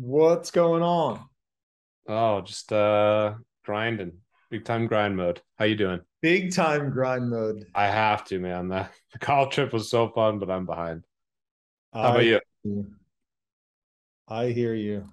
What's 0.00 0.50
going 0.50 0.82
on? 0.82 1.20
Oh, 2.08 2.40
just 2.40 2.72
uh 2.72 3.34
grinding. 3.66 4.12
Big 4.50 4.64
time 4.64 4.86
grind 4.86 5.14
mode. 5.14 5.42
How 5.58 5.66
you 5.66 5.76
doing? 5.76 6.00
Big 6.22 6.54
time 6.54 6.88
grind 6.88 7.28
mode. 7.28 7.66
I 7.74 7.86
have 7.86 8.24
to, 8.24 8.38
man. 8.38 8.68
The, 8.68 8.88
the 9.12 9.18
college 9.18 9.54
trip 9.54 9.74
was 9.74 9.90
so 9.90 10.08
fun, 10.08 10.38
but 10.38 10.50
I'm 10.50 10.64
behind. 10.64 11.04
How 11.92 12.00
I 12.00 12.08
about 12.10 12.40
you? 12.64 12.86
I 14.26 14.46
hear 14.46 14.72
you. 14.72 15.04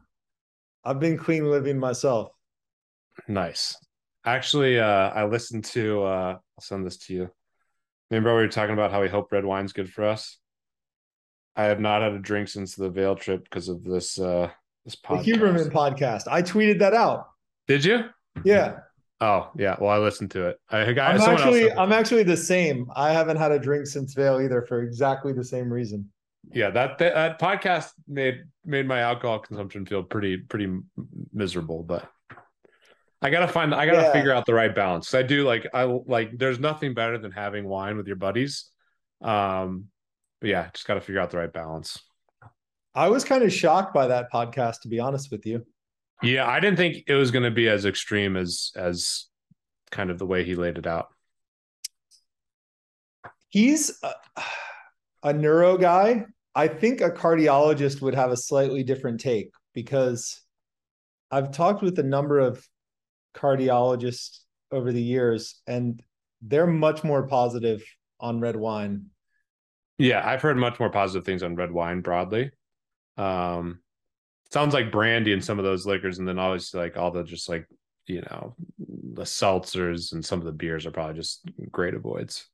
I've 0.85 1.01
been 1.01 1.17
clean 1.17 1.51
living 1.51 1.78
myself. 1.78 2.31
Nice. 3.28 3.76
Actually, 4.26 4.79
uh 4.79 5.10
I 5.10 5.26
listened 5.26 5.65
to 5.65 6.04
uh 6.04 6.38
I'll 6.38 6.62
send 6.62 6.85
this 6.85 6.97
to 7.08 7.13
you. 7.13 7.29
Remember 8.10 8.33
we 8.33 8.44
were 8.44 8.47
talking 8.47 8.74
about 8.74 8.92
how 8.92 9.01
we 9.01 9.10
hope 9.10 9.33
red 9.33 9.44
wine's 9.44 9.74
good 9.74 9.92
for 9.92 10.06
us? 10.06 10.38
I 11.58 11.65
have 11.65 11.81
not 11.81 12.01
had 12.01 12.13
a 12.13 12.19
drink 12.19 12.47
since 12.47 12.76
the 12.76 12.90
Vail 12.90 13.17
trip 13.17 13.44
because 13.44 13.67
of 13.67 13.83
this 13.83 14.17
uh 14.17 14.49
this 14.88 14.96
The 14.96 15.08
podcast. 15.08 15.24
Huberman 15.26 15.72
podcast. 15.72 16.23
I 16.27 16.41
tweeted 16.41 16.80
that 16.80 16.93
out. 16.95 17.27
Did 17.67 17.84
you? 17.85 18.05
Yeah. 18.43 18.80
Oh, 19.20 19.49
yeah. 19.57 19.75
Well, 19.80 19.89
I 19.89 19.98
listened 19.98 20.31
to 20.31 20.48
it. 20.48 20.59
I, 20.70 20.77
I 20.80 21.13
else 21.16 21.23
actually 21.27 21.71
I'm 21.71 21.91
actually 21.91 22.23
the 22.23 22.38
same. 22.38 22.89
I 22.95 23.11
haven't 23.11 23.38
had 23.38 23.52
a 23.52 23.59
drink 23.59 23.85
since 23.88 24.13
Vail 24.13 24.39
either 24.39 24.61
for 24.61 24.81
exactly 24.81 25.34
the 25.34 25.44
same 25.44 25.71
reason. 25.71 26.09
yeah 26.53 26.70
that, 26.70 26.97
that 26.99 27.13
that 27.16 27.41
podcast 27.41 27.91
made 28.08 28.44
made 28.63 28.88
my 28.88 28.99
alcohol 29.02 29.39
consumption 29.39 29.85
feel 29.85 30.02
pretty 30.02 30.38
pretty 30.38 30.71
miserable 31.33 31.83
but 31.83 32.09
i 33.22 33.30
gotta 33.30 33.49
find 33.49 33.75
i 33.75 33.85
gotta 33.85 33.97
Yeah. 34.03 34.13
figure 34.13 34.31
out 34.31 34.45
the 34.45 34.53
right 34.53 34.73
balance 34.73 35.13
i 35.13 35.23
do 35.23 35.44
like 35.44 35.67
i 35.73 35.83
like 35.83 36.30
there's 36.38 36.58
nothing 36.59 36.94
better 36.94 37.17
than 37.17 37.31
having 37.33 37.67
wine 37.67 37.97
with 37.97 38.08
your 38.08 38.16
buddies 38.16 38.72
um 39.22 39.85
but 40.39 40.49
yeah 40.49 40.69
just 40.73 40.88
gotta 40.88 41.02
figure 41.02 41.19
out 41.19 41.31
the 41.31 41.38
right 41.38 41.52
balance 41.52 41.99
I 42.97 43.07
was 43.09 43.23
kind 43.23 43.43
of 43.43 43.53
shocked 43.53 43.93
by 43.93 44.07
that 44.07 44.31
podcast, 44.33 44.81
to 44.81 44.87
be 44.89 44.99
honest 44.99 45.31
with 45.31 45.45
you. 45.45 45.65
yeah 46.23 46.47
i 46.49 46.59
didn't 46.59 46.77
think 46.77 47.03
it 47.07 47.13
was 47.13 47.29
going 47.31 47.43
to 47.43 47.51
be 47.51 47.69
as 47.69 47.85
extreme 47.85 48.35
as 48.35 48.72
as 48.75 49.27
kind 49.91 50.09
of 50.09 50.17
the 50.17 50.25
way 50.25 50.44
he 50.44 50.55
laid 50.55 50.77
it 50.77 50.88
out 50.88 51.07
He's 53.49 53.97
a, 54.03 54.11
a 55.23 55.33
neuro 55.33 55.77
guy. 55.77 56.25
I 56.53 56.67
think 56.67 56.99
a 57.02 57.09
cardiologist 57.09 58.02
would 58.02 58.13
have 58.16 58.30
a 58.31 58.38
slightly 58.38 58.83
different 58.83 59.22
take 59.22 59.52
because 59.73 60.41
I've 61.31 61.52
talked 61.52 61.81
with 61.81 61.97
a 61.97 62.03
number 62.03 62.39
of 62.39 62.67
cardiologists 63.35 64.39
over 64.72 64.91
the 64.91 65.02
years, 65.02 65.61
and 65.66 66.03
they're 66.41 66.67
much 66.67 67.03
more 67.05 67.25
positive 67.27 67.81
on 68.19 68.39
red 68.41 68.55
wine. 68.57 69.05
yeah 69.97 70.22
i've 70.27 70.41
heard 70.41 70.57
much 70.57 70.79
more 70.79 70.89
positive 70.89 71.25
things 71.25 71.41
on 71.44 71.55
red 71.55 71.72
wine 71.72 72.02
broadly 72.02 72.52
um 73.17 73.79
sounds 74.51 74.73
like 74.73 74.91
brandy 74.91 75.33
and 75.33 75.43
some 75.43 75.59
of 75.59 75.65
those 75.65 75.85
liquors 75.85 76.19
and 76.19 76.27
then 76.27 76.39
obviously 76.39 76.79
like 76.79 76.97
all 76.97 77.11
the 77.11 77.23
just 77.23 77.49
like 77.49 77.67
you 78.05 78.21
know 78.21 78.55
the 79.13 79.23
seltzers 79.23 80.13
and 80.13 80.23
some 80.25 80.39
of 80.39 80.45
the 80.45 80.51
beers 80.51 80.85
are 80.85 80.91
probably 80.91 81.15
just 81.15 81.41
great 81.71 81.93
avoids 81.93 82.47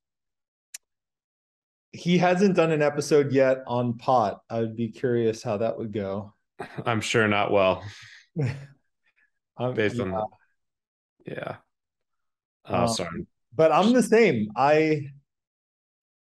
He 1.92 2.18
hasn't 2.18 2.56
done 2.56 2.72
an 2.72 2.82
episode 2.82 3.32
yet 3.32 3.60
on 3.68 3.98
pot. 4.00 4.42
I 4.50 4.60
would 4.62 4.76
be 4.76 4.90
curious 4.90 5.44
how 5.44 5.58
that 5.58 5.78
would 5.78 5.94
go. 5.94 6.34
i'm 6.86 7.02
sure 7.02 7.28
not 7.28 7.52
well 7.52 7.84
Um, 9.58 9.74
based 9.76 9.98
yeah. 9.98 10.04
on 10.04 10.26
yeah 11.28 11.56
oh 12.66 12.84
Um, 12.84 12.88
sorry 12.88 13.28
but 13.56 13.72
I'm 13.72 13.94
the 13.94 14.02
same. 14.02 14.50
I 14.56 15.10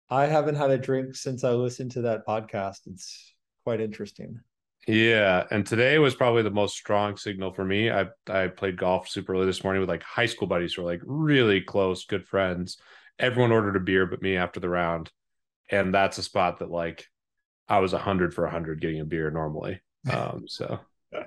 I 0.08 0.26
haven't 0.26 0.54
had 0.54 0.70
a 0.70 0.78
drink 0.78 1.16
since 1.16 1.42
I 1.42 1.50
listened 1.50 1.90
to 1.92 2.02
that 2.02 2.24
podcast. 2.24 2.86
It's 2.86 3.34
quite 3.67 3.81
interesting. 3.81 4.39
yeah 4.86 5.45
and 5.50 5.67
today 5.67 5.98
was 5.98 6.14
probably 6.14 6.42
the 6.42 6.50
most 6.50 6.77
strong 6.77 7.17
signal 7.17 7.53
for 7.53 7.64
me. 7.64 7.91
I 7.91 8.06
i 8.28 8.47
played 8.47 8.78
golf 8.78 9.09
super 9.09 9.33
early 9.33 9.47
this 9.47 9.64
morning 9.64 9.81
with 9.81 9.89
like 9.89 10.05
high 10.05 10.27
school 10.27 10.47
buddies 10.47 10.75
who 10.75 10.83
are 10.83 10.92
like 10.92 11.00
really 11.05 11.61
close 11.61 12.05
good 12.05 12.25
friends. 12.25 12.78
Everyone 13.19 13.50
ordered 13.50 13.75
a 13.75 13.81
beer 13.81 14.06
but 14.06 14.22
me 14.22 14.37
after 14.37 14.60
the 14.60 14.69
round 14.69 15.10
and 15.69 15.93
that's 15.93 16.19
a 16.19 16.22
spot 16.22 16.60
that 16.60 16.71
like 16.71 17.06
i 17.69 17.81
was 17.81 17.93
100 17.93 18.32
for 18.32 18.44
100 18.44 18.81
getting 18.81 19.00
a 19.00 19.05
beer 19.05 19.32
normally 19.32 19.81
um 20.12 20.44
so. 20.47 20.78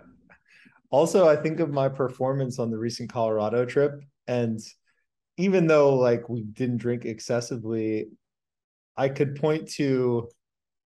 Also, 0.91 1.27
I 1.27 1.35
think 1.35 1.59
of 1.59 1.69
my 1.69 1.87
performance 1.87 2.57
on 2.57 2.71
the 2.71 2.77
recent 2.79 3.11
Colorado 3.13 3.63
trip, 3.63 4.01
and 4.27 4.59
even 5.37 5.67
though 5.67 5.95
like 5.95 6.27
we 6.29 6.41
didn't 6.41 6.77
drink 6.77 7.05
excessively, 7.05 8.07
I 8.97 9.09
could 9.09 9.35
point 9.35 9.69
to 9.73 10.29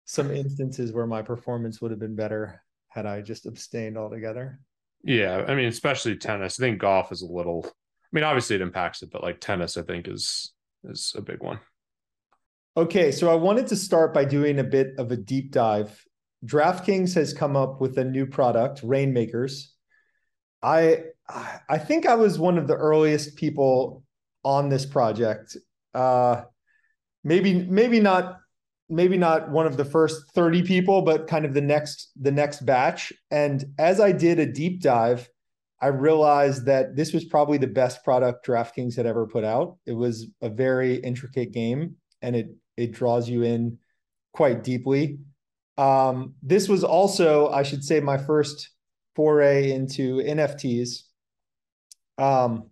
some 0.05 0.31
instances 0.31 0.91
where 0.91 1.07
my 1.07 1.21
performance 1.21 1.81
would 1.81 1.91
have 1.91 1.99
been 1.99 2.15
better 2.15 2.61
had 2.89 3.05
I 3.05 3.21
just 3.21 3.45
abstained 3.45 3.97
altogether. 3.97 4.59
Yeah, 5.03 5.45
I 5.47 5.55
mean, 5.55 5.65
especially 5.65 6.15
tennis. 6.15 6.59
I 6.59 6.63
think 6.63 6.79
golf 6.79 7.11
is 7.11 7.21
a 7.21 7.27
little. 7.27 7.65
I 7.65 7.69
mean, 8.11 8.23
obviously 8.23 8.55
it 8.55 8.61
impacts 8.61 9.01
it, 9.01 9.11
but 9.11 9.23
like 9.23 9.39
tennis, 9.39 9.77
I 9.77 9.81
think 9.81 10.07
is 10.07 10.53
is 10.85 11.13
a 11.17 11.21
big 11.21 11.41
one. 11.41 11.59
Okay, 12.75 13.11
so 13.11 13.31
I 13.31 13.35
wanted 13.35 13.67
to 13.67 13.75
start 13.75 14.13
by 14.13 14.25
doing 14.25 14.59
a 14.59 14.63
bit 14.63 14.95
of 14.97 15.11
a 15.11 15.17
deep 15.17 15.51
dive. 15.51 16.03
DraftKings 16.45 17.13
has 17.15 17.33
come 17.33 17.55
up 17.55 17.79
with 17.79 17.97
a 17.97 18.03
new 18.03 18.25
product, 18.25 18.81
Rainmakers. 18.83 19.73
I 20.61 21.03
I 21.69 21.77
think 21.77 22.05
I 22.05 22.15
was 22.15 22.39
one 22.39 22.57
of 22.57 22.67
the 22.67 22.75
earliest 22.75 23.35
people 23.35 24.03
on 24.43 24.69
this 24.69 24.85
project. 24.85 25.57
Uh 25.93 26.43
maybe 27.23 27.53
maybe 27.53 27.99
not 27.99 28.39
maybe 28.89 29.17
not 29.17 29.49
one 29.49 29.65
of 29.65 29.77
the 29.77 29.85
first 29.85 30.31
30 30.33 30.63
people, 30.63 31.01
but 31.01 31.27
kind 31.27 31.45
of 31.45 31.53
the 31.53 31.61
next 31.61 32.11
the 32.19 32.31
next 32.31 32.65
batch. 32.65 33.13
And 33.31 33.63
as 33.77 33.99
I 33.99 34.11
did 34.11 34.39
a 34.39 34.45
deep 34.45 34.81
dive, 34.81 35.29
I 35.81 35.87
realized 35.87 36.65
that 36.65 36.95
this 36.95 37.13
was 37.13 37.25
probably 37.25 37.57
the 37.57 37.67
best 37.67 38.03
product 38.03 38.45
DraftKings 38.45 38.95
had 38.95 39.05
ever 39.05 39.27
put 39.27 39.43
out. 39.43 39.77
It 39.85 39.93
was 39.93 40.27
a 40.41 40.49
very 40.49 40.95
intricate 40.95 41.51
game 41.51 41.95
and 42.21 42.35
it 42.35 42.55
it 42.77 42.91
draws 42.91 43.29
you 43.29 43.43
in 43.43 43.77
quite 44.33 44.63
deeply. 44.63 45.19
Um, 45.77 46.35
this 46.41 46.67
was 46.67 46.83
also, 46.83 47.49
I 47.49 47.63
should 47.63 47.83
say, 47.83 47.99
my 47.99 48.17
first 48.17 48.69
foray 49.15 49.71
into 49.71 50.17
NFTs. 50.17 51.03
Um, 52.17 52.69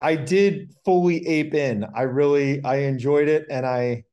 I 0.00 0.16
did 0.16 0.74
fully 0.84 1.26
ape 1.26 1.54
in. 1.54 1.84
I 1.94 2.02
really 2.02 2.62
I 2.64 2.76
enjoyed 2.82 3.28
it, 3.28 3.46
and 3.50 3.64
I 3.64 4.04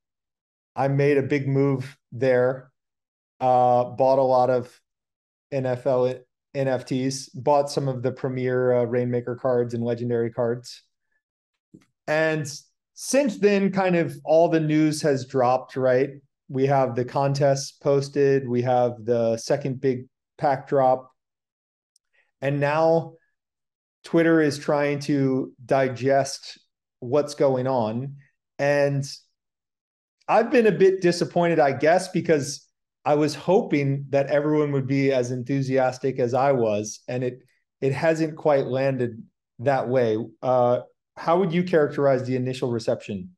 I 0.76 0.88
made 0.88 1.18
a 1.18 1.24
big 1.24 1.48
move 1.48 1.98
there. 2.12 2.72
Uh, 3.40 3.86
bought 3.86 4.20
a 4.20 4.24
lot 4.24 4.50
of 4.50 4.80
NFL 5.54 6.22
NFTs. 6.56 7.30
Bought 7.34 7.72
some 7.72 7.88
of 7.88 8.04
the 8.04 8.12
premier 8.12 8.74
uh, 8.74 8.84
Rainmaker 8.84 9.36
cards 9.36 9.74
and 9.74 9.84
legendary 9.84 10.32
cards, 10.32 10.84
and 12.08 12.48
since 12.94 13.40
then, 13.40 13.72
kind 13.72 13.96
of 13.96 14.16
all 14.24 14.50
the 14.50 14.60
news 14.60 15.02
has 15.02 15.26
dropped, 15.26 15.76
right? 15.76 16.10
We 16.50 16.66
have 16.68 16.96
the 16.96 17.06
contests 17.06 17.72
posted, 17.72 18.48
we 18.48 18.62
have 18.62 19.04
the 19.04 19.38
second 19.38 19.82
big 19.82 20.06
pack 20.38 20.68
drop, 20.68 21.10
and 22.42 22.60
now 22.60 23.14
Twitter 24.04 24.42
is 24.42 24.60
trying 24.60 25.00
to 25.00 25.54
digest 25.66 26.60
what's 27.00 27.36
going 27.36 27.68
on. 27.68 28.18
And 28.60 29.06
I've 30.28 30.52
been 30.52 30.68
a 30.68 30.72
bit 30.72 31.02
disappointed, 31.02 31.60
I 31.60 31.74
guess, 31.74 32.08
because 32.10 32.68
I 33.04 33.16
was 33.16 33.36
hoping 33.36 34.06
that 34.10 34.28
everyone 34.28 34.72
would 34.74 34.88
be 34.88 35.12
as 35.12 35.32
enthusiastic 35.32 36.20
as 36.20 36.34
I 36.34 36.52
was, 36.52 37.02
and 37.08 37.24
it 37.24 37.40
it 37.82 37.94
hasn't 37.94 38.38
quite 38.38 38.68
landed 38.68 39.24
that 39.60 39.88
way. 39.88 40.18
Uh, 40.42 40.82
how 41.18 41.40
would 41.40 41.52
you 41.52 41.64
characterize 41.64 42.26
the 42.26 42.36
initial 42.36 42.72
reception? 42.72 43.36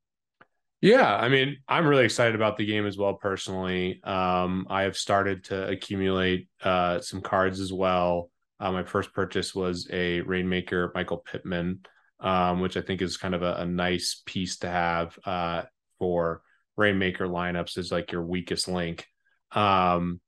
Yeah, 0.81 1.15
I 1.15 1.29
mean, 1.29 1.57
I'm 1.65 1.87
really 1.87 2.03
excited 2.03 2.35
about 2.35 2.57
the 2.57 2.65
game 2.65 2.85
as 2.85 2.97
well. 2.97 3.13
Personally, 3.13 4.01
um, 4.03 4.67
I 4.69 4.81
have 4.83 4.97
started 4.97 5.45
to 5.45 5.69
accumulate 5.69 6.49
uh, 6.61 6.99
some 6.99 7.21
cards 7.21 7.61
as 7.61 7.71
well. 7.71 8.29
Uh, 8.59 8.73
my 8.73 8.83
first 8.83 9.13
purchase 9.13 9.55
was 9.55 9.87
a 9.93 10.19
Rainmaker 10.21 10.91
Michael 10.93 11.19
Pittman, 11.19 11.79
um, 12.19 12.59
which 12.59 12.75
I 12.75 12.81
think 12.81 13.01
is 13.01 13.15
kind 13.15 13.33
of 13.33 13.43
a, 13.43 13.55
a 13.55 13.65
nice 13.65 14.21
piece 14.25 14.57
to 14.59 14.69
have 14.69 15.17
uh, 15.25 15.63
for 15.99 16.41
Rainmaker 16.77 17.27
lineups 17.27 17.77
is 17.77 17.91
like 17.91 18.11
your 18.11 18.23
weakest 18.23 18.67
link. 18.67 19.05
Um, 19.51 20.19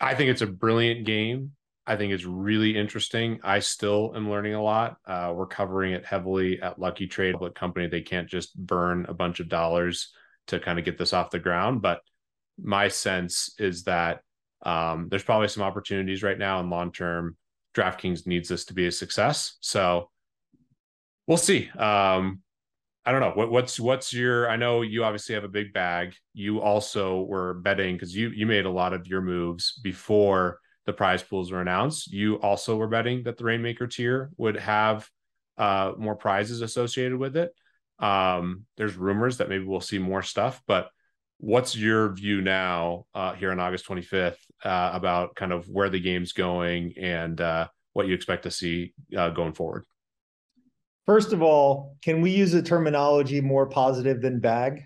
I 0.00 0.14
think 0.14 0.30
it's 0.30 0.42
a 0.42 0.46
brilliant 0.46 1.04
game. 1.04 1.52
I 1.86 1.96
think 1.96 2.12
it's 2.12 2.24
really 2.24 2.76
interesting. 2.76 3.40
I 3.42 3.58
still 3.58 4.12
am 4.14 4.30
learning 4.30 4.54
a 4.54 4.62
lot. 4.62 4.96
Uh, 5.04 5.32
we're 5.34 5.46
covering 5.46 5.92
it 5.92 6.06
heavily 6.06 6.62
at 6.62 6.78
Lucky 6.78 7.08
Trader, 7.08 7.38
but 7.38 7.56
company 7.56 7.88
they 7.88 8.02
can't 8.02 8.28
just 8.28 8.56
burn 8.56 9.06
a 9.08 9.14
bunch 9.14 9.40
of 9.40 9.48
dollars 9.48 10.12
to 10.46 10.60
kind 10.60 10.78
of 10.78 10.84
get 10.84 10.96
this 10.96 11.12
off 11.12 11.30
the 11.30 11.40
ground. 11.40 11.82
But 11.82 12.00
my 12.60 12.88
sense 12.88 13.54
is 13.58 13.84
that 13.84 14.20
um, 14.64 15.08
there's 15.08 15.24
probably 15.24 15.48
some 15.48 15.64
opportunities 15.64 16.22
right 16.22 16.38
now, 16.38 16.60
and 16.60 16.70
long 16.70 16.92
term, 16.92 17.36
DraftKings 17.74 18.26
needs 18.26 18.48
this 18.48 18.66
to 18.66 18.74
be 18.74 18.86
a 18.86 18.92
success. 18.92 19.56
So 19.60 20.10
we'll 21.26 21.36
see. 21.36 21.68
Um, 21.70 22.42
I 23.04 23.12
don't 23.12 23.20
know 23.20 23.32
what, 23.34 23.50
what's 23.50 23.80
what's 23.80 24.12
your. 24.12 24.48
I 24.48 24.56
know 24.56 24.82
you 24.82 25.04
obviously 25.04 25.34
have 25.34 25.44
a 25.44 25.48
big 25.48 25.72
bag. 25.72 26.14
You 26.34 26.60
also 26.60 27.22
were 27.22 27.54
betting 27.54 27.96
because 27.96 28.14
you 28.14 28.28
you 28.28 28.46
made 28.46 28.64
a 28.64 28.70
lot 28.70 28.92
of 28.92 29.06
your 29.06 29.20
moves 29.20 29.80
before 29.82 30.58
the 30.86 30.92
prize 30.92 31.22
pools 31.22 31.52
were 31.52 31.60
announced, 31.60 32.12
you 32.12 32.36
also 32.36 32.76
were 32.76 32.88
betting 32.88 33.22
that 33.24 33.36
the 33.36 33.44
Rainmaker 33.44 33.86
tier 33.86 34.30
would 34.36 34.56
have 34.56 35.08
uh, 35.58 35.92
more 35.96 36.16
prizes 36.16 36.60
associated 36.60 37.16
with 37.16 37.36
it. 37.36 37.52
Um, 37.98 38.64
there's 38.76 38.96
rumors 38.96 39.38
that 39.38 39.48
maybe 39.48 39.64
we'll 39.64 39.80
see 39.80 39.98
more 39.98 40.22
stuff, 40.22 40.60
but 40.66 40.88
what's 41.38 41.76
your 41.76 42.12
view 42.12 42.40
now 42.40 43.06
uh, 43.14 43.34
here 43.34 43.52
on 43.52 43.60
August 43.60 43.86
25th 43.86 44.38
uh, 44.64 44.90
about 44.92 45.36
kind 45.36 45.52
of 45.52 45.68
where 45.68 45.88
the 45.88 46.00
game's 46.00 46.32
going 46.32 46.94
and 46.96 47.40
uh, 47.40 47.68
what 47.92 48.08
you 48.08 48.14
expect 48.14 48.44
to 48.44 48.50
see 48.50 48.92
uh, 49.16 49.30
going 49.30 49.52
forward? 49.52 49.84
First 51.06 51.32
of 51.32 51.42
all, 51.42 51.96
can 52.02 52.20
we 52.20 52.30
use 52.30 52.54
a 52.54 52.62
terminology 52.62 53.40
more 53.40 53.66
positive 53.66 54.22
than 54.22 54.40
bag? 54.40 54.84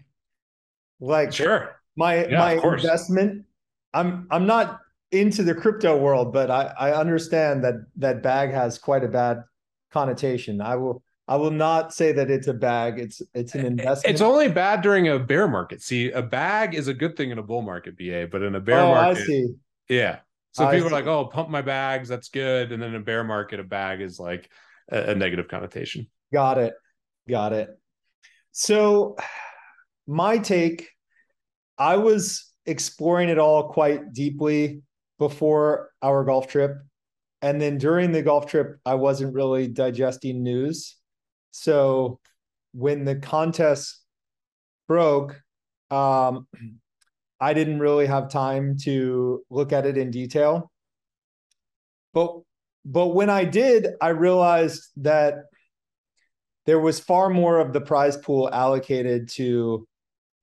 Like 1.01 1.33
sure, 1.33 1.81
my 1.97 2.27
yeah, 2.27 2.39
my 2.39 2.53
investment. 2.53 3.45
I'm 3.93 4.27
I'm 4.31 4.47
not 4.47 4.81
into 5.13 5.43
the 5.43 5.55
crypto 5.55 5.97
world, 5.97 6.33
but 6.33 6.51
I 6.51 6.73
I 6.79 6.93
understand 6.95 7.65
that 7.65 7.75
that 7.97 8.23
bag 8.23 8.51
has 8.51 8.79
quite 8.79 9.05
a 9.05 9.09
bad 9.09 9.45
connotation. 9.93 10.61
I 10.61 10.77
will 10.77 11.03
I 11.29 11.37
will 11.37 11.51
not 11.51 11.93
say 11.93 12.13
that 12.13 12.31
it's 12.31 12.47
a 12.47 12.55
bag. 12.55 12.99
It's 12.99 13.21
it's 13.35 13.55
an 13.55 13.67
investment. 13.67 14.13
It's 14.13 14.23
only 14.23 14.49
bad 14.49 14.81
during 14.81 15.09
a 15.09 15.19
bear 15.19 15.49
market. 15.49 15.83
See, 15.83 16.11
a 16.13 16.23
bag 16.23 16.75
is 16.75 16.89
a 16.89 16.95
good 16.95 17.17
thing 17.17 17.31
in 17.31 17.39
a 17.39 17.43
bull 17.43 17.63
market, 17.63 17.99
BA, 17.99 18.29
but 18.31 18.43
in 18.43 18.55
a 18.55 18.61
bear 18.61 18.81
oh, 18.81 18.95
market, 18.95 19.23
I 19.23 19.25
see. 19.25 19.55
Yeah. 19.89 20.19
So 20.53 20.65
I 20.65 20.73
people 20.73 20.89
see. 20.89 20.95
are 20.95 20.99
like, 20.99 21.07
"Oh, 21.07 21.27
pump 21.27 21.51
my 21.51 21.63
bags, 21.63 22.09
that's 22.09 22.29
good," 22.29 22.73
and 22.73 22.81
then 22.81 22.91
in 22.91 22.97
a 22.97 23.05
bear 23.05 23.25
market, 23.25 23.61
a 23.61 23.65
bag 23.65 24.01
is 24.01 24.21
like 24.21 24.51
a, 24.91 25.11
a 25.11 25.15
negative 25.15 25.49
connotation. 25.49 26.07
Got 26.33 26.59
it. 26.59 26.75
Got 27.29 27.53
it. 27.53 27.71
So, 28.53 29.17
my 30.07 30.39
take, 30.39 30.89
I 31.79 31.97
was 31.97 32.53
exploring 32.65 33.29
it 33.29 33.39
all 33.39 33.69
quite 33.69 34.13
deeply 34.13 34.83
before 35.19 35.91
our 36.03 36.25
golf 36.25 36.47
trip, 36.49 36.77
and 37.43 37.61
then 37.61 37.79
during 37.79 38.13
the 38.13 38.23
golf 38.23 38.47
trip, 38.47 38.79
I 38.85 38.95
wasn't 38.95 39.35
really 39.35 39.69
digesting 39.69 40.43
news. 40.43 40.97
So 41.51 42.21
when 42.73 43.05
the 43.05 43.17
contest 43.17 44.03
broke, 44.89 45.41
um, 45.91 46.47
I 47.41 47.53
didn't 47.53 47.81
really 47.81 48.07
have 48.07 48.31
time 48.31 48.79
to 48.85 49.45
look 49.51 49.73
at 49.73 49.85
it 49.85 49.99
in 49.99 50.11
detail. 50.11 50.71
But 52.15 52.41
but 52.89 53.09
when 53.09 53.29
I 53.29 53.45
did, 53.45 53.89
I 54.01 54.11
realized 54.11 54.85
that 54.99 55.47
there 56.67 56.79
was 56.79 57.01
far 57.01 57.29
more 57.29 57.59
of 57.59 57.73
the 57.73 57.81
prize 57.81 58.17
pool 58.17 58.49
allocated 58.53 59.29
to 59.31 59.89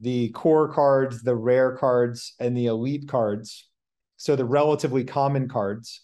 the 0.02 0.28
core 0.30 0.68
cards, 0.74 1.24
the 1.24 1.36
rare 1.36 1.78
cards, 1.78 2.34
and 2.42 2.56
the 2.56 2.66
elite 2.66 3.08
cards. 3.08 3.70
So 4.18 4.36
the 4.36 4.44
relatively 4.44 5.06
common 5.06 5.48
cards. 5.48 6.02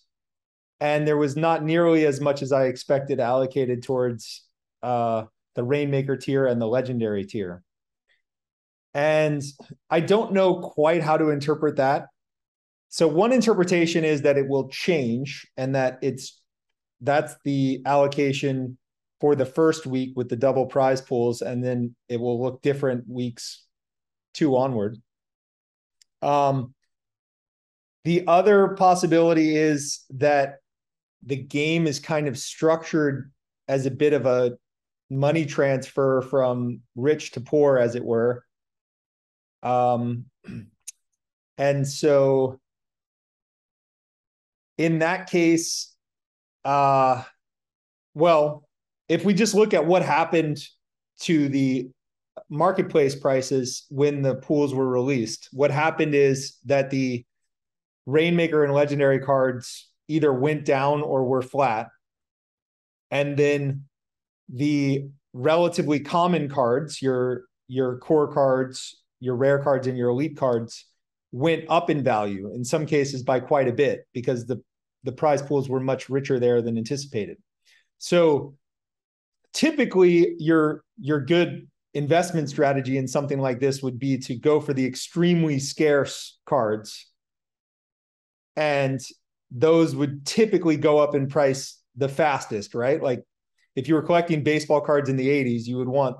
And 0.79 1.05
there 1.05 1.17
was 1.17 1.35
not 1.35 1.61
nearly 1.61 2.05
as 2.05 2.21
much 2.21 2.41
as 2.41 2.53
I 2.53 2.67
expected 2.67 3.19
allocated 3.19 3.83
towards 3.83 4.45
uh, 4.81 5.25
the 5.55 5.63
Rainmaker 5.63 6.15
tier 6.15 6.45
and 6.45 6.61
the 6.61 6.67
Legendary 6.67 7.25
tier. 7.25 7.63
And 8.93 9.43
I 9.89 9.99
don't 9.99 10.31
know 10.31 10.61
quite 10.61 11.03
how 11.03 11.17
to 11.17 11.31
interpret 11.31 11.75
that. 11.75 12.07
So 12.89 13.07
one 13.07 13.31
interpretation 13.31 14.03
is 14.03 14.23
that 14.23 14.37
it 14.37 14.47
will 14.47 14.67
change 14.69 15.47
and 15.57 15.75
that 15.75 15.99
it's 16.01 16.41
that's 17.01 17.35
the 17.45 17.81
allocation 17.85 18.77
for 19.21 19.35
the 19.35 19.45
first 19.45 19.85
week 19.85 20.13
with 20.15 20.29
the 20.29 20.35
double 20.35 20.65
prize 20.65 21.01
pools, 21.01 21.41
and 21.41 21.63
then 21.63 21.95
it 22.07 22.19
will 22.19 22.41
look 22.41 22.61
different 22.61 23.05
weeks 23.07 23.65
two 24.33 24.57
onward. 24.57 24.97
Um, 26.21 26.73
the 28.05 28.25
other 28.27 28.69
possibility 28.69 29.55
is 29.55 30.03
that 30.11 30.55
the 31.23 31.35
game 31.35 31.85
is 31.85 31.99
kind 31.99 32.27
of 32.27 32.37
structured 32.37 33.31
as 33.67 33.85
a 33.85 33.91
bit 33.91 34.13
of 34.13 34.25
a 34.25 34.53
money 35.09 35.45
transfer 35.45 36.21
from 36.21 36.81
rich 36.95 37.31
to 37.31 37.41
poor, 37.41 37.77
as 37.77 37.95
it 37.95 38.03
were. 38.03 38.43
Um, 39.63 40.25
and 41.57 41.87
so 41.87 42.59
in 44.79 44.99
that 44.99 45.29
case, 45.29 45.93
uh, 46.63 47.21
well, 48.13 48.65
if 49.09 49.25
we 49.25 49.33
just 49.33 49.53
look 49.53 49.73
at 49.73 49.85
what 49.85 50.01
happened 50.03 50.57
to 51.19 51.49
the 51.49 51.89
marketplace 52.49 53.13
prices 53.13 53.85
when 53.89 54.21
the 54.21 54.35
pools 54.35 54.73
were 54.73 54.87
released, 54.87 55.49
what 55.51 55.69
happened 55.69 56.15
is 56.15 56.57
that 56.65 56.89
the 56.89 57.25
Rainmaker 58.05 58.63
and 58.63 58.73
Legendary 58.73 59.19
cards 59.19 59.89
either 60.07 60.31
went 60.31 60.63
down 60.63 61.01
or 61.01 61.25
were 61.25 61.41
flat. 61.41 61.89
And 63.11 63.35
then 63.35 63.83
the 64.47 65.09
relatively 65.33 65.99
common 65.99 66.47
cards, 66.47 67.01
your 67.01 67.43
your 67.67 67.97
core 67.97 68.33
cards, 68.33 69.01
your 69.19 69.35
rare 69.35 69.59
cards, 69.59 69.87
and 69.87 69.97
your 69.97 70.09
elite 70.09 70.37
cards 70.37 70.85
went 71.31 71.65
up 71.69 71.89
in 71.89 72.01
value 72.01 72.51
in 72.55 72.63
some 72.63 72.85
cases 72.85 73.23
by 73.23 73.39
quite 73.39 73.67
a 73.67 73.73
bit 73.73 74.07
because 74.13 74.47
the 74.47 74.61
the 75.03 75.11
prize 75.11 75.41
pools 75.41 75.69
were 75.69 75.79
much 75.79 76.09
richer 76.09 76.39
there 76.39 76.61
than 76.61 76.77
anticipated. 76.77 77.37
So 77.97 78.55
typically 79.53 80.35
your 80.39 80.83
your 80.99 81.19
good 81.19 81.67
investment 81.93 82.49
strategy 82.49 82.97
in 82.97 83.07
something 83.07 83.39
like 83.39 83.59
this 83.59 83.81
would 83.81 83.97
be 83.97 84.17
to 84.19 84.35
go 84.35 84.61
for 84.61 84.73
the 84.73 84.85
extremely 84.85 85.57
scarce 85.57 86.37
cards 86.45 87.07
and 88.55 88.99
those 89.49 89.95
would 89.95 90.23
typically 90.23 90.77
go 90.77 90.99
up 90.99 91.15
in 91.15 91.27
price 91.27 91.81
the 91.95 92.07
fastest 92.07 92.75
right 92.75 93.01
like 93.01 93.23
if 93.79 93.87
you 93.87 93.95
were 93.95 94.01
collecting 94.01 94.43
baseball 94.43 94.81
cards 94.81 95.09
in 95.09 95.15
the 95.15 95.27
80s, 95.27 95.65
you 95.65 95.77
would 95.77 95.87
want 95.87 96.17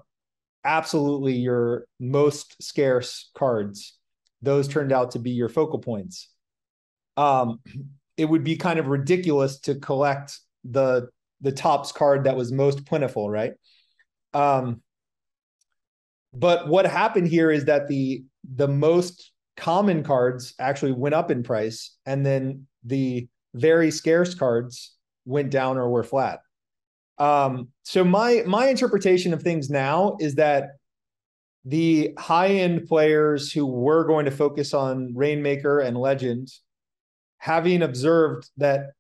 absolutely 0.63 1.33
your 1.33 1.85
most 1.99 2.61
scarce 2.63 3.29
cards. 3.35 3.97
Those 4.41 4.67
turned 4.69 4.93
out 4.93 5.11
to 5.11 5.19
be 5.19 5.31
your 5.31 5.49
focal 5.49 5.79
points. 5.79 6.29
Um, 7.17 7.59
it 8.19 8.25
would 8.25 8.43
be 8.43 8.55
kind 8.55 8.79
of 8.79 8.87
ridiculous 8.87 9.59
to 9.61 9.75
collect 9.75 10.37
the 10.63 11.09
the 11.41 11.51
Topps 11.51 11.91
card 11.93 12.25
that 12.25 12.35
was 12.35 12.51
most 12.51 12.85
plentiful, 12.85 13.29
right? 13.29 13.53
Um, 14.33 14.81
but 16.33 16.67
what 16.67 16.85
happened 16.85 17.27
here 17.27 17.49
is 17.49 17.65
that 17.65 17.87
the 17.87 18.23
the 18.55 18.67
most 18.67 19.31
common 19.55 20.03
cards 20.03 20.53
actually 20.59 20.91
went 20.91 21.15
up 21.15 21.31
in 21.31 21.43
price, 21.43 21.95
and 22.05 22.25
then 22.25 22.67
the 22.83 23.27
very 23.53 23.89
scarce 23.89 24.35
cards 24.35 24.95
went 25.25 25.49
down 25.49 25.77
or 25.77 25.89
were 25.89 26.03
flat. 26.03 26.39
Um, 27.17 27.69
so 27.83 28.03
my 28.03 28.43
my 28.45 28.67
interpretation 28.67 29.33
of 29.33 29.41
things 29.41 29.69
now 29.69 30.17
is 30.19 30.35
that 30.35 30.71
the 31.65 32.13
high 32.17 32.49
end 32.49 32.87
players 32.87 33.51
who 33.51 33.65
were 33.65 34.05
going 34.05 34.25
to 34.25 34.31
focus 34.31 34.73
on 34.73 35.13
Rainmaker 35.15 35.79
and 35.79 35.97
Legend, 35.97 36.49
having 37.39 37.81
observed 37.81 38.49
that 38.57 38.91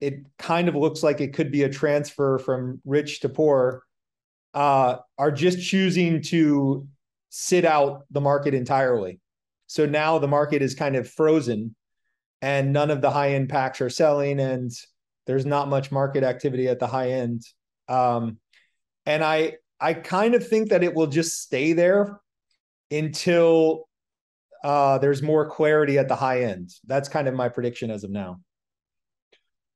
it 0.00 0.26
kind 0.38 0.68
of 0.68 0.74
looks 0.74 1.02
like 1.02 1.20
it 1.20 1.32
could 1.32 1.50
be 1.50 1.62
a 1.62 1.68
transfer 1.68 2.38
from 2.38 2.80
rich 2.84 3.20
to 3.20 3.28
poor, 3.28 3.82
uh, 4.52 4.96
are 5.16 5.32
just 5.32 5.66
choosing 5.66 6.20
to 6.22 6.86
sit 7.30 7.64
out 7.64 8.04
the 8.10 8.20
market 8.20 8.54
entirely. 8.54 9.20
So 9.66 9.86
now 9.86 10.18
the 10.18 10.28
market 10.28 10.62
is 10.62 10.74
kind 10.74 10.94
of 10.94 11.10
frozen 11.10 11.74
and 12.42 12.72
none 12.72 12.90
of 12.90 13.00
the 13.00 13.10
high 13.10 13.34
end 13.34 13.48
packs 13.48 13.80
are 13.80 13.90
selling 13.90 14.38
and 14.38 14.70
there's 15.26 15.46
not 15.46 15.68
much 15.68 15.90
market 15.90 16.22
activity 16.22 16.68
at 16.68 16.78
the 16.78 16.86
high 16.86 17.12
end. 17.12 17.42
Um, 17.88 18.38
and 19.06 19.24
I 19.24 19.54
I 19.80 19.94
kind 19.94 20.34
of 20.34 20.46
think 20.46 20.70
that 20.70 20.84
it 20.84 20.94
will 20.94 21.06
just 21.06 21.40
stay 21.42 21.72
there 21.72 22.20
until 22.90 23.88
uh, 24.64 24.96
there's 24.96 25.22
more 25.22 25.46
clarity 25.48 25.98
at 25.98 26.08
the 26.08 26.16
high 26.16 26.44
end. 26.44 26.70
That's 26.86 27.08
kind 27.08 27.28
of 27.28 27.34
my 27.34 27.50
prediction 27.50 27.90
as 27.90 28.02
of 28.02 28.10
now. 28.10 28.40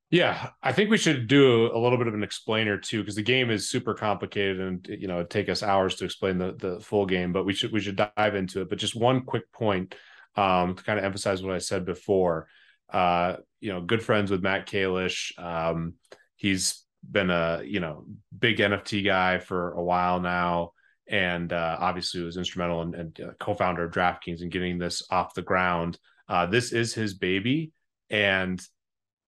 Yeah, 0.09 0.49
I 0.63 0.73
think 0.73 0.89
we 0.89 0.97
should 0.97 1.27
do 1.27 1.71
a 1.71 1.77
little 1.77 1.99
bit 1.99 2.07
of 2.07 2.15
an 2.15 2.23
explainer 2.23 2.79
too, 2.79 3.01
because 3.01 3.15
the 3.15 3.21
game 3.21 3.51
is 3.51 3.69
super 3.69 3.93
complicated 3.93 4.59
and 4.59 4.87
you 4.89 5.07
know 5.07 5.17
it'd 5.17 5.29
take 5.29 5.47
us 5.47 5.61
hours 5.61 5.95
to 5.95 6.05
explain 6.05 6.39
the 6.39 6.53
the 6.53 6.79
full 6.79 7.05
game. 7.05 7.31
But 7.31 7.45
we 7.45 7.53
should 7.53 7.71
we 7.71 7.79
should 7.79 7.95
dive 8.17 8.33
into 8.33 8.61
it. 8.61 8.69
But 8.69 8.79
just 8.79 8.95
one 8.95 9.21
quick 9.21 9.51
point 9.51 9.93
um, 10.35 10.73
to 10.73 10.83
kind 10.83 10.97
of 10.97 11.05
emphasize 11.05 11.43
what 11.43 11.53
I 11.53 11.59
said 11.59 11.85
before. 11.85 12.47
Uh, 12.91 13.35
you 13.59 13.71
know, 13.71 13.81
good 13.81 14.01
friends 14.01 14.31
with 14.31 14.41
Matt 14.41 14.67
Kalish. 14.67 15.37
Um, 15.37 15.93
he's 16.35 16.83
been 17.09 17.29
a 17.29 17.61
you 17.63 17.79
know 17.79 18.05
big 18.37 18.57
NFT 18.57 19.05
guy 19.05 19.37
for 19.37 19.73
a 19.73 19.83
while 19.83 20.19
now, 20.19 20.71
and 21.09 21.51
uh, 21.51 21.77
obviously 21.79 22.21
was 22.21 22.37
instrumental 22.37 22.81
and, 22.81 22.95
and 22.95 23.19
uh, 23.21 23.31
co-founder 23.39 23.83
of 23.83 23.91
DraftKings 23.91 24.41
and 24.41 24.51
getting 24.51 24.77
this 24.77 25.03
off 25.09 25.33
the 25.33 25.41
ground. 25.41 25.97
Uh, 26.27 26.45
this 26.45 26.71
is 26.71 26.93
his 26.93 27.15
baby, 27.15 27.71
and 28.09 28.61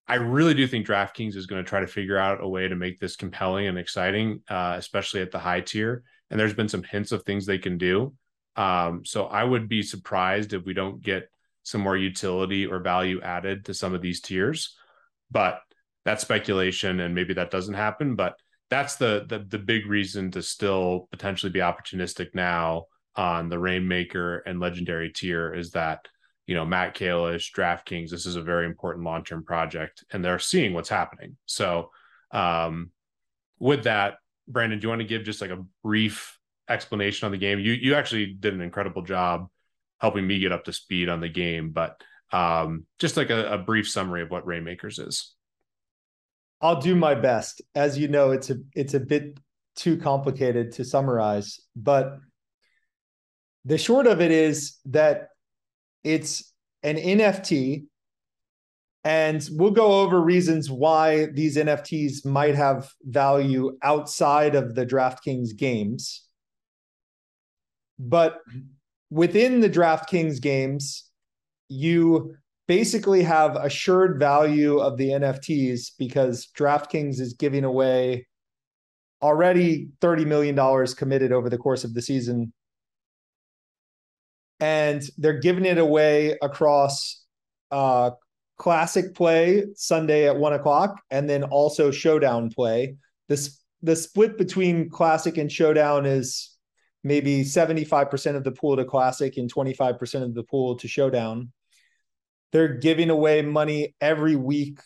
I 0.08 0.16
really 0.16 0.54
do 0.54 0.68
think 0.68 0.86
DraftKings 0.86 1.36
is 1.36 1.46
going 1.46 1.64
to 1.64 1.70
try 1.70 1.80
to 1.80 1.88
figure 1.88 2.18
out 2.18 2.44
a 2.44 2.48
way 2.48 2.68
to 2.68 2.76
make 2.76 3.00
this 3.00 3.16
compelling 3.16 3.68
and 3.68 3.78
exciting, 3.78 4.42
uh, 4.50 4.76
especially 4.78 5.22
at 5.22 5.32
the 5.32 5.40
high 5.40 5.62
tier. 5.62 6.04
And 6.30 6.40
there's 6.40 6.54
been 6.54 6.68
some 6.68 6.84
hints 6.84 7.12
of 7.12 7.24
things 7.24 7.46
they 7.46 7.58
can 7.58 7.78
do. 7.78 8.14
Um, 8.56 9.06
so 9.06 9.26
I 9.26 9.44
would 9.44 9.70
be 9.70 9.82
surprised 9.82 10.54
if 10.54 10.66
we 10.66 10.74
don't 10.74 11.02
get 11.02 11.30
some 11.64 11.82
more 11.82 11.96
utility 11.96 12.66
or 12.66 12.80
value 12.80 13.22
added 13.22 13.66
to 13.66 13.74
some 13.74 13.94
of 13.94 14.02
these 14.02 14.22
tiers. 14.22 14.76
But 15.30 15.62
that's 16.04 16.24
speculation, 16.24 17.00
and 17.00 17.16
maybe 17.16 17.36
that 17.36 17.52
doesn't 17.52 17.76
happen. 17.76 18.16
But 18.16 18.36
that's 18.72 18.96
the 18.96 19.26
the, 19.28 19.40
the 19.40 19.60
big 19.60 19.86
reason 19.86 20.32
to 20.32 20.42
still 20.42 21.08
potentially 21.12 21.52
be 21.52 21.60
opportunistic 21.60 22.34
now 22.34 22.86
on 23.16 23.50
the 23.50 23.60
Rainmaker 23.60 24.38
and 24.40 24.60
Legendary 24.60 25.12
tier 25.12 25.54
is 25.54 25.72
that 25.72 26.08
you 26.48 26.56
know 26.56 26.66
Matt 26.66 26.96
Kalish, 26.96 27.54
DraftKings, 27.56 28.10
this 28.10 28.26
is 28.26 28.38
a 28.38 28.42
very 28.42 28.66
important 28.66 29.06
long 29.06 29.24
term 29.24 29.44
project, 29.44 30.04
and 30.12 30.26
they're 30.26 30.40
seeing 30.40 30.74
what's 30.74 30.90
happening. 30.90 31.38
So, 31.46 31.92
um, 32.32 32.92
with 33.60 33.84
that, 33.84 34.16
Brandon, 34.48 34.80
do 34.80 34.86
you 34.86 34.90
want 34.90 35.02
to 35.02 35.08
give 35.08 35.24
just 35.24 35.42
like 35.42 35.52
a 35.52 35.64
brief 35.84 36.40
explanation 36.70 37.26
on 37.26 37.32
the 37.34 37.38
game? 37.38 37.60
You 37.60 37.74
you 37.74 37.94
actually 37.96 38.34
did 38.34 38.54
an 38.54 38.62
incredible 38.62 39.02
job 39.02 39.48
helping 40.00 40.26
me 40.26 40.40
get 40.40 40.54
up 40.54 40.64
to 40.64 40.74
speed 40.74 41.10
on 41.10 41.20
the 41.20 41.30
game, 41.30 41.72
but 41.72 42.02
um, 42.32 42.86
just 43.00 43.18
like 43.18 43.30
a, 43.30 43.54
a 43.54 43.58
brief 43.58 43.90
summary 43.90 44.22
of 44.22 44.32
what 44.32 44.48
Rainmakers 44.48 44.98
is. 44.98 45.36
I'll 46.62 46.80
do 46.80 46.96
my 46.96 47.16
best. 47.16 47.62
As 47.76 47.98
you 47.98 48.08
know, 48.08 48.32
it's 48.32 48.50
a 48.50 48.58
it's 48.74 48.94
a 48.94 49.00
bit 49.00 49.40
too 49.76 49.98
complicated 49.98 50.74
to 50.74 50.86
summarize, 50.86 51.60
but 51.76 52.18
the 53.66 53.78
short 53.78 54.08
of 54.08 54.22
it 54.22 54.32
is 54.32 54.78
that 54.86 55.30
it's 56.04 56.54
an 56.84 56.98
NFT 56.98 57.86
and 59.04 59.48
we'll 59.54 59.72
go 59.72 60.02
over 60.02 60.22
reasons 60.22 60.70
why 60.70 61.26
these 61.28 61.58
NFTs 61.58 62.26
might 62.26 62.56
have 62.56 62.92
value 63.04 63.78
outside 63.82 64.54
of 64.54 64.76
the 64.76 64.86
DraftKings 64.86 65.56
games. 65.58 66.24
But 67.98 68.40
within 69.10 69.60
the 69.60 69.70
DraftKings 69.70 70.40
games, 70.40 71.10
you 71.68 72.36
basically 72.72 73.22
have 73.22 73.58
assured 73.58 74.18
value 74.18 74.78
of 74.78 74.96
the 74.96 75.10
NFTs 75.10 75.92
because 76.00 76.48
DraftKings 76.58 77.20
is 77.20 77.34
giving 77.34 77.66
away 77.66 78.26
already 79.22 79.90
$30 80.00 80.26
million 80.26 80.88
committed 80.96 81.34
over 81.34 81.50
the 81.50 81.58
course 81.58 81.84
of 81.84 81.94
the 81.94 82.02
season. 82.02 82.54
And 84.62 85.04
they're 85.18 85.42
giving 85.42 85.66
it 85.66 85.80
away 85.80 86.38
across 86.42 87.26
uh, 87.72 88.12
classic 88.58 89.16
play 89.16 89.66
Sunday 89.76 90.30
at 90.30 90.38
one 90.38 90.54
o'clock, 90.54 91.02
and 91.12 91.30
then 91.30 91.44
also 91.44 91.92
showdown 91.92 92.52
play. 92.52 92.96
This 93.28 93.60
the 93.82 93.98
split 93.98 94.38
between 94.38 94.90
classic 94.90 95.38
and 95.38 95.52
showdown 95.52 96.06
is 96.06 96.56
maybe 97.04 97.44
75% 97.44 98.36
of 98.38 98.46
the 98.46 98.52
pool 98.54 98.78
to 98.78 98.86
classic 98.86 99.36
and 99.36 99.54
25% 99.54 100.24
of 100.24 100.34
the 100.34 100.44
pool 100.44 100.78
to 100.78 100.88
showdown. 100.88 101.52
They're 102.52 102.76
giving 102.76 103.10
away 103.10 103.42
money 103.42 103.96
every 104.02 104.36
week 104.36 104.80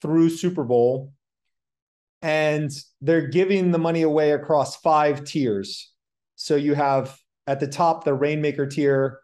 through 0.00 0.30
Super 0.30 0.64
Bowl. 0.64 1.12
And 2.22 2.70
they're 3.00 3.28
giving 3.28 3.72
the 3.72 3.78
money 3.78 4.02
away 4.02 4.32
across 4.32 4.76
five 4.76 5.24
tiers. 5.24 5.92
So 6.36 6.56
you 6.56 6.74
have 6.74 7.18
at 7.46 7.60
the 7.60 7.66
top 7.66 8.04
the 8.04 8.14
Rainmaker 8.14 8.66
tier, 8.66 9.18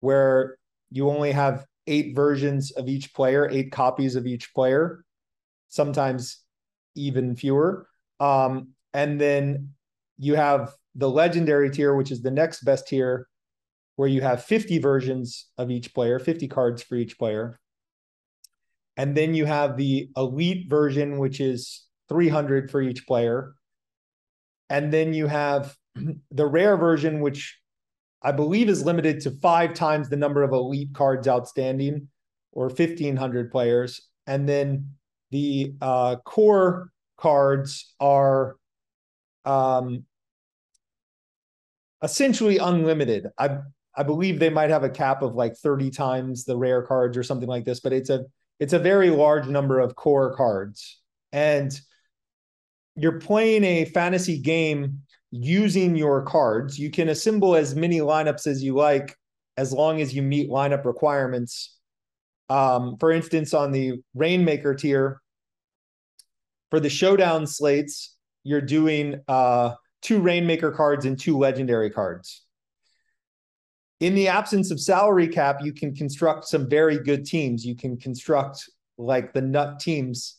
where 0.00 0.56
you 0.90 1.08
only 1.08 1.32
have 1.32 1.64
eight 1.86 2.14
versions 2.14 2.70
of 2.72 2.88
each 2.88 3.14
player, 3.14 3.48
eight 3.50 3.72
copies 3.72 4.14
of 4.16 4.26
each 4.26 4.54
player, 4.54 5.04
sometimes 5.68 6.38
even 6.94 7.34
fewer. 7.34 7.88
Um, 8.20 8.68
and 8.92 9.20
then 9.20 9.70
you 10.18 10.34
have 10.34 10.74
the 10.94 11.08
legendary 11.08 11.70
tier, 11.70 11.94
which 11.96 12.10
is 12.10 12.22
the 12.22 12.30
next 12.30 12.64
best 12.64 12.86
tier, 12.86 13.26
where 14.02 14.10
you 14.10 14.20
have 14.20 14.42
50 14.42 14.80
versions 14.80 15.46
of 15.58 15.70
each 15.70 15.94
player, 15.94 16.18
50 16.18 16.48
cards 16.48 16.82
for 16.82 16.96
each 16.96 17.16
player. 17.16 17.60
And 18.96 19.16
then 19.16 19.32
you 19.32 19.44
have 19.44 19.76
the 19.76 20.08
elite 20.16 20.68
version, 20.68 21.18
which 21.18 21.40
is 21.40 21.84
300 22.08 22.68
for 22.68 22.82
each 22.82 23.06
player. 23.06 23.54
And 24.68 24.92
then 24.92 25.14
you 25.14 25.28
have 25.28 25.76
the 26.32 26.46
rare 26.46 26.76
version, 26.76 27.20
which 27.20 27.56
I 28.20 28.32
believe 28.32 28.68
is 28.68 28.84
limited 28.84 29.20
to 29.20 29.30
five 29.40 29.72
times 29.72 30.08
the 30.08 30.16
number 30.16 30.42
of 30.42 30.50
elite 30.50 30.92
cards 30.94 31.28
outstanding 31.28 32.08
or 32.50 32.66
1,500 32.66 33.52
players. 33.52 34.08
And 34.26 34.48
then 34.48 34.96
the 35.30 35.74
uh, 35.80 36.16
core 36.24 36.90
cards 37.16 37.94
are 38.00 38.56
um, 39.44 40.06
essentially 42.02 42.58
unlimited. 42.58 43.28
I 43.38 43.58
I 43.94 44.02
believe 44.02 44.38
they 44.38 44.50
might 44.50 44.70
have 44.70 44.84
a 44.84 44.90
cap 44.90 45.22
of 45.22 45.34
like 45.34 45.56
30 45.56 45.90
times 45.90 46.44
the 46.44 46.56
rare 46.56 46.82
cards 46.82 47.16
or 47.16 47.22
something 47.22 47.48
like 47.48 47.64
this, 47.64 47.80
but 47.80 47.92
it's 47.92 48.10
a 48.10 48.24
it's 48.58 48.72
a 48.72 48.78
very 48.78 49.10
large 49.10 49.48
number 49.48 49.80
of 49.80 49.96
core 49.96 50.36
cards. 50.36 51.00
And 51.32 51.78
you're 52.94 53.18
playing 53.18 53.64
a 53.64 53.86
fantasy 53.86 54.38
game 54.38 55.00
using 55.30 55.96
your 55.96 56.22
cards. 56.22 56.78
You 56.78 56.90
can 56.90 57.08
assemble 57.08 57.56
as 57.56 57.74
many 57.74 57.98
lineups 57.98 58.46
as 58.46 58.62
you 58.62 58.74
like 58.74 59.16
as 59.56 59.72
long 59.72 60.00
as 60.00 60.14
you 60.14 60.22
meet 60.22 60.48
lineup 60.48 60.84
requirements. 60.84 61.78
Um, 62.48 62.96
for 62.98 63.10
instance, 63.10 63.54
on 63.54 63.72
the 63.72 64.00
Rainmaker 64.14 64.74
tier, 64.74 65.20
for 66.70 66.80
the 66.80 66.90
showdown 66.90 67.46
slates, 67.46 68.16
you're 68.44 68.60
doing 68.60 69.20
uh, 69.28 69.74
two 70.02 70.20
Rainmaker 70.20 70.70
cards 70.70 71.04
and 71.04 71.18
two 71.18 71.38
legendary 71.38 71.90
cards 71.90 72.41
in 74.02 74.16
the 74.16 74.26
absence 74.26 74.72
of 74.72 74.80
salary 74.80 75.28
cap, 75.28 75.60
you 75.62 75.72
can 75.72 75.94
construct 75.94 76.44
some 76.44 76.68
very 76.68 76.98
good 76.98 77.24
teams. 77.24 77.64
You 77.64 77.76
can 77.76 77.96
construct 77.96 78.68
like 78.98 79.32
the 79.32 79.40
nut 79.40 79.78
teams, 79.78 80.38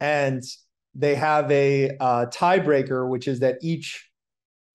and 0.00 0.42
they 0.92 1.14
have 1.14 1.48
a 1.52 1.96
uh, 2.00 2.26
tiebreaker, 2.26 3.08
which 3.08 3.28
is 3.28 3.38
that 3.40 3.58
each 3.62 4.10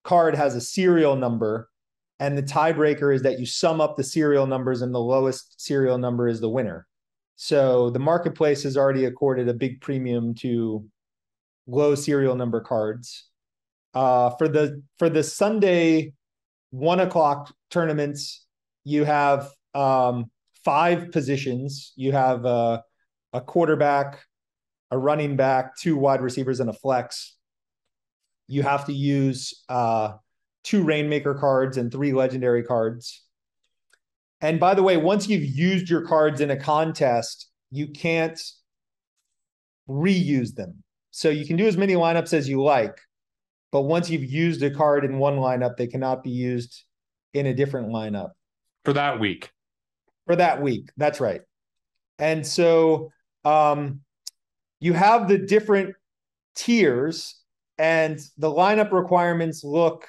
card 0.05 0.33
has 0.33 0.55
a 0.55 0.61
serial 0.61 1.17
number, 1.17 1.69
and 2.21 2.37
the 2.37 2.43
tiebreaker 2.43 3.13
is 3.13 3.21
that 3.23 3.37
you 3.37 3.45
sum 3.45 3.81
up 3.81 3.97
the 3.97 4.03
serial 4.03 4.47
numbers, 4.47 4.81
and 4.81 4.95
the 4.95 4.99
lowest 4.99 5.59
serial 5.59 5.97
number 5.97 6.29
is 6.29 6.39
the 6.39 6.49
winner. 6.49 6.87
So 7.35 7.89
the 7.89 7.99
marketplace 7.99 8.63
has 8.63 8.77
already 8.77 9.03
accorded 9.03 9.49
a 9.49 9.53
big 9.53 9.81
premium 9.81 10.33
to 10.35 10.85
low 11.67 11.95
serial 11.95 12.35
number 12.35 12.61
cards. 12.61 13.25
Uh, 13.93 14.29
for 14.37 14.47
the 14.47 14.81
for 14.99 15.09
the 15.09 15.21
Sunday 15.21 16.13
one 16.71 16.99
o'clock 16.99 17.53
tournaments, 17.75 18.45
you 18.85 19.03
have 19.03 19.49
um, 19.73 20.31
five 20.63 21.11
positions. 21.11 21.91
You 21.97 22.13
have 22.13 22.45
a, 22.45 22.81
a 23.33 23.41
quarterback, 23.41 24.23
a 24.91 24.97
running 24.97 25.35
back, 25.35 25.75
two 25.75 25.97
wide 25.97 26.21
receivers, 26.21 26.61
and 26.61 26.69
a 26.69 26.73
flex. 26.73 27.35
You 28.47 28.63
have 28.63 28.85
to 28.85 28.93
use 28.93 29.63
uh, 29.67 30.13
two 30.63 30.83
Rainmaker 30.83 31.35
cards 31.35 31.75
and 31.77 31.91
three 31.91 32.13
legendary 32.13 32.63
cards. 32.63 33.23
And 34.39 34.59
by 34.59 34.73
the 34.73 34.83
way, 34.83 34.95
once 34.95 35.27
you've 35.27 35.43
used 35.43 35.89
your 35.89 36.05
cards 36.07 36.39
in 36.39 36.51
a 36.51 36.57
contest, 36.57 37.49
you 37.71 37.87
can't 37.87 38.41
reuse 39.89 40.55
them. 40.55 40.83
So 41.11 41.29
you 41.29 41.45
can 41.45 41.57
do 41.57 41.67
as 41.67 41.77
many 41.77 41.93
lineups 41.93 42.33
as 42.33 42.47
you 42.47 42.63
like, 42.63 42.97
but 43.71 43.81
once 43.81 44.09
you've 44.09 44.23
used 44.23 44.63
a 44.63 44.71
card 44.71 45.03
in 45.03 45.17
one 45.17 45.37
lineup, 45.37 45.77
they 45.77 45.87
cannot 45.87 46.23
be 46.23 46.29
used 46.29 46.83
in 47.35 47.45
a 47.45 47.53
different 47.53 47.89
lineup 47.89 48.31
for 48.83 48.93
that 48.93 49.19
week. 49.19 49.51
For 50.25 50.35
that 50.35 50.61
week, 50.61 50.89
that's 50.97 51.19
right. 51.19 51.41
And 52.17 52.45
so 52.45 53.11
um, 53.43 54.01
you 54.79 54.93
have 54.93 55.27
the 55.27 55.37
different 55.37 55.95
tiers, 56.55 57.39
and 57.77 58.19
the 58.37 58.49
lineup 58.49 58.91
requirements 58.91 59.63
look 59.63 60.07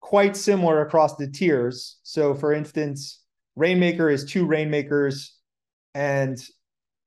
quite 0.00 0.36
similar 0.36 0.80
across 0.80 1.16
the 1.16 1.30
tiers. 1.30 1.98
So, 2.02 2.34
for 2.34 2.52
instance, 2.52 3.20
Rainmaker 3.54 4.10
is 4.10 4.24
two 4.24 4.46
Rainmakers 4.46 5.36
and 5.94 6.42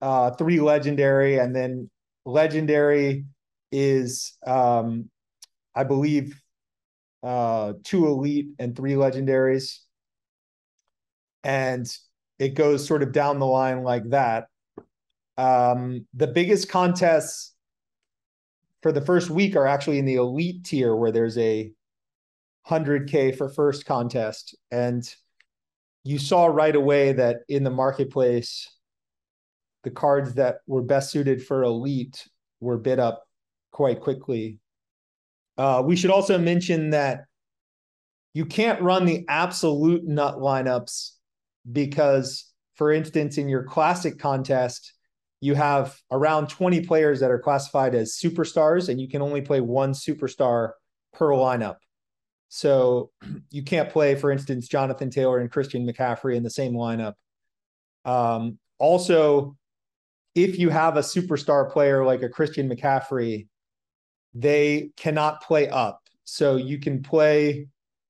uh, 0.02 0.32
three 0.32 0.62
Legendary, 0.62 1.40
and 1.40 1.54
then 1.54 1.90
Legendary 2.26 3.26
is 3.72 4.38
um, 4.46 5.10
I 5.76 5.84
believe, 5.84 6.40
uh, 7.26 7.74
two 7.84 8.06
elite 8.06 8.50
and 8.60 8.76
three 8.76 8.94
legendaries. 8.94 9.80
And 11.44 11.86
it 12.38 12.54
goes 12.54 12.86
sort 12.86 13.02
of 13.02 13.12
down 13.12 13.40
the 13.40 13.46
line 13.48 13.84
like 13.84 14.10
that. 14.12 14.48
Um, 15.38 16.06
the 16.14 16.28
biggest 16.28 16.70
contests 16.70 17.54
for 18.84 18.92
the 18.92 19.02
first 19.02 19.32
week 19.32 19.56
are 19.56 19.66
actually 19.66 19.98
in 19.98 20.06
the 20.06 20.16
elite 20.16 20.64
tier 20.66 20.96
where 20.96 21.12
there's 21.12 21.38
a 21.40 21.72
100K 22.70 23.36
for 23.36 23.50
first 23.50 23.86
contest. 23.86 24.56
And 24.70 25.04
you 26.04 26.20
saw 26.20 26.46
right 26.46 26.76
away 26.76 27.14
that 27.14 27.38
in 27.50 27.64
the 27.64 27.72
marketplace, 27.72 28.72
the 29.84 29.90
cards 29.90 30.36
that 30.36 30.58
were 30.68 30.84
best 30.84 31.10
suited 31.10 31.44
for 31.44 31.64
elite 31.64 32.28
were 32.60 32.78
bid 32.78 33.00
up 33.00 33.24
quite 33.72 34.02
quickly. 34.02 34.60
Uh, 35.58 35.82
we 35.86 35.96
should 35.96 36.12
also 36.12 36.38
mention 36.38 36.90
that 36.92 37.26
you 38.34 38.46
can't 38.46 38.82
run 38.82 39.06
the 39.06 39.26
absolute 39.30 40.04
nut 40.04 40.36
lineups 40.36 41.12
because 41.72 42.52
for 42.76 42.92
instance, 42.92 43.38
in 43.38 43.50
your 43.50 43.64
classic 43.64 44.20
contest, 44.20 44.94
you 45.42 45.56
have 45.56 45.98
around 46.12 46.48
20 46.48 46.82
players 46.86 47.20
that 47.22 47.32
are 47.32 47.40
classified 47.40 47.96
as 47.96 48.20
superstars, 48.22 48.90
and 48.90 49.00
you 49.00 49.08
can 49.08 49.22
only 49.22 49.42
play 49.42 49.62
one 49.62 49.94
superstar 49.94 50.72
per 51.14 51.30
lineup. 51.30 51.78
So 52.50 53.12
you 53.50 53.64
can't 53.64 53.90
play, 53.90 54.16
for 54.16 54.32
instance, 54.32 54.68
Jonathan 54.68 55.10
Taylor 55.10 55.40
and 55.40 55.52
Christian 55.52 55.88
McCaffrey 55.88 56.36
in 56.36 56.44
the 56.44 56.50
same 56.50 56.74
lineup. 56.74 57.14
Um, 58.04 58.60
also, 58.78 59.58
if 60.36 60.60
you 60.60 60.70
have 60.70 60.98
a 60.98 61.02
superstar 61.02 61.72
player 61.72 62.06
like 62.06 62.22
a 62.22 62.30
Christian 62.30 62.70
McCaffrey, 62.70 63.48
they 64.36 64.92
cannot 64.98 65.42
play 65.42 65.70
up. 65.70 66.02
So 66.26 66.58
you 66.58 66.80
can 66.80 67.02
play 67.02 67.68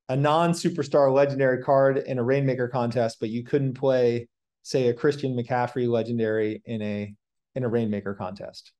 a 0.09 0.15
non-superstar 0.15 1.13
legendary 1.13 1.61
card 1.61 1.97
in 1.99 2.19
a 2.19 2.23
Rainmaker 2.23 2.67
contest, 2.67 3.17
but 3.19 3.29
you 3.29 3.43
couldn't 3.43 3.73
play, 3.75 4.27
say, 4.63 4.87
a 4.87 4.93
Christian 4.93 5.35
McCaffrey 5.35 5.87
legendary 5.87 6.61
in 6.65 6.81
a 6.81 7.13
in 7.55 7.63
a 7.63 7.69
Rainmaker 7.69 8.13
contest. 8.13 8.73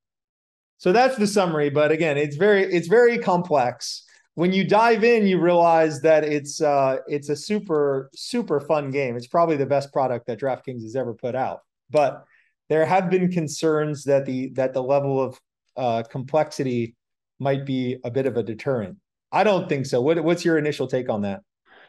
So 0.78 0.92
that's 0.92 1.16
the 1.16 1.26
summary. 1.26 1.70
But 1.70 1.90
again, 1.90 2.18
it's 2.18 2.36
very 2.36 2.64
it's 2.64 2.88
very 2.88 3.18
complex. 3.18 4.04
When 4.34 4.52
you 4.52 4.66
dive 4.66 5.02
in, 5.02 5.26
you 5.26 5.40
realize 5.40 6.02
that 6.02 6.22
it's 6.22 6.60
uh, 6.60 6.98
it's 7.06 7.28
a 7.28 7.36
super 7.36 8.10
super 8.14 8.60
fun 8.60 8.90
game. 8.90 9.16
It's 9.16 9.26
probably 9.26 9.56
the 9.56 9.66
best 9.66 9.92
product 9.92 10.26
that 10.26 10.40
DraftKings 10.40 10.82
has 10.82 10.96
ever 10.96 11.14
put 11.14 11.34
out. 11.34 11.60
But 11.90 12.24
there 12.68 12.84
have 12.84 13.10
been 13.10 13.30
concerns 13.30 14.04
that 14.04 14.26
the 14.26 14.50
that 14.54 14.74
the 14.74 14.82
level 14.82 15.22
of 15.22 15.40
uh, 15.76 16.02
complexity 16.08 16.94
might 17.38 17.64
be 17.64 17.98
a 18.04 18.10
bit 18.10 18.26
of 18.26 18.36
a 18.36 18.42
deterrent. 18.42 18.98
I 19.32 19.44
don't 19.44 19.68
think 19.68 19.86
so. 19.86 20.00
What, 20.00 20.22
what's 20.22 20.44
your 20.44 20.58
initial 20.58 20.86
take 20.86 21.08
on 21.08 21.22
that? 21.22 21.40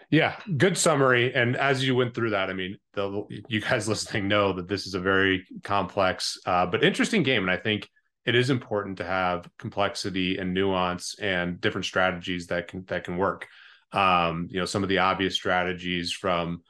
Yeah, 0.10 0.38
good 0.58 0.78
summary. 0.78 1.34
And 1.34 1.58
as 1.58 1.86
you 1.86 1.94
went 1.94 2.14
through 2.14 2.30
that, 2.30 2.50
I 2.50 2.54
mean, 2.54 2.78
the, 2.94 3.24
you 3.50 3.62
guys 3.62 3.88
listening 3.90 4.28
know 4.28 4.54
that 4.54 4.68
this 4.68 4.88
is 4.88 4.94
a 4.94 5.00
very 5.00 5.46
complex 5.64 6.38
uh, 6.46 6.66
but 6.66 6.84
interesting 6.84 7.24
game, 7.24 7.44
and 7.44 7.52
I 7.52 7.58
think 7.58 7.88
it 8.26 8.36
is 8.36 8.50
important 8.50 8.98
to 8.98 9.06
have 9.06 9.50
complexity 9.58 10.38
and 10.38 10.54
nuance 10.54 11.18
and 11.20 11.60
different 11.62 11.86
strategies 11.86 12.48
that 12.48 12.68
can 12.68 12.84
that 12.88 13.06
can 13.06 13.18
work. 13.18 13.48
Um, 13.94 14.48
you 14.50 14.60
know, 14.60 14.66
some 14.66 14.84
of 14.84 14.90
the 14.90 15.00
obvious 15.00 15.36
strategies 15.36 16.12
from 16.12 16.62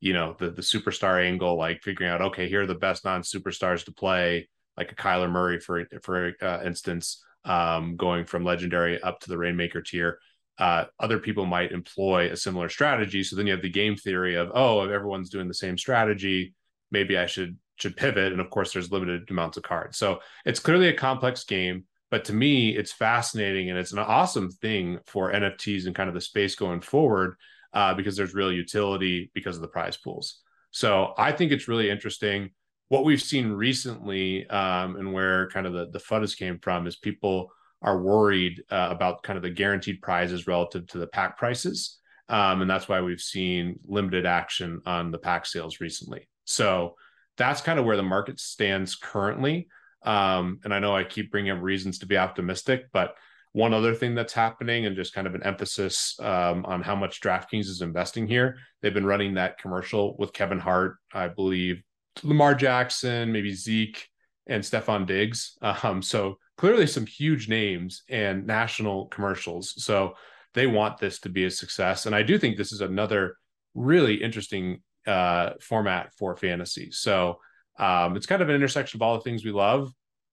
you 0.00 0.12
know 0.12 0.36
the 0.38 0.50
the 0.50 0.62
superstar 0.62 1.24
angle, 1.24 1.56
like 1.56 1.82
figuring 1.82 2.10
out 2.10 2.20
okay, 2.20 2.48
here 2.48 2.62
are 2.62 2.66
the 2.66 2.74
best 2.74 3.04
non 3.04 3.22
superstars 3.22 3.84
to 3.84 3.92
play, 3.92 4.48
like 4.76 4.92
a 4.92 4.96
Kyler 4.96 5.30
Murray 5.30 5.60
for 5.60 5.84
for 6.02 6.32
uh, 6.42 6.62
instance, 6.64 7.24
um, 7.44 7.96
going 7.96 8.24
from 8.24 8.44
legendary 8.44 9.00
up 9.02 9.20
to 9.20 9.28
the 9.28 9.38
Rainmaker 9.38 9.82
tier 9.82 10.18
uh, 10.58 10.84
other 11.00 11.18
people 11.18 11.46
might 11.46 11.72
employ 11.72 12.30
a 12.30 12.36
similar 12.36 12.68
strategy. 12.68 13.22
So 13.24 13.36
then 13.36 13.46
you 13.46 13.52
have 13.52 13.62
the 13.62 13.70
game 13.70 13.96
theory 13.96 14.36
of, 14.36 14.50
oh, 14.54 14.82
if 14.82 14.90
everyone's 14.90 15.30
doing 15.30 15.48
the 15.48 15.54
same 15.54 15.76
strategy, 15.76 16.54
maybe 16.90 17.18
I 17.18 17.26
should 17.26 17.58
should 17.76 17.96
pivot. 17.96 18.30
And 18.30 18.40
of 18.40 18.50
course, 18.50 18.72
there's 18.72 18.92
limited 18.92 19.28
amounts 19.30 19.56
of 19.56 19.64
cards. 19.64 19.98
So 19.98 20.20
it's 20.44 20.60
clearly 20.60 20.88
a 20.88 20.96
complex 20.96 21.42
game. 21.44 21.84
But 22.08 22.26
to 22.26 22.32
me, 22.32 22.76
it's 22.76 22.92
fascinating 22.92 23.70
and 23.70 23.78
it's 23.78 23.90
an 23.90 23.98
awesome 23.98 24.48
thing 24.48 25.00
for 25.06 25.32
NFTs 25.32 25.86
and 25.86 25.94
kind 25.96 26.08
of 26.08 26.14
the 26.14 26.20
space 26.20 26.54
going 26.54 26.80
forward 26.80 27.34
uh, 27.72 27.94
because 27.94 28.16
there's 28.16 28.34
real 28.34 28.52
utility 28.52 29.32
because 29.34 29.56
of 29.56 29.62
the 29.62 29.68
prize 29.68 29.96
pools. 29.96 30.40
So 30.70 31.14
I 31.18 31.32
think 31.32 31.50
it's 31.50 31.66
really 31.66 31.90
interesting. 31.90 32.50
What 32.88 33.04
we've 33.04 33.22
seen 33.22 33.50
recently 33.50 34.48
um, 34.48 34.96
and 34.96 35.12
where 35.12 35.48
kind 35.50 35.66
of 35.66 35.72
the, 35.72 35.90
the 35.90 35.98
FUDs 35.98 36.36
came 36.36 36.58
from 36.58 36.86
is 36.86 36.96
people 36.96 37.50
are 37.82 38.00
worried 38.00 38.62
uh, 38.70 38.88
about 38.90 39.22
kind 39.22 39.36
of 39.36 39.42
the 39.42 39.50
guaranteed 39.50 40.00
prizes 40.00 40.46
relative 40.46 40.86
to 40.88 40.98
the 40.98 41.06
pack 41.06 41.38
prices. 41.38 41.98
Um, 42.28 42.62
and 42.62 42.70
that's 42.70 42.88
why 42.88 43.00
we've 43.00 43.20
seen 43.20 43.78
limited 43.86 44.26
action 44.26 44.80
on 44.86 45.10
the 45.10 45.18
pack 45.18 45.44
sales 45.44 45.80
recently. 45.80 46.28
So 46.44 46.94
that's 47.36 47.60
kind 47.60 47.78
of 47.78 47.84
where 47.84 47.96
the 47.96 48.02
market 48.02 48.40
stands 48.40 48.94
currently. 48.94 49.68
Um, 50.02 50.60
and 50.64 50.72
I 50.72 50.78
know 50.78 50.94
I 50.94 51.04
keep 51.04 51.30
bringing 51.30 51.52
up 51.52 51.62
reasons 51.62 51.98
to 51.98 52.06
be 52.06 52.16
optimistic, 52.16 52.86
but 52.92 53.14
one 53.52 53.72
other 53.72 53.94
thing 53.94 54.14
that's 54.14 54.32
happening 54.32 54.86
and 54.86 54.96
just 54.96 55.14
kind 55.14 55.26
of 55.26 55.34
an 55.34 55.42
emphasis 55.44 56.18
um, 56.20 56.64
on 56.66 56.82
how 56.82 56.96
much 56.96 57.20
DraftKings 57.20 57.66
is 57.66 57.82
investing 57.82 58.26
here. 58.26 58.56
They've 58.82 58.92
been 58.92 59.06
running 59.06 59.34
that 59.34 59.58
commercial 59.58 60.16
with 60.18 60.32
Kevin 60.32 60.58
Hart, 60.58 60.96
I 61.12 61.28
believe, 61.28 61.82
Lamar 62.22 62.54
Jackson, 62.54 63.32
maybe 63.32 63.52
Zeke, 63.52 64.08
and 64.46 64.62
Stefon 64.62 65.06
Diggs. 65.06 65.56
Um, 65.62 66.02
so 66.02 66.38
clearly 66.56 66.86
some 66.86 67.06
huge 67.06 67.48
names 67.48 68.02
and 68.08 68.46
national 68.46 69.06
commercials. 69.06 69.82
So 69.82 70.14
they 70.54 70.66
want 70.66 70.98
this 70.98 71.18
to 71.20 71.28
be 71.28 71.44
a 71.44 71.50
success. 71.50 72.06
And 72.06 72.14
I 72.14 72.22
do 72.22 72.38
think 72.38 72.56
this 72.56 72.72
is 72.72 72.80
another 72.80 73.36
really 73.74 74.14
interesting 74.14 74.82
uh, 75.06 75.50
format 75.60 76.12
for 76.16 76.36
fantasy. 76.36 76.90
So 76.90 77.40
um, 77.78 78.16
it's 78.16 78.26
kind 78.26 78.42
of 78.42 78.48
an 78.48 78.54
intersection 78.54 78.98
of 78.98 79.02
all 79.02 79.16
the 79.16 79.22
things 79.22 79.44
we 79.44 79.50
love. 79.50 79.90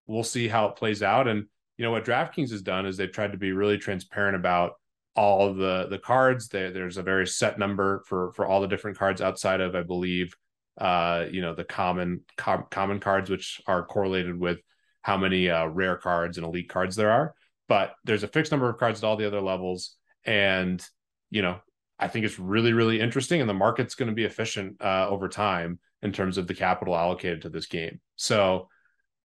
We'll 0.07 0.23
see 0.23 0.47
how 0.47 0.67
it 0.67 0.75
plays 0.75 1.01
out. 1.01 1.27
And 1.27 1.45
you 1.77 1.85
know 1.85 1.91
what 1.91 2.05
DraftKings 2.05 2.51
has 2.51 2.61
done 2.61 2.85
is 2.85 2.97
they've 2.97 3.11
tried 3.11 3.31
to 3.31 3.37
be 3.37 3.53
really 3.53 3.77
transparent 3.77 4.35
about 4.35 4.73
all 5.15 5.53
the 5.53 5.87
the 5.89 5.97
cards. 5.97 6.47
They, 6.47 6.69
there's 6.69 6.97
a 6.97 7.03
very 7.03 7.25
set 7.25 7.57
number 7.57 8.03
for 8.05 8.31
for 8.33 8.45
all 8.45 8.61
the 8.61 8.67
different 8.67 8.97
cards 8.97 9.21
outside 9.21 9.61
of, 9.61 9.75
I 9.75 9.81
believe, 9.81 10.35
uh, 10.77 11.25
you 11.31 11.41
know, 11.41 11.53
the 11.53 11.63
common 11.63 12.21
com- 12.37 12.65
common 12.69 12.99
cards, 12.99 13.29
which 13.29 13.61
are 13.67 13.85
correlated 13.85 14.39
with 14.39 14.59
how 15.01 15.17
many 15.17 15.49
uh, 15.49 15.65
rare 15.65 15.97
cards 15.97 16.37
and 16.37 16.45
elite 16.45 16.69
cards 16.69 16.95
there 16.95 17.11
are, 17.11 17.33
but 17.67 17.93
there's 18.03 18.23
a 18.23 18.27
fixed 18.27 18.51
number 18.51 18.69
of 18.69 18.77
cards 18.77 19.03
at 19.03 19.07
all 19.07 19.17
the 19.17 19.27
other 19.27 19.41
levels. 19.41 19.95
And, 20.25 20.83
you 21.29 21.41
know, 21.41 21.59
I 21.99 22.07
think 22.07 22.25
it's 22.25 22.39
really, 22.39 22.73
really 22.73 22.99
interesting. 22.99 23.41
And 23.41 23.49
the 23.49 23.53
market's 23.53 23.95
going 23.95 24.09
to 24.09 24.15
be 24.15 24.25
efficient 24.25 24.81
uh, 24.81 25.07
over 25.09 25.27
time 25.27 25.79
in 26.01 26.11
terms 26.11 26.37
of 26.37 26.47
the 26.47 26.53
capital 26.53 26.95
allocated 26.95 27.43
to 27.43 27.49
this 27.49 27.67
game. 27.67 27.99
So 28.15 28.69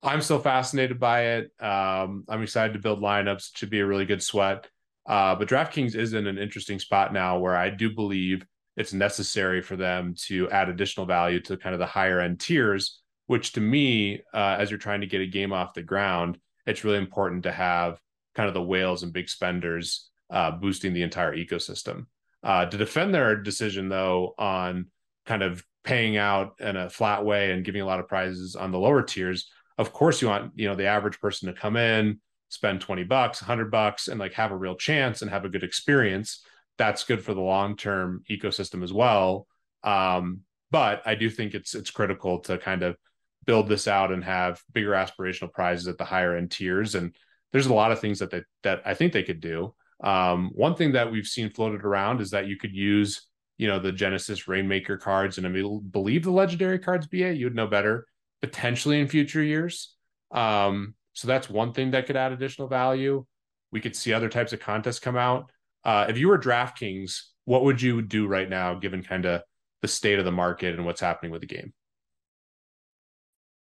I'm 0.02 0.22
still 0.22 0.40
fascinated 0.40 1.00
by 1.00 1.22
it. 1.24 1.52
Um, 1.60 2.26
I'm 2.30 2.44
excited 2.44 2.74
to 2.74 2.80
build 2.80 3.02
lineups. 3.02 3.52
It 3.52 3.58
should 3.58 3.70
be 3.70 3.80
a 3.80 3.86
really 3.86 4.06
good 4.06 4.24
sweat. 4.24 4.70
Uh, 5.06 5.36
but 5.36 5.50
DraftKings 5.50 5.96
is 5.96 6.14
in 6.14 6.28
an 6.28 6.38
interesting 6.38 6.80
spot 6.80 7.12
now 7.12 7.40
where 7.40 7.56
I 7.56 7.70
do 7.70 7.94
believe 7.94 8.46
it's 8.80 8.94
necessary 8.94 9.62
for 9.62 9.76
them 9.76 10.16
to 10.16 10.50
add 10.50 10.70
additional 10.70 11.06
value 11.06 11.40
to 11.42 11.58
kind 11.58 11.76
of 11.76 11.80
the 11.80 11.86
higher 11.86 12.20
end 12.20 12.40
tiers 12.40 13.00
which 13.30 13.52
to 13.52 13.62
me, 13.62 14.24
uh, 14.34 14.56
as 14.58 14.72
you're 14.72 14.80
trying 14.80 15.02
to 15.02 15.08
get 15.08 15.22
a 15.22 15.28
game 15.28 15.54
off 15.54 15.76
the 15.76 15.84
ground, 15.84 16.40
it's 16.66 16.84
really 16.84 16.98
important 16.98 17.44
to 17.44 17.52
have 17.52 18.00
kind 18.34 18.48
of 18.48 18.56
the 18.56 18.62
whales 18.62 19.04
and 19.04 19.14
big 19.14 19.30
spenders 19.30 20.10
uh, 20.32 20.50
boosting 20.50 20.94
the 20.94 21.04
entire 21.04 21.36
ecosystem. 21.36 22.08
Uh, 22.42 22.66
to 22.66 22.76
defend 22.76 23.14
their 23.14 23.36
decision, 23.36 23.88
though, 23.88 24.34
on 24.40 24.88
kind 25.28 25.44
of 25.44 25.64
paying 25.84 26.18
out 26.18 26.56
in 26.60 26.76
a 26.76 26.90
flat 26.90 27.24
way 27.24 27.52
and 27.52 27.64
giving 27.64 27.84
a 27.84 27.86
lot 27.86 28.00
of 28.00 28.08
prizes 28.08 28.56
on 28.56 28.72
the 28.72 28.80
lower 28.80 29.04
tiers, 29.04 29.48
of 29.78 29.94
course, 29.94 30.24
you 30.24 30.28
want 30.28 30.54
you 30.56 30.68
know 30.68 30.74
the 30.74 30.88
average 30.88 31.20
person 31.20 31.54
to 31.54 31.62
come 31.62 31.78
in, 31.78 32.20
spend 32.48 32.82
twenty 32.82 33.04
bucks, 33.04 33.40
hundred 33.40 33.70
bucks, 33.70 34.08
and 34.08 34.20
like 34.20 34.34
have 34.34 34.52
a 34.52 34.58
real 34.58 34.76
chance 34.76 35.22
and 35.22 35.30
have 35.30 35.46
a 35.46 35.50
good 35.50 35.64
experience. 35.64 36.44
That's 36.80 37.04
good 37.04 37.24
for 37.24 37.36
the 37.36 37.42
long 37.42 37.76
term 37.78 38.24
ecosystem 38.32 38.84
as 38.84 38.92
well. 38.92 39.46
Um, 39.84 40.40
but 40.72 41.04
I 41.06 41.14
do 41.14 41.30
think 41.30 41.54
it's 41.54 41.76
it's 41.76 41.92
critical 41.92 42.40
to 42.40 42.58
kind 42.58 42.82
of 42.82 42.98
build 43.46 43.68
this 43.68 43.88
out 43.88 44.12
and 44.12 44.24
have 44.24 44.62
bigger 44.74 44.92
aspirational 44.92 45.52
prizes 45.52 45.88
at 45.88 45.98
the 45.98 46.06
higher 46.06 46.36
end 46.36 46.52
tiers. 46.52 46.96
And 46.96 47.16
there's 47.52 47.68
a 47.68 47.74
lot 47.74 47.92
of 47.92 48.00
things 48.00 48.20
that 48.20 48.32
they, 48.32 48.42
that 48.64 48.82
I 48.86 48.94
think 48.94 49.14
they 49.14 49.24
could 49.24 49.40
do. 49.40 49.76
Um, 50.04 50.52
one 50.54 50.76
thing 50.76 50.94
that 50.94 51.12
we've 51.12 51.28
seen 51.28 51.50
floated 51.50 51.84
around 51.84 52.22
is 52.22 52.32
that 52.32 52.48
you 52.48 52.58
could 52.58 52.74
use, 52.74 53.28
you 53.58 53.68
know, 53.68 53.80
the 53.80 53.92
Genesis 53.92 54.48
Rainmaker 54.48 54.98
cards 54.98 55.38
and 55.38 55.46
I 55.46 55.80
believe 55.92 56.24
the 56.24 56.32
legendary 56.32 56.80
cards. 56.80 57.08
BA, 57.08 57.34
you'd 57.36 57.56
know 57.56 57.68
better 57.68 58.06
potentially 58.42 59.00
in 59.00 59.08
future 59.08 59.44
years. 59.44 59.96
Um, 60.32 60.96
so 61.14 61.28
that's 61.28 61.50
one 61.50 61.74
thing 61.74 61.92
that 61.92 62.06
could 62.06 62.16
add 62.16 62.32
additional 62.32 62.68
value. 62.68 63.26
We 63.72 63.82
could 63.82 63.96
see 63.96 64.14
other 64.14 64.30
types 64.30 64.54
of 64.54 64.60
contests 64.60 65.00
come 65.00 65.18
out. 65.18 65.52
Uh, 65.84 66.06
if 66.10 66.18
you 66.18 66.28
were 66.28 66.38
DraftKings, 66.38 67.22
what 67.46 67.64
would 67.64 67.82
you 67.82 68.02
do 68.02 68.28
right 68.28 68.50
now, 68.50 68.76
given 68.76 69.04
kind 69.04 69.26
of 69.26 69.42
the 69.82 69.88
state 69.88 70.20
of 70.20 70.26
the 70.26 70.32
market 70.32 70.76
and 70.76 70.86
what's 70.86 71.02
happening 71.02 71.32
with 71.32 71.42
the 71.42 71.48
game? 71.48 71.74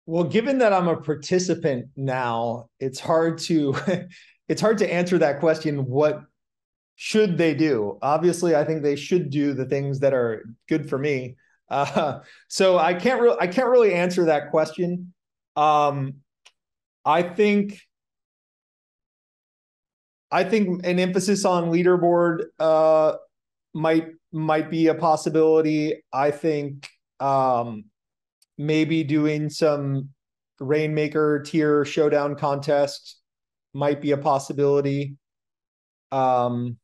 Well, 0.06 0.24
given 0.24 0.58
that 0.58 0.72
I'm 0.72 0.88
a 0.88 0.96
participant 0.96 1.86
now, 1.96 2.68
it's 2.78 3.00
hard 3.00 3.38
to 3.38 3.74
it's 4.48 4.60
hard 4.60 4.78
to 4.78 4.92
answer 4.92 5.18
that 5.18 5.40
question. 5.40 5.86
What 5.86 6.22
should 6.96 7.38
they 7.38 7.54
do? 7.54 7.98
Obviously, 8.02 8.54
I 8.54 8.64
think 8.64 8.82
they 8.82 8.96
should 8.96 9.30
do 9.30 9.54
the 9.54 9.64
things 9.64 10.00
that 10.00 10.12
are 10.12 10.44
good 10.68 10.88
for 10.88 10.98
me. 10.98 11.36
Uh, 11.70 12.20
so 12.48 12.78
I 12.78 12.94
can't 12.94 13.20
really 13.20 13.36
I 13.40 13.46
can't 13.46 13.68
really 13.68 13.94
answer 13.94 14.26
that 14.26 14.50
question. 14.50 15.14
Um, 15.56 16.16
I 17.04 17.22
think 17.22 17.80
I 20.34 20.42
think 20.42 20.84
an 20.84 20.98
emphasis 20.98 21.44
on 21.44 21.70
leaderboard 21.70 22.46
uh, 22.58 23.14
might 23.72 24.08
might 24.32 24.68
be 24.68 24.88
a 24.88 24.94
possibility. 24.94 26.02
I 26.12 26.32
think 26.32 26.88
um, 27.20 27.84
maybe 28.58 29.04
doing 29.04 29.48
some 29.48 30.08
Rainmaker 30.58 31.40
tier 31.46 31.84
showdown 31.84 32.34
contest 32.34 33.20
might 33.74 34.00
be 34.00 34.10
a 34.10 34.16
possibility. 34.16 35.16
Um, 36.10 36.78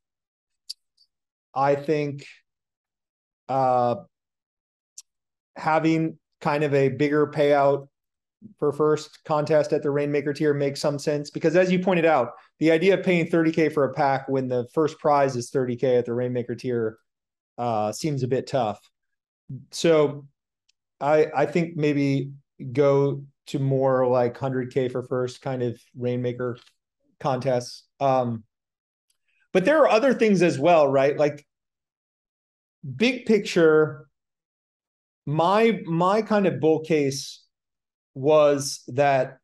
I 1.53 1.75
think 1.75 2.25
uh, 3.49 3.97
having 5.57 6.21
kind 6.41 6.63
of 6.63 6.73
a 6.73 6.89
bigger 6.89 7.27
payout 7.27 7.89
for 8.61 8.73
first 8.73 9.25
contest 9.25 9.73
at 9.73 9.83
the 9.83 9.91
Rainmaker 9.91 10.33
tier 10.33 10.55
makes 10.55 10.81
some 10.81 11.01
sense 11.01 11.31
because, 11.31 11.57
as 11.57 11.73
you 11.73 11.81
pointed 11.81 12.05
out, 12.05 12.31
the 12.61 12.71
idea 12.71 12.95
of 12.95 13.03
paying 13.03 13.27
30k 13.27 13.73
for 13.73 13.85
a 13.85 13.93
pack 13.95 14.29
when 14.29 14.49
the 14.49 14.69
first 14.73 14.99
prize 14.99 15.35
is 15.35 15.51
30k 15.51 15.99
at 15.99 16.07
the 16.07 16.15
Rainmaker 16.15 16.55
tier 16.55 16.99
uh, 17.59 17.91
seems 17.91 18.23
a 18.23 18.29
bit 18.29 18.47
tough. 18.47 18.79
So, 19.73 20.27
I 21.01 21.27
I 21.35 21.47
think 21.47 21.77
maybe 21.77 22.33
go 22.73 23.25
to 23.47 23.59
more 23.59 24.07
like 24.07 24.39
100k 24.39 24.93
for 24.93 25.03
first 25.03 25.43
kind 25.43 25.63
of 25.63 25.81
Rainmaker 25.97 26.59
contests. 27.19 27.85
Um, 27.99 28.45
but 29.53 29.65
there 29.65 29.81
are 29.81 29.89
other 29.89 30.15
things 30.15 30.43
as 30.43 30.59
well, 30.59 30.87
right? 30.87 31.17
Like 31.17 31.45
big 32.97 33.27
picture, 33.27 34.07
my 35.27 35.81
my 35.87 36.23
kind 36.23 36.47
of 36.47 36.61
bull 36.61 36.81
case 36.81 37.43
was 38.15 38.83
that 38.89 39.39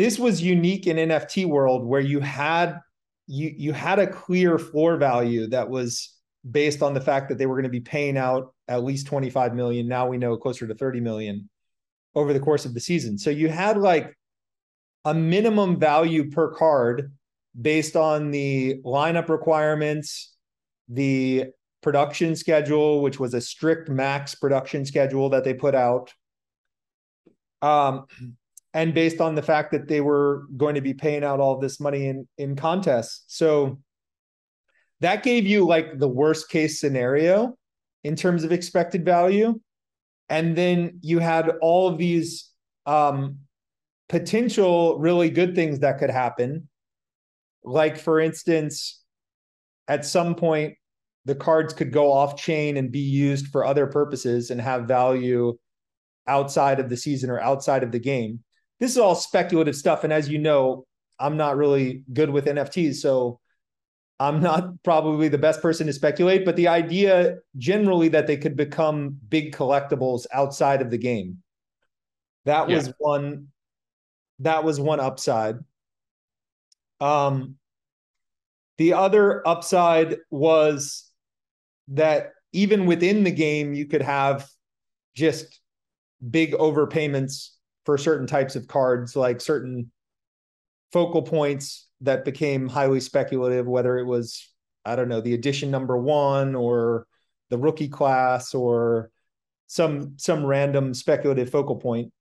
this 0.00 0.18
was 0.18 0.40
unique 0.40 0.86
in 0.86 0.96
NFT 0.96 1.44
world 1.44 1.84
where 1.84 2.00
you 2.00 2.20
had 2.20 2.78
you 3.26 3.52
you 3.54 3.72
had 3.74 3.98
a 3.98 4.06
clear 4.06 4.58
floor 4.58 4.96
value 4.96 5.46
that 5.48 5.68
was 5.68 6.16
based 6.50 6.82
on 6.82 6.94
the 6.94 7.02
fact 7.02 7.28
that 7.28 7.36
they 7.36 7.44
were 7.44 7.54
going 7.54 7.64
to 7.64 7.68
be 7.68 7.80
paying 7.80 8.16
out 8.16 8.54
at 8.66 8.82
least 8.82 9.06
25 9.06 9.54
million. 9.54 9.86
Now 9.86 10.08
we 10.08 10.16
know 10.16 10.38
closer 10.38 10.66
to 10.66 10.74
30 10.74 11.00
million 11.00 11.50
over 12.14 12.32
the 12.32 12.40
course 12.40 12.64
of 12.64 12.72
the 12.72 12.80
season. 12.80 13.18
So 13.18 13.28
you 13.28 13.50
had 13.50 13.76
like 13.76 14.16
a 15.04 15.12
minimum 15.12 15.78
value 15.78 16.30
per 16.30 16.50
card 16.54 17.12
based 17.60 17.94
on 17.94 18.30
the 18.30 18.80
lineup 18.82 19.28
requirements, 19.28 20.34
the 20.88 21.48
production 21.82 22.36
schedule, 22.36 23.02
which 23.02 23.20
was 23.20 23.34
a 23.34 23.40
strict 23.40 23.90
max 23.90 24.34
production 24.34 24.86
schedule 24.86 25.28
that 25.28 25.44
they 25.44 25.52
put 25.52 25.74
out. 25.74 26.14
Um, 27.60 28.06
and 28.72 28.94
based 28.94 29.20
on 29.20 29.34
the 29.34 29.42
fact 29.42 29.72
that 29.72 29.88
they 29.88 30.00
were 30.00 30.44
going 30.56 30.74
to 30.74 30.80
be 30.80 30.94
paying 30.94 31.24
out 31.24 31.40
all 31.40 31.58
this 31.58 31.80
money 31.80 32.06
in 32.06 32.28
in 32.38 32.56
contests. 32.56 33.24
So 33.26 33.80
that 35.00 35.22
gave 35.22 35.46
you 35.46 35.66
like 35.66 35.98
the 35.98 36.08
worst 36.08 36.48
case 36.48 36.80
scenario 36.80 37.56
in 38.04 38.16
terms 38.16 38.44
of 38.44 38.52
expected 38.52 39.04
value. 39.04 39.58
And 40.28 40.54
then 40.56 41.00
you 41.02 41.18
had 41.18 41.50
all 41.60 41.88
of 41.88 41.98
these 41.98 42.50
um, 42.86 43.38
potential 44.08 44.98
really 44.98 45.30
good 45.30 45.54
things 45.54 45.80
that 45.80 45.98
could 45.98 46.10
happen. 46.10 46.68
Like, 47.64 47.98
for 47.98 48.20
instance, 48.20 49.02
at 49.88 50.04
some 50.04 50.34
point, 50.34 50.74
the 51.24 51.34
cards 51.34 51.74
could 51.74 51.92
go 51.92 52.12
off 52.12 52.40
chain 52.40 52.76
and 52.76 52.92
be 52.92 53.00
used 53.00 53.48
for 53.48 53.64
other 53.64 53.86
purposes 53.86 54.50
and 54.50 54.60
have 54.60 54.84
value 54.84 55.56
outside 56.26 56.80
of 56.80 56.88
the 56.88 56.96
season 56.96 57.28
or 57.28 57.40
outside 57.40 57.82
of 57.82 57.92
the 57.92 57.98
game. 57.98 58.40
This 58.80 58.92
is 58.92 58.98
all 58.98 59.14
speculative 59.14 59.76
stuff. 59.76 60.04
And 60.04 60.12
as 60.12 60.28
you 60.28 60.38
know, 60.38 60.86
I'm 61.18 61.36
not 61.36 61.56
really 61.56 62.02
good 62.12 62.30
with 62.30 62.46
NFTs. 62.46 62.96
So 62.96 63.38
I'm 64.18 64.40
not 64.40 64.82
probably 64.82 65.28
the 65.28 65.38
best 65.38 65.62
person 65.62 65.86
to 65.86 65.92
speculate, 65.92 66.44
but 66.44 66.56
the 66.56 66.68
idea 66.68 67.36
generally 67.56 68.08
that 68.08 68.26
they 68.26 68.38
could 68.38 68.56
become 68.56 69.18
big 69.28 69.54
collectibles 69.54 70.26
outside 70.32 70.82
of 70.82 70.90
the 70.90 70.98
game. 70.98 71.42
That 72.46 72.68
was 72.68 72.92
one 72.98 73.48
that 74.40 74.64
was 74.64 74.80
one 74.80 75.00
upside. 75.00 75.56
Um 77.00 77.56
the 78.78 78.94
other 78.94 79.46
upside 79.46 80.16
was 80.30 81.06
that 81.88 82.32
even 82.52 82.86
within 82.86 83.24
the 83.24 83.30
game, 83.30 83.74
you 83.74 83.86
could 83.86 84.00
have 84.00 84.48
just 85.14 85.60
big 86.30 86.52
overpayments 86.52 87.50
for 87.84 87.98
certain 87.98 88.26
types 88.26 88.56
of 88.56 88.66
cards, 88.66 89.16
like 89.16 89.40
certain 89.40 89.90
focal 90.92 91.22
points 91.22 91.88
that 92.00 92.24
became 92.24 92.68
highly 92.68 93.00
speculative, 93.00 93.66
whether 93.66 93.98
it 93.98 94.04
was, 94.04 94.52
I 94.84 94.96
don't 94.96 95.08
know, 95.08 95.20
the 95.20 95.34
edition 95.34 95.70
number 95.70 95.96
one 95.96 96.54
or 96.54 97.06
the 97.50 97.58
rookie 97.58 97.88
class 97.88 98.54
or 98.54 99.10
some 99.66 100.14
some 100.16 100.44
random 100.44 100.94
speculative 100.94 101.50
focal 101.50 101.76
point. 101.76 102.12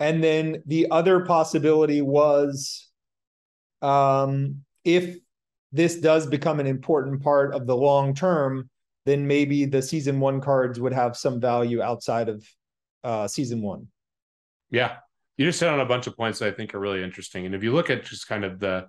And 0.00 0.22
then 0.22 0.62
the 0.66 0.90
other 0.90 1.24
possibility 1.24 2.02
was 2.02 2.88
um, 3.82 4.64
if 4.84 5.16
this 5.70 6.00
does 6.00 6.26
become 6.26 6.58
an 6.60 6.66
important 6.66 7.22
part 7.22 7.54
of 7.54 7.66
the 7.66 7.76
long 7.76 8.14
term, 8.14 8.68
then 9.06 9.26
maybe 9.26 9.64
the 9.64 9.82
season 9.82 10.18
one 10.18 10.40
cards 10.40 10.80
would 10.80 10.92
have 10.92 11.16
some 11.16 11.40
value 11.40 11.80
outside 11.80 12.28
of 12.28 12.44
uh, 13.04 13.28
season 13.28 13.62
one. 13.62 13.88
Yeah. 14.72 14.96
You 15.36 15.46
just 15.46 15.60
hit 15.60 15.68
on 15.68 15.80
a 15.80 15.86
bunch 15.86 16.08
of 16.08 16.16
points 16.16 16.40
that 16.40 16.48
I 16.48 16.56
think 16.56 16.74
are 16.74 16.80
really 16.80 17.02
interesting. 17.02 17.46
And 17.46 17.54
if 17.54 17.62
you 17.62 17.72
look 17.72 17.90
at 17.90 18.04
just 18.04 18.26
kind 18.26 18.44
of 18.44 18.58
the 18.58 18.88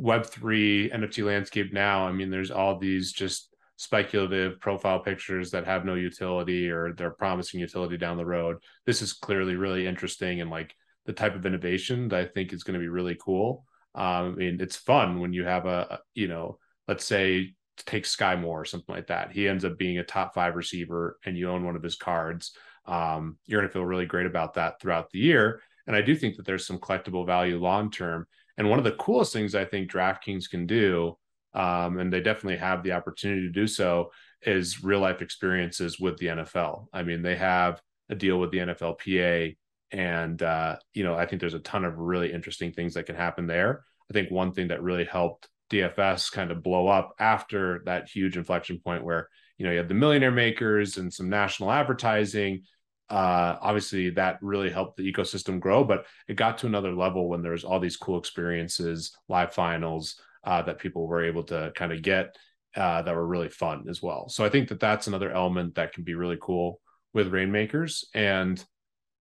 Web3 0.00 0.92
NFT 0.92 1.24
landscape 1.24 1.72
now, 1.72 2.06
I 2.06 2.12
mean, 2.12 2.30
there's 2.30 2.50
all 2.50 2.78
these 2.78 3.12
just 3.12 3.54
speculative 3.76 4.60
profile 4.60 5.00
pictures 5.00 5.50
that 5.50 5.64
have 5.64 5.84
no 5.84 5.94
utility 5.94 6.70
or 6.70 6.92
they're 6.92 7.10
promising 7.10 7.60
utility 7.60 7.96
down 7.96 8.16
the 8.16 8.26
road. 8.26 8.58
This 8.86 9.00
is 9.00 9.12
clearly 9.12 9.56
really 9.56 9.86
interesting 9.86 10.40
and 10.40 10.50
like 10.50 10.74
the 11.06 11.12
type 11.12 11.34
of 11.34 11.46
innovation 11.46 12.08
that 12.08 12.20
I 12.20 12.26
think 12.26 12.52
is 12.52 12.62
going 12.62 12.74
to 12.74 12.80
be 12.80 12.88
really 12.88 13.16
cool. 13.18 13.64
Um, 13.94 14.04
I 14.04 14.30
mean, 14.32 14.58
it's 14.60 14.76
fun 14.76 15.18
when 15.20 15.32
you 15.32 15.44
have 15.44 15.66
a, 15.66 16.00
you 16.14 16.28
know, 16.28 16.58
let's 16.88 17.04
say 17.04 17.54
take 17.78 18.04
Skyy 18.04 18.40
Moore 18.40 18.60
or 18.60 18.64
something 18.64 18.94
like 18.94 19.06
that. 19.06 19.32
He 19.32 19.48
ends 19.48 19.64
up 19.64 19.78
being 19.78 19.98
a 19.98 20.04
top 20.04 20.34
five 20.34 20.56
receiver 20.56 21.18
and 21.24 21.36
you 21.36 21.48
own 21.48 21.64
one 21.64 21.76
of 21.76 21.82
his 21.82 21.96
cards. 21.96 22.52
Um, 22.90 23.38
you're 23.46 23.60
going 23.60 23.68
to 23.68 23.72
feel 23.72 23.84
really 23.84 24.06
great 24.06 24.26
about 24.26 24.54
that 24.54 24.80
throughout 24.80 25.10
the 25.10 25.20
year. 25.20 25.62
And 25.86 25.94
I 25.94 26.02
do 26.02 26.16
think 26.16 26.36
that 26.36 26.44
there's 26.44 26.66
some 26.66 26.78
collectible 26.78 27.24
value 27.24 27.58
long 27.58 27.90
term. 27.90 28.26
And 28.58 28.68
one 28.68 28.78
of 28.78 28.84
the 28.84 28.92
coolest 28.92 29.32
things 29.32 29.54
I 29.54 29.64
think 29.64 29.90
DraftKings 29.90 30.50
can 30.50 30.66
do, 30.66 31.16
um, 31.54 31.98
and 31.98 32.12
they 32.12 32.20
definitely 32.20 32.58
have 32.58 32.82
the 32.82 32.92
opportunity 32.92 33.42
to 33.42 33.52
do 33.52 33.66
so, 33.66 34.10
is 34.42 34.82
real 34.82 35.00
life 35.00 35.22
experiences 35.22 36.00
with 36.00 36.16
the 36.18 36.26
NFL. 36.26 36.86
I 36.92 37.02
mean, 37.02 37.22
they 37.22 37.36
have 37.36 37.80
a 38.08 38.14
deal 38.14 38.38
with 38.38 38.50
the 38.50 38.58
NFLPA 38.58 39.56
and, 39.92 40.42
uh, 40.42 40.76
you 40.94 41.04
know, 41.04 41.14
I 41.14 41.26
think 41.26 41.40
there's 41.40 41.54
a 41.54 41.60
ton 41.60 41.84
of 41.84 41.98
really 41.98 42.32
interesting 42.32 42.72
things 42.72 42.94
that 42.94 43.06
can 43.06 43.16
happen 43.16 43.46
there. 43.46 43.84
I 44.10 44.12
think 44.12 44.30
one 44.30 44.52
thing 44.52 44.68
that 44.68 44.82
really 44.82 45.04
helped 45.04 45.48
DFS 45.70 46.30
kind 46.30 46.50
of 46.50 46.62
blow 46.62 46.88
up 46.88 47.14
after 47.18 47.82
that 47.86 48.08
huge 48.08 48.36
inflection 48.36 48.80
point 48.80 49.04
where, 49.04 49.28
you 49.56 49.64
know, 49.64 49.72
you 49.72 49.78
had 49.78 49.88
the 49.88 49.94
millionaire 49.94 50.30
makers 50.30 50.96
and 50.96 51.12
some 51.12 51.28
national 51.28 51.70
advertising. 51.70 52.62
Uh, 53.10 53.58
obviously, 53.60 54.10
that 54.10 54.38
really 54.40 54.70
helped 54.70 54.96
the 54.96 55.12
ecosystem 55.12 55.58
grow, 55.58 55.82
but 55.82 56.06
it 56.28 56.36
got 56.36 56.58
to 56.58 56.66
another 56.66 56.92
level 56.92 57.28
when 57.28 57.42
there 57.42 57.52
was 57.52 57.64
all 57.64 57.80
these 57.80 57.96
cool 57.96 58.18
experiences, 58.18 59.16
live 59.28 59.52
finals 59.52 60.20
uh, 60.44 60.62
that 60.62 60.78
people 60.78 61.06
were 61.06 61.24
able 61.24 61.42
to 61.42 61.72
kind 61.74 61.92
of 61.92 62.02
get 62.02 62.36
uh, 62.76 63.02
that 63.02 63.14
were 63.14 63.26
really 63.26 63.48
fun 63.48 63.86
as 63.88 64.00
well. 64.00 64.28
So 64.28 64.44
I 64.44 64.48
think 64.48 64.68
that 64.68 64.80
that's 64.80 65.08
another 65.08 65.32
element 65.32 65.74
that 65.74 65.92
can 65.92 66.04
be 66.04 66.14
really 66.14 66.38
cool 66.40 66.80
with 67.12 67.32
Rainmakers. 67.32 68.04
And 68.14 68.64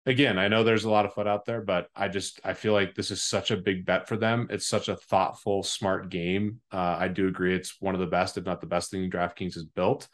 again, 0.05 0.37
I 0.37 0.47
know 0.47 0.63
there's 0.63 0.83
a 0.83 0.89
lot 0.89 1.05
of 1.05 1.13
FUD 1.13 1.27
out 1.27 1.45
there, 1.45 1.61
but 1.61 1.87
I 1.95 2.09
just 2.09 2.41
I 2.43 2.53
feel 2.53 2.73
like 2.73 2.93
this 2.93 3.11
is 3.11 3.23
such 3.23 3.51
a 3.51 3.57
big 3.57 3.85
bet 3.85 4.07
for 4.07 4.17
them. 4.17 4.47
It's 4.49 4.67
such 4.67 4.89
a 4.89 4.97
thoughtful, 4.97 5.63
smart 5.63 6.09
game. 6.09 6.59
Uh, 6.71 6.97
I 6.99 7.07
do 7.07 7.27
agree 7.27 7.55
it's 7.55 7.81
one 7.81 7.93
of 7.93 8.01
the 8.01 8.07
best, 8.07 8.37
if 8.37 8.45
not 8.45 8.59
the 8.59 8.67
best 8.67 8.91
thing 8.91 9.09
DraftKings 9.09 9.53
has 9.53 9.63
built. 9.63 10.07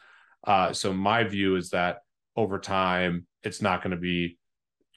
Uh, 0.44 0.74
so 0.74 0.94
my 0.94 1.24
view 1.24 1.56
is 1.56 1.70
that 1.70 2.00
over 2.36 2.60
time, 2.60 3.26
it's 3.44 3.62
not 3.62 3.82
going 3.82 3.92
to 3.92 3.98
be 3.98 4.38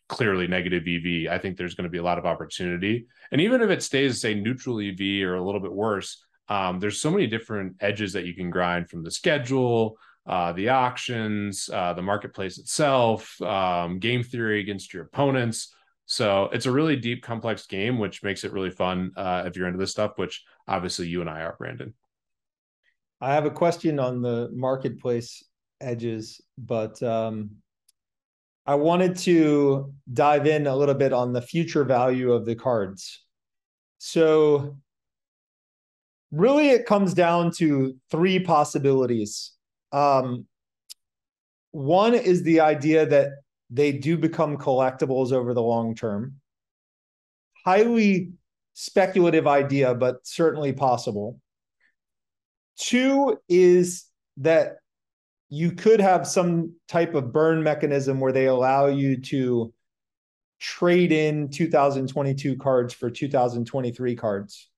clearly 0.08 0.46
negative 0.46 0.84
EV. 0.86 1.32
I 1.32 1.38
think 1.38 1.56
there's 1.56 1.74
going 1.74 1.84
to 1.84 1.90
be 1.90 1.98
a 1.98 2.02
lot 2.02 2.18
of 2.18 2.26
opportunity, 2.26 3.06
and 3.32 3.40
even 3.40 3.62
if 3.62 3.70
it 3.70 3.82
stays 3.82 4.20
say 4.20 4.34
neutral 4.34 4.80
EV 4.80 5.26
or 5.26 5.34
a 5.34 5.44
little 5.44 5.60
bit 5.60 5.72
worse, 5.72 6.24
um, 6.48 6.78
there's 6.78 7.00
so 7.00 7.10
many 7.10 7.26
different 7.26 7.76
edges 7.80 8.12
that 8.12 8.24
you 8.24 8.34
can 8.34 8.50
grind 8.50 8.88
from 8.88 9.02
the 9.02 9.10
schedule 9.10 9.98
uh, 10.26 10.52
the 10.52 10.68
auctions, 10.68 11.70
uh, 11.72 11.92
the 11.92 12.02
marketplace 12.02 12.58
itself, 12.58 13.40
um, 13.42 13.98
game 13.98 14.22
theory 14.22 14.60
against 14.60 14.92
your 14.92 15.04
opponents. 15.04 15.72
So 16.06 16.44
it's 16.52 16.66
a 16.66 16.70
really 16.70 16.96
deep, 16.96 17.22
complex 17.22 17.66
game, 17.66 17.98
which 17.98 18.22
makes 18.22 18.44
it 18.44 18.52
really 18.52 18.70
fun 18.70 19.12
uh, 19.16 19.44
if 19.46 19.56
you're 19.56 19.66
into 19.66 19.78
this 19.78 19.92
stuff. 19.92 20.12
Which 20.16 20.44
obviously 20.66 21.08
you 21.08 21.20
and 21.20 21.30
I 21.30 21.42
are, 21.42 21.56
Brandon. 21.58 21.94
I 23.20 23.34
have 23.34 23.46
a 23.46 23.50
question 23.50 23.98
on 23.98 24.20
the 24.20 24.50
marketplace 24.52 25.42
edges, 25.80 26.40
but 26.58 27.00
um, 27.02 27.50
I 28.66 28.74
wanted 28.74 29.16
to 29.18 29.92
dive 30.12 30.46
in 30.46 30.66
a 30.66 30.76
little 30.76 30.94
bit 30.94 31.12
on 31.12 31.32
the 31.32 31.42
future 31.42 31.84
value 31.84 32.32
of 32.32 32.44
the 32.44 32.56
cards. 32.56 33.22
So, 33.98 34.76
really, 36.30 36.70
it 36.70 36.86
comes 36.86 37.14
down 37.14 37.52
to 37.58 37.94
three 38.10 38.38
possibilities 38.40 39.56
um, 39.92 40.46
one 41.70 42.14
is 42.14 42.42
the 42.42 42.60
idea 42.60 43.06
that 43.06 43.30
they 43.70 43.92
do 43.92 44.16
become 44.16 44.56
collectibles 44.56 45.32
over 45.32 45.54
the 45.54 45.62
long 45.62 45.94
term. 45.94 46.36
Highly 47.64 48.32
speculative 48.74 49.46
idea, 49.46 49.94
but 49.94 50.26
certainly 50.26 50.72
possible. 50.72 51.40
Two 52.78 53.38
is 53.48 54.06
that 54.38 54.76
you 55.48 55.72
could 55.72 56.00
have 56.00 56.26
some 56.26 56.74
type 56.88 57.14
of 57.14 57.32
burn 57.32 57.62
mechanism 57.62 58.20
where 58.20 58.32
they 58.32 58.46
allow 58.46 58.86
you 58.86 59.20
to 59.20 59.72
trade 60.58 61.12
in 61.12 61.48
2022 61.50 62.56
cards 62.56 62.92
for 62.92 63.10
2023 63.10 64.16
cards. 64.16 64.68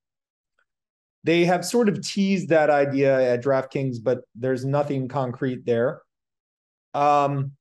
They 1.25 1.45
have 1.45 1.65
sort 1.65 1.89
of 1.89 2.07
teased 2.07 2.51
that 2.51 2.71
idea 2.71 3.33
at 3.33 3.43
DraftKings, 3.43 3.97
but 4.03 4.21
there's 4.35 4.65
nothing 4.65 5.09
concrete 5.09 5.65
there. 5.65 6.03
Um, 6.95 7.53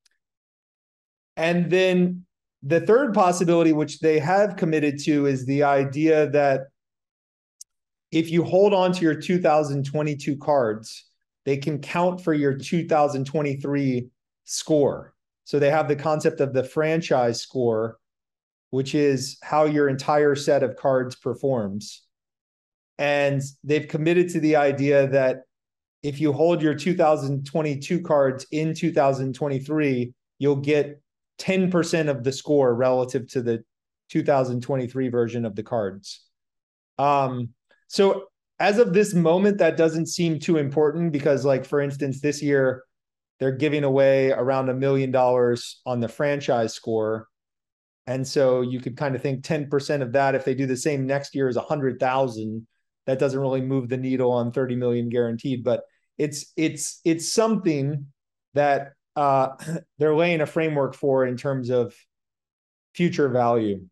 and 1.35 1.69
then 1.69 2.25
the 2.63 2.81
third 2.81 3.13
possibility, 3.13 3.73
which 3.73 3.99
they 3.99 4.19
have 4.19 4.55
committed 4.55 4.99
to, 5.03 5.25
is 5.25 5.45
the 5.45 5.63
idea 5.63 6.29
that 6.31 6.67
if 8.11 8.31
you 8.31 8.43
hold 8.43 8.73
on 8.73 8.93
to 8.93 9.01
your 9.01 9.15
2022 9.15 10.37
cards, 10.37 11.06
they 11.47 11.55
can 11.55 11.79
count 11.79 12.19
for 12.19 12.33
your 12.33 12.53
2023 12.53 14.09
score. 14.43 15.13
So 15.45 15.59
they 15.59 15.69
have 15.69 15.87
the 15.87 15.95
concept 15.95 16.41
of 16.41 16.51
the 16.51 16.65
franchise 16.65 17.41
score, 17.41 17.99
which 18.71 18.93
is 18.93 19.37
how 19.41 19.63
your 19.63 19.87
entire 19.87 20.35
set 20.35 20.61
of 20.61 20.75
cards 20.75 21.15
performs. 21.15 22.03
And 22.97 23.41
they've 23.63 23.87
committed 23.87 24.27
to 24.31 24.41
the 24.41 24.57
idea 24.57 25.07
that 25.07 25.43
if 26.03 26.19
you 26.19 26.33
hold 26.33 26.61
your 26.61 26.75
2022 26.75 28.01
cards 28.01 28.45
in 28.51 28.73
2023, 28.73 30.13
you'll 30.39 30.55
get 30.57 31.01
10% 31.39 32.09
of 32.09 32.25
the 32.25 32.33
score 32.33 32.75
relative 32.75 33.25
to 33.29 33.41
the 33.41 33.63
2023 34.09 35.07
version 35.07 35.45
of 35.45 35.55
the 35.55 35.63
cards. 35.63 36.25
Um, 36.99 37.51
so 37.87 38.25
as 38.59 38.79
of 38.79 38.93
this 38.93 39.13
moment, 39.13 39.59
that 39.59 39.77
doesn't 39.77 40.07
seem 40.07 40.39
too 40.39 40.57
important 40.57 41.11
because, 41.11 41.45
like, 41.45 41.65
for 41.65 41.79
instance, 41.79 42.21
this 42.21 42.41
year 42.41 42.83
they're 43.39 43.51
giving 43.51 43.83
away 43.83 44.31
around 44.31 44.69
a 44.69 44.73
million 44.73 45.11
dollars 45.11 45.79
on 45.85 45.99
the 45.99 46.07
franchise 46.07 46.73
score. 46.73 47.27
And 48.07 48.25
so 48.27 48.61
you 48.61 48.79
could 48.79 48.97
kind 48.97 49.15
of 49.15 49.21
think 49.21 49.43
10% 49.43 50.01
of 50.01 50.13
that, 50.13 50.33
if 50.33 50.45
they 50.45 50.55
do 50.55 50.65
the 50.65 50.77
same 50.77 51.05
next 51.05 51.35
year, 51.35 51.49
is 51.49 51.57
a 51.57 51.61
hundred 51.61 51.99
thousand. 51.99 52.65
That 53.05 53.19
doesn't 53.19 53.39
really 53.39 53.61
move 53.61 53.89
the 53.89 53.97
needle 53.97 54.31
on 54.31 54.51
30 54.51 54.75
million 54.75 55.09
guaranteed, 55.09 55.63
but 55.63 55.83
it's 56.17 56.51
it's 56.57 56.99
it's 57.05 57.31
something 57.31 58.07
that 58.53 58.93
uh, 59.15 59.49
they're 59.97 60.15
laying 60.15 60.41
a 60.41 60.45
framework 60.45 60.95
for 60.95 61.25
in 61.25 61.37
terms 61.37 61.69
of 61.69 61.93
future 62.95 63.29
value. 63.29 63.85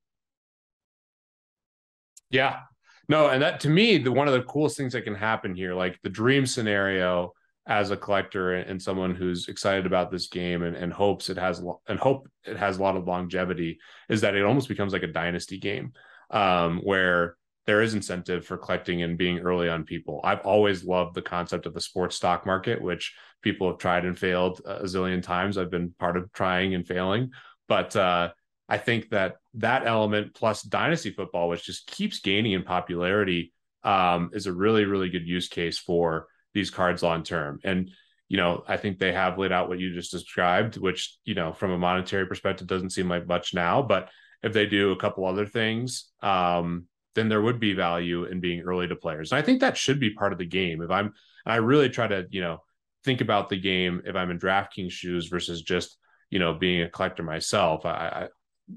Yeah. 2.29 2.61
No, 3.07 3.27
and 3.27 3.41
that 3.41 3.59
to 3.61 3.69
me, 3.69 3.97
the 3.97 4.11
one 4.11 4.27
of 4.27 4.33
the 4.33 4.43
coolest 4.43 4.77
things 4.77 4.93
that 4.93 5.03
can 5.03 5.15
happen 5.15 5.55
here, 5.55 5.73
like 5.73 5.99
the 6.01 6.09
dream 6.09 6.45
scenario 6.45 7.33
as 7.67 7.91
a 7.91 7.97
collector 7.97 8.53
and 8.53 8.81
someone 8.81 9.15
who's 9.15 9.47
excited 9.47 9.85
about 9.85 10.11
this 10.11 10.27
game 10.27 10.63
and, 10.63 10.75
and 10.75 10.93
hopes 10.93 11.29
it 11.29 11.37
has 11.37 11.63
and 11.87 11.99
hope 11.99 12.27
it 12.43 12.57
has 12.57 12.77
a 12.77 12.81
lot 12.81 12.95
of 12.95 13.07
longevity, 13.07 13.79
is 14.09 14.21
that 14.21 14.35
it 14.35 14.43
almost 14.43 14.67
becomes 14.67 14.93
like 14.93 15.03
a 15.03 15.07
dynasty 15.07 15.57
game 15.57 15.91
um, 16.31 16.79
where 16.83 17.37
there 17.65 17.81
is 17.81 17.95
incentive 17.95 18.45
for 18.45 18.57
collecting 18.57 19.01
and 19.01 19.17
being 19.17 19.39
early 19.39 19.67
on 19.67 19.83
people. 19.83 20.21
I've 20.23 20.41
always 20.41 20.83
loved 20.83 21.15
the 21.15 21.21
concept 21.23 21.65
of 21.65 21.73
the 21.73 21.81
sports 21.81 22.15
stock 22.15 22.45
market, 22.45 22.79
which 22.81 23.15
people 23.41 23.67
have 23.67 23.79
tried 23.79 24.05
and 24.05 24.17
failed 24.17 24.61
a 24.65 24.83
zillion 24.83 25.23
times. 25.23 25.57
I've 25.57 25.71
been 25.71 25.93
part 25.97 26.17
of 26.17 26.31
trying 26.31 26.75
and 26.75 26.85
failing, 26.85 27.31
but 27.67 27.95
uh, 27.95 28.29
I 28.67 28.77
think 28.77 29.09
that 29.09 29.35
that 29.55 29.85
element 29.85 30.33
plus 30.33 30.61
dynasty 30.63 31.11
football, 31.11 31.49
which 31.49 31.65
just 31.65 31.87
keeps 31.87 32.19
gaining 32.19 32.53
in 32.53 32.63
popularity, 32.63 33.53
um, 33.83 34.31
is 34.33 34.47
a 34.47 34.53
really, 34.53 34.85
really 34.85 35.09
good 35.09 35.27
use 35.27 35.47
case 35.47 35.77
for 35.77 36.27
these 36.53 36.71
cards 36.71 37.03
long 37.03 37.23
term. 37.23 37.59
And 37.63 37.91
you 38.27 38.37
know, 38.37 38.63
I 38.67 38.77
think 38.77 38.97
they 38.97 39.13
have 39.13 39.37
laid 39.37 39.51
out 39.51 39.69
what 39.69 39.77
you 39.77 39.93
just 39.93 40.11
described, 40.11 40.77
which 40.77 41.17
you 41.25 41.35
know, 41.35 41.53
from 41.53 41.71
a 41.71 41.77
monetary 41.77 42.25
perspective, 42.25 42.67
doesn't 42.67 42.89
seem 42.89 43.07
like 43.07 43.27
much 43.27 43.53
now, 43.53 43.81
but 43.81 44.09
if 44.41 44.53
they 44.53 44.65
do 44.65 44.91
a 44.91 44.95
couple 44.95 45.25
other 45.25 45.45
things, 45.45 46.11
um, 46.21 46.85
then 47.15 47.29
there 47.29 47.41
would 47.41 47.59
be 47.59 47.73
value 47.73 48.25
in 48.25 48.39
being 48.39 48.61
early 48.61 48.87
to 48.87 48.95
players. 48.95 49.31
And 49.31 49.39
I 49.39 49.41
think 49.41 49.61
that 49.61 49.77
should 49.77 49.99
be 49.99 50.13
part 50.13 50.33
of 50.33 50.37
the 50.37 50.45
game. 50.45 50.81
If 50.81 50.91
I'm, 50.91 51.13
I 51.45 51.55
really 51.57 51.89
try 51.89 52.07
to, 52.07 52.27
you 52.29 52.41
know, 52.41 52.59
think 53.03 53.21
about 53.21 53.49
the 53.49 53.59
game 53.59 54.01
if 54.05 54.15
I'm 54.15 54.31
in 54.31 54.39
DraftKings 54.39 54.91
shoes 54.91 55.27
versus 55.27 55.61
just, 55.61 55.97
you 56.29 56.39
know, 56.39 56.53
being 56.53 56.81
a 56.81 56.89
collector 56.89 57.23
myself. 57.23 57.85
I, 57.85 57.89
I 57.89 58.27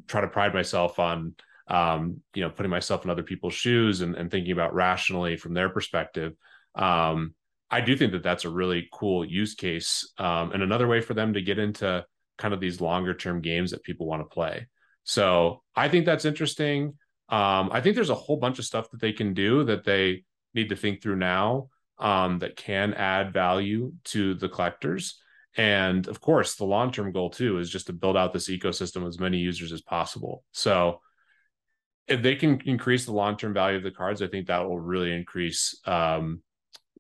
try 0.07 0.21
to 0.21 0.29
pride 0.29 0.55
myself 0.55 0.99
on, 0.99 1.35
um, 1.69 2.21
you 2.35 2.43
know, 2.43 2.51
putting 2.51 2.71
myself 2.71 3.05
in 3.05 3.11
other 3.11 3.23
people's 3.23 3.55
shoes 3.55 4.01
and, 4.01 4.15
and 4.15 4.31
thinking 4.31 4.53
about 4.53 4.75
rationally 4.75 5.37
from 5.37 5.55
their 5.55 5.69
perspective. 5.69 6.35
Um, 6.75 7.35
I 7.71 7.81
do 7.81 7.97
think 7.97 8.13
that 8.13 8.23
that's 8.23 8.45
a 8.45 8.51
really 8.51 8.89
cool 8.93 9.25
use 9.25 9.55
case 9.55 10.13
um, 10.19 10.53
and 10.53 10.63
another 10.63 10.89
way 10.89 11.01
for 11.01 11.15
them 11.15 11.35
to 11.35 11.43
get 11.43 11.59
into 11.59 12.05
kind 12.39 12.55
of 12.55 12.61
these 12.61 12.81
longer 12.81 13.15
term 13.15 13.41
games 13.41 13.73
that 13.73 13.83
people 13.83 14.07
want 14.07 14.23
to 14.23 14.35
play. 14.35 14.69
So 15.05 15.63
I 15.75 15.89
think 15.89 16.07
that's 16.07 16.25
interesting. 16.25 16.95
Um, 17.29 17.71
I 17.73 17.81
think 17.81 17.95
there's 17.95 18.11
a 18.11 18.15
whole 18.15 18.39
bunch 18.39 18.59
of 18.59 18.65
stuff 18.65 18.91
that 18.91 19.01
they 19.01 19.13
can 19.13 19.35
do 19.35 19.65
that 19.65 19.85
they 19.85 20.25
need 20.55 20.71
to 20.71 20.77
think 20.77 21.03
through 21.03 21.17
now 21.17 21.69
um, 21.99 22.39
that 22.39 22.57
can 22.57 22.95
add 22.95 23.33
value 23.33 23.93
to 24.05 24.35
the 24.35 24.49
collectors. 24.49 25.21
And 25.59 26.07
of 26.09 26.21
course, 26.21 26.55
the 26.55 26.65
long 26.65 26.91
term 26.93 27.13
goal 27.13 27.29
too 27.29 27.59
is 27.59 27.69
just 27.69 27.89
to 27.89 27.93
build 27.93 28.17
out 28.17 28.33
this 28.33 28.49
ecosystem 28.49 29.07
as 29.07 29.19
many 29.19 29.39
users 29.39 29.73
as 29.73 29.83
possible. 29.83 30.45
So 30.53 31.01
if 32.07 32.23
they 32.23 32.37
can 32.37 32.63
increase 32.65 33.05
the 33.05 33.13
long 33.13 33.37
term 33.37 33.53
value 33.53 33.77
of 33.77 33.83
the 33.83 33.91
cards, 33.91 34.23
I 34.23 34.29
think 34.29 34.47
that 34.47 34.67
will 34.67 34.81
really 34.81 35.13
increase 35.13 35.79
um, 35.85 36.43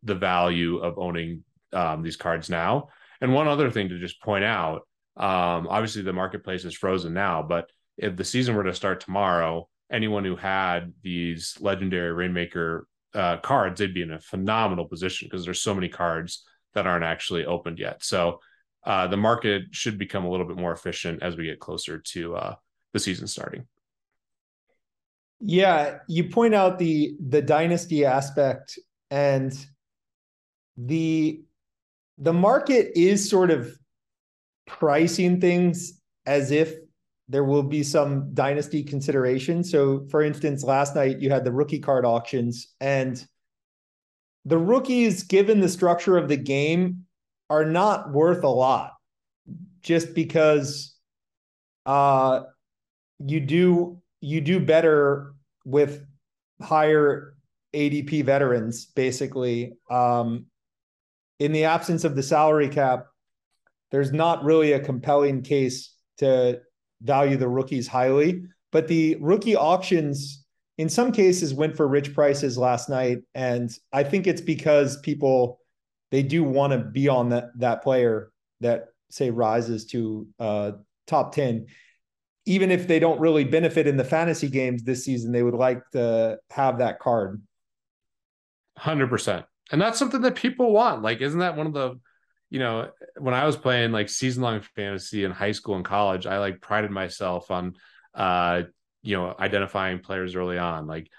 the 0.02 0.14
value 0.14 0.78
of 0.78 0.98
owning 0.98 1.44
um, 1.72 2.02
these 2.02 2.16
cards 2.16 2.50
now. 2.50 2.88
And 3.20 3.32
one 3.32 3.48
other 3.48 3.70
thing 3.70 3.88
to 3.88 3.98
just 3.98 4.20
point 4.20 4.44
out 4.44 4.82
um, 5.18 5.66
obviously, 5.68 6.02
the 6.02 6.12
marketplace 6.12 6.64
is 6.64 6.74
frozen 6.74 7.12
now, 7.12 7.42
but 7.42 7.70
if 7.96 8.16
the 8.16 8.24
season 8.24 8.54
were 8.54 8.62
to 8.62 8.74
start 8.74 9.00
tomorrow, 9.00 9.68
anyone 9.90 10.24
who 10.24 10.36
had 10.36 10.92
these 11.02 11.56
legendary 11.60 12.12
Rainmaker 12.12 12.86
uh, 13.14 13.38
cards, 13.38 13.80
they'd 13.80 13.92
be 13.92 14.02
in 14.02 14.12
a 14.12 14.20
phenomenal 14.20 14.86
position 14.86 15.26
because 15.26 15.44
there's 15.44 15.60
so 15.60 15.74
many 15.74 15.88
cards 15.88 16.44
that 16.74 16.86
aren't 16.86 17.04
actually 17.04 17.44
opened 17.44 17.80
yet. 17.80 18.04
So 18.04 18.38
uh, 18.84 19.06
the 19.06 19.16
market 19.16 19.64
should 19.72 19.98
become 19.98 20.24
a 20.24 20.30
little 20.30 20.46
bit 20.46 20.56
more 20.56 20.72
efficient 20.72 21.22
as 21.22 21.36
we 21.36 21.44
get 21.44 21.60
closer 21.60 21.98
to 21.98 22.36
uh, 22.36 22.54
the 22.92 22.98
season 22.98 23.26
starting. 23.26 23.66
Yeah, 25.40 25.98
you 26.08 26.28
point 26.30 26.54
out 26.54 26.78
the 26.78 27.14
the 27.28 27.42
dynasty 27.42 28.04
aspect 28.04 28.78
and 29.10 29.52
the 30.76 31.42
the 32.18 32.32
market 32.32 32.92
is 32.98 33.28
sort 33.28 33.50
of 33.50 33.78
pricing 34.66 35.40
things 35.40 36.00
as 36.26 36.50
if 36.50 36.74
there 37.28 37.44
will 37.44 37.62
be 37.62 37.82
some 37.82 38.32
dynasty 38.34 38.82
consideration. 38.82 39.62
So, 39.62 40.06
for 40.10 40.22
instance, 40.22 40.64
last 40.64 40.94
night 40.94 41.20
you 41.20 41.30
had 41.30 41.44
the 41.44 41.52
rookie 41.52 41.78
card 41.78 42.04
auctions, 42.04 42.74
and 42.80 43.22
the 44.44 44.58
rookies, 44.58 45.24
given 45.24 45.60
the 45.60 45.68
structure 45.68 46.16
of 46.16 46.28
the 46.28 46.36
game, 46.36 47.04
are 47.50 47.64
not 47.64 48.12
worth 48.12 48.44
a 48.44 48.48
lot 48.48 48.92
just 49.82 50.14
because 50.14 50.94
uh, 51.86 52.40
you 53.18 53.40
do 53.40 54.00
you 54.20 54.40
do 54.40 54.60
better 54.60 55.32
with 55.64 56.04
higher 56.60 57.34
ADP 57.74 58.24
veterans, 58.24 58.86
basically. 58.86 59.74
Um, 59.90 60.46
in 61.38 61.52
the 61.52 61.64
absence 61.64 62.04
of 62.04 62.16
the 62.16 62.22
salary 62.22 62.68
cap, 62.68 63.06
there's 63.90 64.12
not 64.12 64.44
really 64.44 64.72
a 64.72 64.80
compelling 64.80 65.42
case 65.42 65.94
to 66.18 66.60
value 67.02 67.36
the 67.36 67.48
rookies 67.48 67.86
highly. 67.86 68.42
But 68.72 68.88
the 68.88 69.16
rookie 69.20 69.56
auctions, 69.56 70.44
in 70.78 70.88
some 70.88 71.12
cases, 71.12 71.54
went 71.54 71.76
for 71.76 71.86
rich 71.86 72.12
prices 72.14 72.58
last 72.58 72.88
night, 72.88 73.18
and 73.34 73.70
I 73.92 74.02
think 74.02 74.26
it's 74.26 74.40
because 74.40 74.98
people 75.00 75.60
they 76.10 76.22
do 76.22 76.42
want 76.44 76.72
to 76.72 76.78
be 76.78 77.08
on 77.08 77.30
that 77.30 77.50
that 77.58 77.82
player 77.82 78.30
that 78.60 78.86
say 79.10 79.30
rises 79.30 79.86
to 79.86 80.26
uh, 80.38 80.72
top 81.06 81.34
ten. 81.34 81.66
Even 82.46 82.70
if 82.70 82.88
they 82.88 82.98
don't 82.98 83.20
really 83.20 83.44
benefit 83.44 83.86
in 83.86 83.98
the 83.98 84.04
fantasy 84.04 84.48
games 84.48 84.82
this 84.82 85.04
season, 85.04 85.32
they 85.32 85.42
would 85.42 85.54
like 85.54 85.82
to 85.92 86.38
have 86.50 86.78
that 86.78 86.98
card. 86.98 87.42
Hundred 88.76 89.08
percent, 89.08 89.44
and 89.70 89.80
that's 89.80 89.98
something 89.98 90.22
that 90.22 90.34
people 90.34 90.72
want. 90.72 91.02
Like, 91.02 91.20
isn't 91.20 91.40
that 91.40 91.56
one 91.56 91.66
of 91.66 91.74
the 91.74 91.98
you 92.50 92.58
know, 92.58 92.90
when 93.18 93.34
I 93.34 93.44
was 93.44 93.56
playing 93.56 93.92
like 93.92 94.08
season 94.08 94.42
long 94.42 94.62
fantasy 94.74 95.24
in 95.24 95.30
high 95.30 95.52
school 95.52 95.76
and 95.76 95.84
college, 95.84 96.26
I 96.26 96.38
like 96.38 96.60
prided 96.60 96.90
myself 96.90 97.50
on, 97.50 97.74
uh, 98.14 98.62
you 99.02 99.16
know, 99.16 99.34
identifying 99.38 99.98
players 99.98 100.34
early 100.34 100.58
on. 100.58 100.86
Like 100.86 101.10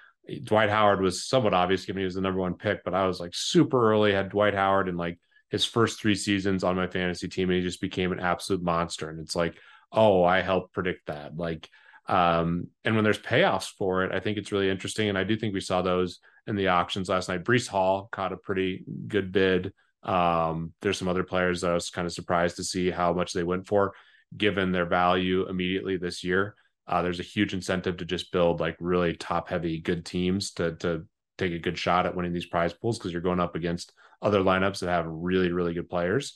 Dwight 0.43 0.69
Howard 0.69 1.01
was 1.01 1.27
somewhat 1.27 1.53
obvious 1.53 1.85
given 1.85 1.99
he 1.99 2.05
was 2.05 2.15
the 2.15 2.21
number 2.21 2.39
one 2.39 2.55
pick, 2.55 2.83
but 2.83 2.93
I 2.93 3.07
was 3.07 3.19
like 3.19 3.31
super 3.33 3.91
early, 3.91 4.13
had 4.13 4.29
Dwight 4.29 4.53
Howard 4.53 4.87
in 4.87 4.97
like 4.97 5.19
his 5.49 5.65
first 5.65 5.99
three 5.99 6.15
seasons 6.15 6.63
on 6.63 6.75
my 6.75 6.87
fantasy 6.87 7.27
team, 7.27 7.49
and 7.49 7.57
he 7.57 7.63
just 7.63 7.81
became 7.81 8.11
an 8.11 8.19
absolute 8.19 8.61
monster. 8.63 9.09
And 9.09 9.19
it's 9.19 9.35
like, 9.35 9.55
oh, 9.91 10.23
I 10.23 10.41
helped 10.41 10.73
predict 10.73 11.07
that. 11.07 11.35
Like, 11.35 11.67
um, 12.07 12.67
and 12.85 12.95
when 12.95 13.03
there's 13.03 13.19
payoffs 13.19 13.69
for 13.77 14.03
it, 14.03 14.11
I 14.11 14.19
think 14.19 14.37
it's 14.37 14.51
really 14.51 14.69
interesting. 14.69 15.09
And 15.09 15.17
I 15.17 15.23
do 15.23 15.35
think 15.35 15.53
we 15.53 15.61
saw 15.61 15.81
those 15.81 16.19
in 16.47 16.55
the 16.55 16.69
auctions 16.69 17.09
last 17.09 17.29
night. 17.29 17.43
Breece 17.43 17.67
Hall 17.67 18.09
caught 18.11 18.33
a 18.33 18.37
pretty 18.37 18.83
good 19.07 19.31
bid 19.31 19.73
Um, 20.03 20.73
there's 20.81 20.97
some 20.97 21.07
other 21.07 21.23
players 21.23 21.61
that 21.61 21.71
I 21.71 21.73
was 21.73 21.89
kind 21.89 22.05
of 22.05 22.13
surprised 22.13 22.55
to 22.57 22.63
see 22.63 22.89
how 22.89 23.13
much 23.13 23.33
they 23.33 23.43
went 23.43 23.67
for, 23.67 23.93
given 24.35 24.71
their 24.71 24.85
value 24.85 25.47
immediately 25.47 25.97
this 25.97 26.23
year. 26.23 26.55
Uh, 26.89 27.03
there's 27.03 27.19
a 27.19 27.23
huge 27.23 27.53
incentive 27.53 27.97
to 27.97 28.05
just 28.05 28.31
build 28.31 28.59
like 28.59 28.75
really 28.79 29.13
top 29.13 29.47
heavy 29.47 29.79
good 29.79 30.05
teams 30.05 30.51
to 30.51 30.75
to 30.77 31.05
take 31.37 31.53
a 31.53 31.59
good 31.59 31.77
shot 31.77 32.05
at 32.05 32.15
winning 32.15 32.33
these 32.33 32.47
prize 32.47 32.73
pools 32.73 32.97
because 32.97 33.13
you're 33.13 33.21
going 33.21 33.39
up 33.39 33.55
against 33.55 33.93
other 34.21 34.39
lineups 34.39 34.79
that 34.79 34.89
have 34.89 35.05
really 35.07 35.51
really 35.51 35.73
good 35.73 35.89
players. 35.89 36.35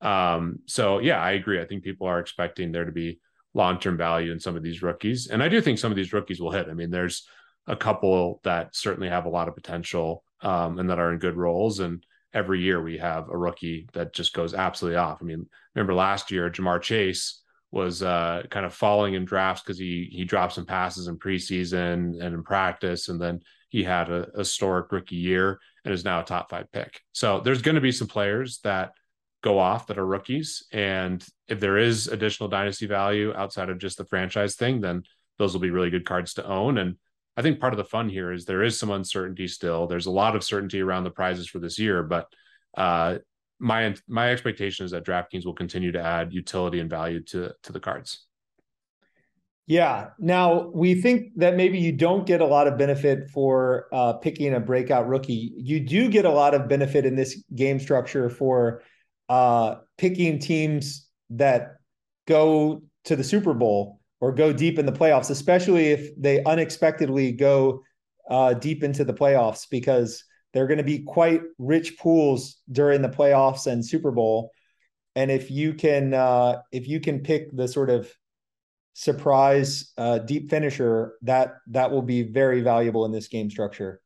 Um, 0.00 0.60
so 0.66 1.00
yeah, 1.00 1.20
I 1.20 1.32
agree. 1.32 1.60
I 1.60 1.66
think 1.66 1.82
people 1.82 2.06
are 2.06 2.20
expecting 2.20 2.70
there 2.70 2.84
to 2.84 2.92
be 2.92 3.18
long 3.54 3.80
term 3.80 3.96
value 3.96 4.30
in 4.30 4.38
some 4.38 4.56
of 4.56 4.62
these 4.62 4.82
rookies, 4.82 5.26
and 5.26 5.42
I 5.42 5.48
do 5.48 5.60
think 5.60 5.78
some 5.78 5.90
of 5.90 5.96
these 5.96 6.12
rookies 6.12 6.40
will 6.40 6.52
hit. 6.52 6.68
I 6.68 6.74
mean, 6.74 6.90
there's 6.90 7.26
a 7.66 7.76
couple 7.76 8.40
that 8.44 8.76
certainly 8.76 9.08
have 9.08 9.26
a 9.26 9.30
lot 9.30 9.48
of 9.48 9.56
potential 9.56 10.24
um, 10.40 10.78
and 10.78 10.88
that 10.88 11.00
are 11.00 11.12
in 11.12 11.18
good 11.18 11.36
roles, 11.36 11.80
and 11.80 12.04
every 12.32 12.60
year 12.60 12.80
we 12.80 12.98
have 12.98 13.28
a 13.28 13.36
rookie 13.36 13.88
that 13.94 14.14
just 14.14 14.32
goes 14.32 14.54
absolutely 14.54 14.96
off. 14.96 15.18
I 15.20 15.24
mean, 15.24 15.46
remember 15.74 15.94
last 15.94 16.30
year, 16.30 16.48
Ja'Marr 16.48 16.80
Chase 16.80 17.42
was 17.70 18.02
uh, 18.02 18.42
kind 18.50 18.64
of 18.64 18.74
falling 18.74 19.14
in 19.14 19.24
drafts 19.24 19.62
because 19.62 19.78
he 19.78 20.08
he 20.10 20.24
dropped 20.24 20.54
some 20.54 20.66
passes 20.66 21.06
in 21.06 21.18
preseason 21.18 22.20
and 22.20 22.34
in 22.34 22.42
practice, 22.42 23.08
and 23.08 23.20
then 23.20 23.40
he 23.68 23.84
had 23.84 24.10
a, 24.10 24.28
a 24.34 24.38
historic 24.38 24.90
rookie 24.90 25.16
year 25.16 25.58
and 25.84 25.92
is 25.92 26.04
now 26.04 26.20
a 26.20 26.24
top 26.24 26.50
five 26.50 26.70
pick. 26.72 27.00
So 27.12 27.40
there's 27.40 27.62
going 27.62 27.74
to 27.74 27.80
be 27.80 27.92
some 27.92 28.08
players 28.08 28.60
that 28.64 28.92
go 29.42 29.58
off 29.58 29.86
that 29.86 29.98
are 29.98 30.06
rookies, 30.06 30.66
and 30.72 31.24
if 31.46 31.60
there 31.60 31.78
is 31.78 32.08
additional 32.08 32.48
dynasty 32.48 32.86
value 32.86 33.34
outside 33.34 33.68
of 33.68 33.78
just 33.78 33.98
the 33.98 34.04
franchise 34.06 34.56
thing, 34.56 34.80
then 34.80 35.02
those 35.38 35.52
will 35.52 35.60
be 35.60 35.70
really 35.70 35.90
good 35.90 36.06
cards 36.06 36.34
to 36.34 36.46
own. 36.46 36.78
And 36.78 36.96
I 37.36 37.42
think 37.42 37.60
part 37.60 37.72
of 37.72 37.76
the 37.76 37.84
fun 37.84 38.08
here 38.08 38.32
is 38.32 38.44
there 38.44 38.64
is 38.64 38.78
some 38.78 38.90
uncertainty 38.90 39.46
still. 39.46 39.86
There's 39.86 40.06
a 40.06 40.10
lot 40.10 40.34
of 40.34 40.42
certainty 40.42 40.80
around 40.80 41.04
the 41.04 41.10
prizes 41.10 41.46
for 41.46 41.60
this 41.60 41.78
year, 41.78 42.02
but 42.02 42.26
uh, 42.76 43.18
my 43.58 43.94
my 44.06 44.30
expectation 44.30 44.84
is 44.84 44.92
that 44.92 45.04
DraftKings 45.04 45.44
will 45.44 45.54
continue 45.54 45.92
to 45.92 46.00
add 46.00 46.32
utility 46.32 46.80
and 46.80 46.90
value 46.90 47.22
to 47.24 47.52
to 47.62 47.72
the 47.72 47.80
cards. 47.80 48.26
Yeah. 49.66 50.08
Now 50.18 50.70
we 50.72 50.94
think 50.94 51.32
that 51.36 51.54
maybe 51.54 51.78
you 51.78 51.92
don't 51.92 52.26
get 52.26 52.40
a 52.40 52.46
lot 52.46 52.66
of 52.66 52.78
benefit 52.78 53.28
for 53.28 53.86
uh, 53.92 54.14
picking 54.14 54.54
a 54.54 54.60
breakout 54.60 55.06
rookie. 55.06 55.52
You 55.56 55.80
do 55.80 56.08
get 56.08 56.24
a 56.24 56.30
lot 56.30 56.54
of 56.54 56.68
benefit 56.68 57.04
in 57.04 57.16
this 57.16 57.42
game 57.54 57.78
structure 57.78 58.30
for 58.30 58.82
uh, 59.28 59.74
picking 59.98 60.38
teams 60.38 61.06
that 61.30 61.76
go 62.26 62.82
to 63.04 63.14
the 63.14 63.22
Super 63.22 63.52
Bowl 63.52 64.00
or 64.20 64.32
go 64.32 64.54
deep 64.54 64.78
in 64.78 64.86
the 64.86 64.92
playoffs, 64.92 65.28
especially 65.28 65.88
if 65.88 66.16
they 66.16 66.42
unexpectedly 66.44 67.32
go 67.32 67.82
uh, 68.30 68.54
deep 68.54 68.82
into 68.82 69.04
the 69.04 69.12
playoffs, 69.12 69.66
because 69.70 70.24
they're 70.52 70.66
going 70.66 70.78
to 70.78 70.84
be 70.84 71.00
quite 71.00 71.42
rich 71.58 71.98
pools 71.98 72.56
during 72.70 73.02
the 73.02 73.08
playoffs 73.08 73.66
and 73.66 73.84
Super 73.84 74.10
Bowl. 74.10 74.52
And 75.14 75.30
if 75.30 75.50
you 75.50 75.74
can, 75.74 76.14
uh, 76.14 76.60
if 76.72 76.88
you 76.88 77.00
can 77.00 77.20
pick 77.20 77.54
the 77.54 77.68
sort 77.68 77.90
of 77.90 78.10
surprise 78.94 79.92
uh, 79.98 80.18
deep 80.18 80.50
finisher, 80.50 81.14
that 81.22 81.56
that 81.68 81.90
will 81.90 82.02
be 82.02 82.22
very 82.22 82.60
valuable 82.60 83.04
in 83.04 83.12
this 83.12 83.28
game 83.28 83.50
structure. 83.50 84.00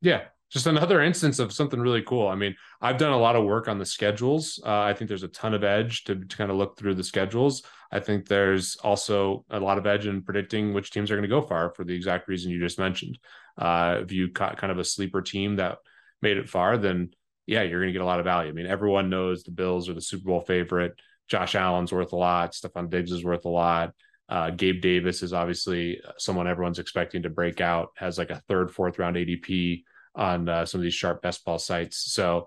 Yeah, 0.00 0.22
just 0.52 0.66
another 0.66 1.00
instance 1.00 1.38
of 1.38 1.52
something 1.52 1.80
really 1.80 2.02
cool. 2.02 2.28
I 2.28 2.34
mean, 2.34 2.54
I've 2.80 2.98
done 2.98 3.12
a 3.12 3.18
lot 3.18 3.36
of 3.36 3.44
work 3.44 3.68
on 3.68 3.78
the 3.78 3.86
schedules. 3.86 4.60
Uh, 4.64 4.80
I 4.80 4.92
think 4.92 5.08
there's 5.08 5.22
a 5.22 5.28
ton 5.28 5.54
of 5.54 5.64
edge 5.64 6.04
to, 6.04 6.14
to, 6.14 6.36
kind 6.36 6.50
of 6.50 6.58
look 6.58 6.76
through 6.76 6.94
the 6.94 7.04
schedules. 7.04 7.62
I 7.92 8.00
think 8.00 8.26
there's 8.26 8.76
also 8.76 9.44
a 9.50 9.60
lot 9.60 9.76
of 9.76 9.86
edge 9.86 10.06
in 10.06 10.22
predicting 10.22 10.72
which 10.72 10.90
teams 10.90 11.10
are 11.10 11.14
going 11.14 11.28
to 11.28 11.28
go 11.28 11.42
far 11.42 11.74
for 11.74 11.84
the 11.84 11.94
exact 11.94 12.26
reason 12.26 12.50
you 12.50 12.58
just 12.58 12.78
mentioned. 12.78 13.18
Uh, 13.58 13.98
if 14.00 14.10
you 14.10 14.30
caught 14.30 14.56
kind 14.56 14.72
of 14.72 14.78
a 14.78 14.84
sleeper 14.84 15.20
team 15.20 15.56
that 15.56 15.78
made 16.22 16.38
it 16.38 16.48
far, 16.48 16.78
then 16.78 17.10
yeah, 17.46 17.62
you're 17.62 17.80
going 17.80 17.88
to 17.88 17.92
get 17.92 18.02
a 18.02 18.06
lot 18.06 18.18
of 18.18 18.24
value. 18.24 18.48
I 18.48 18.52
mean, 18.52 18.66
everyone 18.66 19.10
knows 19.10 19.42
the 19.42 19.50
Bills 19.50 19.88
are 19.88 19.94
the 19.94 20.00
Super 20.00 20.24
Bowl 20.24 20.40
favorite. 20.40 20.98
Josh 21.28 21.54
Allen's 21.54 21.92
worth 21.92 22.12
a 22.12 22.16
lot. 22.16 22.52
Stefon 22.52 22.88
Diggs 22.88 23.12
is 23.12 23.24
worth 23.24 23.44
a 23.44 23.50
lot. 23.50 23.92
Uh, 24.28 24.50
Gabe 24.50 24.80
Davis 24.80 25.22
is 25.22 25.34
obviously 25.34 26.00
someone 26.16 26.46
everyone's 26.46 26.78
expecting 26.78 27.22
to 27.24 27.30
break 27.30 27.60
out, 27.60 27.90
has 27.96 28.16
like 28.16 28.30
a 28.30 28.40
third, 28.48 28.70
fourth 28.70 28.98
round 28.98 29.16
ADP 29.16 29.82
on 30.14 30.48
uh, 30.48 30.64
some 30.64 30.80
of 30.80 30.82
these 30.82 30.94
sharp 30.94 31.20
best 31.20 31.44
ball 31.44 31.58
sites. 31.58 32.12
So 32.12 32.46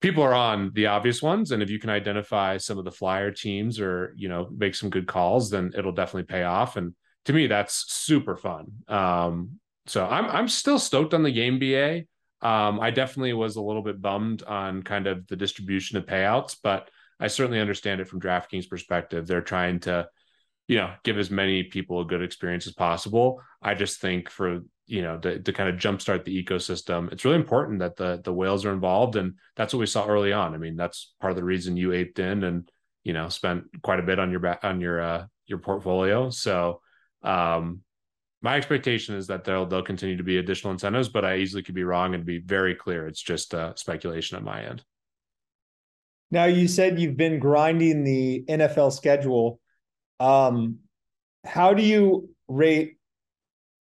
people 0.00 0.22
are 0.22 0.34
on 0.34 0.70
the 0.74 0.86
obvious 0.86 1.22
ones, 1.22 1.50
and 1.50 1.62
if 1.62 1.70
you 1.70 1.78
can 1.78 1.90
identify 1.90 2.56
some 2.56 2.78
of 2.78 2.84
the 2.84 2.92
flyer 2.92 3.30
teams 3.30 3.80
or 3.80 4.14
you 4.16 4.28
know 4.28 4.48
make 4.56 4.74
some 4.74 4.90
good 4.90 5.06
calls, 5.06 5.50
then 5.50 5.72
it'll 5.76 5.92
definitely 5.92 6.24
pay 6.24 6.44
off. 6.44 6.76
And 6.76 6.94
to 7.24 7.32
me, 7.32 7.46
that's 7.46 7.92
super 7.92 8.36
fun. 8.36 8.72
Um, 8.88 9.60
so 9.86 10.06
I'm 10.06 10.26
I'm 10.26 10.48
still 10.48 10.78
stoked 10.78 11.14
on 11.14 11.22
the 11.22 11.32
game 11.32 11.58
BA. 11.58 12.04
Um, 12.40 12.78
I 12.78 12.90
definitely 12.90 13.32
was 13.32 13.56
a 13.56 13.62
little 13.62 13.82
bit 13.82 14.00
bummed 14.00 14.44
on 14.44 14.82
kind 14.82 15.06
of 15.06 15.26
the 15.26 15.36
distribution 15.36 15.98
of 15.98 16.06
payouts, 16.06 16.56
but 16.62 16.88
I 17.18 17.26
certainly 17.26 17.60
understand 17.60 18.00
it 18.00 18.06
from 18.06 18.20
DraftKings 18.20 18.68
perspective. 18.68 19.26
They're 19.26 19.40
trying 19.40 19.80
to, 19.80 20.08
you 20.68 20.76
know, 20.76 20.92
give 21.02 21.18
as 21.18 21.30
many 21.32 21.64
people 21.64 22.00
a 22.00 22.04
good 22.04 22.22
experience 22.22 22.68
as 22.68 22.74
possible. 22.74 23.42
I 23.60 23.74
just 23.74 24.00
think 24.00 24.30
for 24.30 24.60
you 24.88 25.02
know 25.02 25.18
to, 25.18 25.38
to 25.38 25.52
kind 25.52 25.68
of 25.68 25.76
jumpstart 25.76 26.24
the 26.24 26.42
ecosystem. 26.42 27.12
It's 27.12 27.24
really 27.24 27.36
important 27.36 27.78
that 27.80 27.96
the 27.96 28.20
the 28.24 28.32
whales 28.32 28.64
are 28.64 28.72
involved 28.72 29.16
and 29.16 29.34
that's 29.54 29.72
what 29.72 29.80
we 29.80 29.86
saw 29.86 30.06
early 30.06 30.32
on. 30.32 30.54
I 30.54 30.56
mean 30.56 30.76
that's 30.76 31.14
part 31.20 31.30
of 31.30 31.36
the 31.36 31.44
reason 31.44 31.76
you 31.76 31.92
aped 31.92 32.18
in 32.18 32.42
and 32.42 32.68
you 33.04 33.12
know 33.12 33.28
spent 33.28 33.64
quite 33.82 34.00
a 34.00 34.02
bit 34.02 34.18
on 34.18 34.30
your 34.30 34.40
back 34.40 34.64
on 34.64 34.80
your 34.80 35.00
uh 35.00 35.26
your 35.46 35.58
portfolio. 35.58 36.30
So 36.30 36.80
um 37.22 37.82
my 38.40 38.56
expectation 38.56 39.14
is 39.14 39.26
that 39.26 39.44
there'll 39.44 39.66
there'll 39.66 39.84
continue 39.84 40.16
to 40.16 40.24
be 40.24 40.38
additional 40.38 40.72
incentives 40.72 41.08
but 41.08 41.24
i 41.24 41.36
easily 41.36 41.62
could 41.62 41.74
be 41.74 41.84
wrong 41.84 42.14
and 42.14 42.24
be 42.24 42.38
very 42.38 42.74
clear. 42.74 43.06
It's 43.06 43.22
just 43.22 43.54
uh, 43.54 43.74
speculation 43.76 44.38
on 44.38 44.44
my 44.44 44.64
end. 44.64 44.82
Now 46.30 46.46
you 46.46 46.66
said 46.66 46.98
you've 46.98 47.16
been 47.16 47.38
grinding 47.38 48.04
the 48.04 48.44
nfl 48.48 48.90
schedule. 48.90 49.60
Um 50.18 50.78
how 51.44 51.74
do 51.74 51.82
you 51.82 52.30
rate 52.48 52.97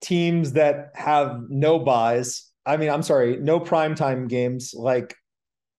teams 0.03 0.53
that 0.53 0.91
have 0.95 1.45
no 1.49 1.79
byes. 1.79 2.51
I 2.67 2.77
mean, 2.77 2.91
I'm 2.91 3.03
sorry, 3.03 3.37
no 3.38 3.61
primetime 3.61 4.29
games 4.29 4.75
like 4.77 5.15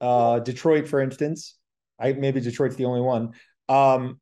uh, 0.01 0.39
Detroit, 0.39 0.87
for 0.87 1.01
instance. 1.01 1.55
I 1.99 2.13
maybe 2.13 2.41
Detroit's 2.41 2.75
the 2.75 2.85
only 2.85 3.01
one. 3.01 3.33
Um, 3.69 4.19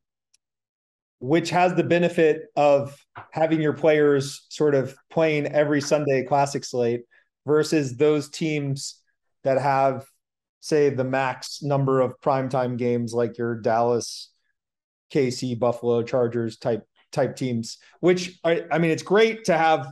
which 1.20 1.52
has 1.52 1.76
the 1.76 1.84
benefit 1.84 2.46
of 2.56 2.98
having 3.32 3.62
your 3.62 3.74
players 3.74 4.46
sort 4.50 4.74
of 4.74 4.96
playing 5.12 5.46
every 5.46 5.80
Sunday 5.80 6.24
classic 6.24 6.66
slate 6.66 7.02
versus 7.46 7.96
those 7.96 8.28
teams 8.28 9.00
that 9.44 9.62
have, 9.62 10.06
say, 10.62 10.90
the 10.90 11.04
max 11.04 11.62
number 11.62 12.02
of 12.02 12.20
primetime 12.22 12.76
games 12.76 13.14
like 13.14 13.38
your 13.38 13.56
Dallas, 13.56 14.32
KC, 15.14 15.60
Buffalo 15.60 16.02
Chargers 16.02 16.58
type 16.58 16.88
type 17.12 17.36
teams, 17.36 17.78
which 18.00 18.40
I, 18.44 18.64
I 18.72 18.78
mean, 18.78 18.92
it's 18.92 19.04
great 19.04 19.46
to 19.46 19.58
have 19.58 19.88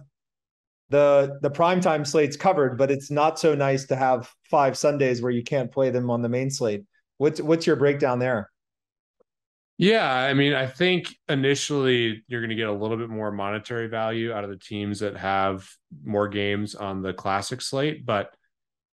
the 0.89 1.37
the 1.41 1.51
primetime 1.51 2.05
slates 2.05 2.35
covered, 2.35 2.77
but 2.77 2.91
it's 2.91 3.11
not 3.11 3.39
so 3.39 3.55
nice 3.55 3.85
to 3.87 3.95
have 3.95 4.31
five 4.49 4.77
Sundays 4.77 5.21
where 5.21 5.31
you 5.31 5.43
can't 5.43 5.71
play 5.71 5.89
them 5.89 6.09
on 6.09 6.21
the 6.21 6.29
main 6.29 6.49
slate. 6.49 6.83
What's 7.17 7.41
what's 7.41 7.67
your 7.67 7.75
breakdown 7.75 8.19
there? 8.19 8.49
Yeah, 9.77 10.11
I 10.11 10.33
mean, 10.33 10.53
I 10.53 10.67
think 10.67 11.15
initially 11.29 12.21
you're 12.27 12.41
going 12.41 12.49
to 12.49 12.55
get 12.55 12.67
a 12.67 12.73
little 12.73 12.97
bit 12.97 13.09
more 13.09 13.31
monetary 13.31 13.87
value 13.87 14.33
out 14.33 14.43
of 14.43 14.49
the 14.49 14.57
teams 14.57 14.99
that 14.99 15.15
have 15.15 15.69
more 16.03 16.27
games 16.27 16.75
on 16.75 17.01
the 17.01 17.13
classic 17.13 17.61
slate, 17.61 18.05
but 18.05 18.33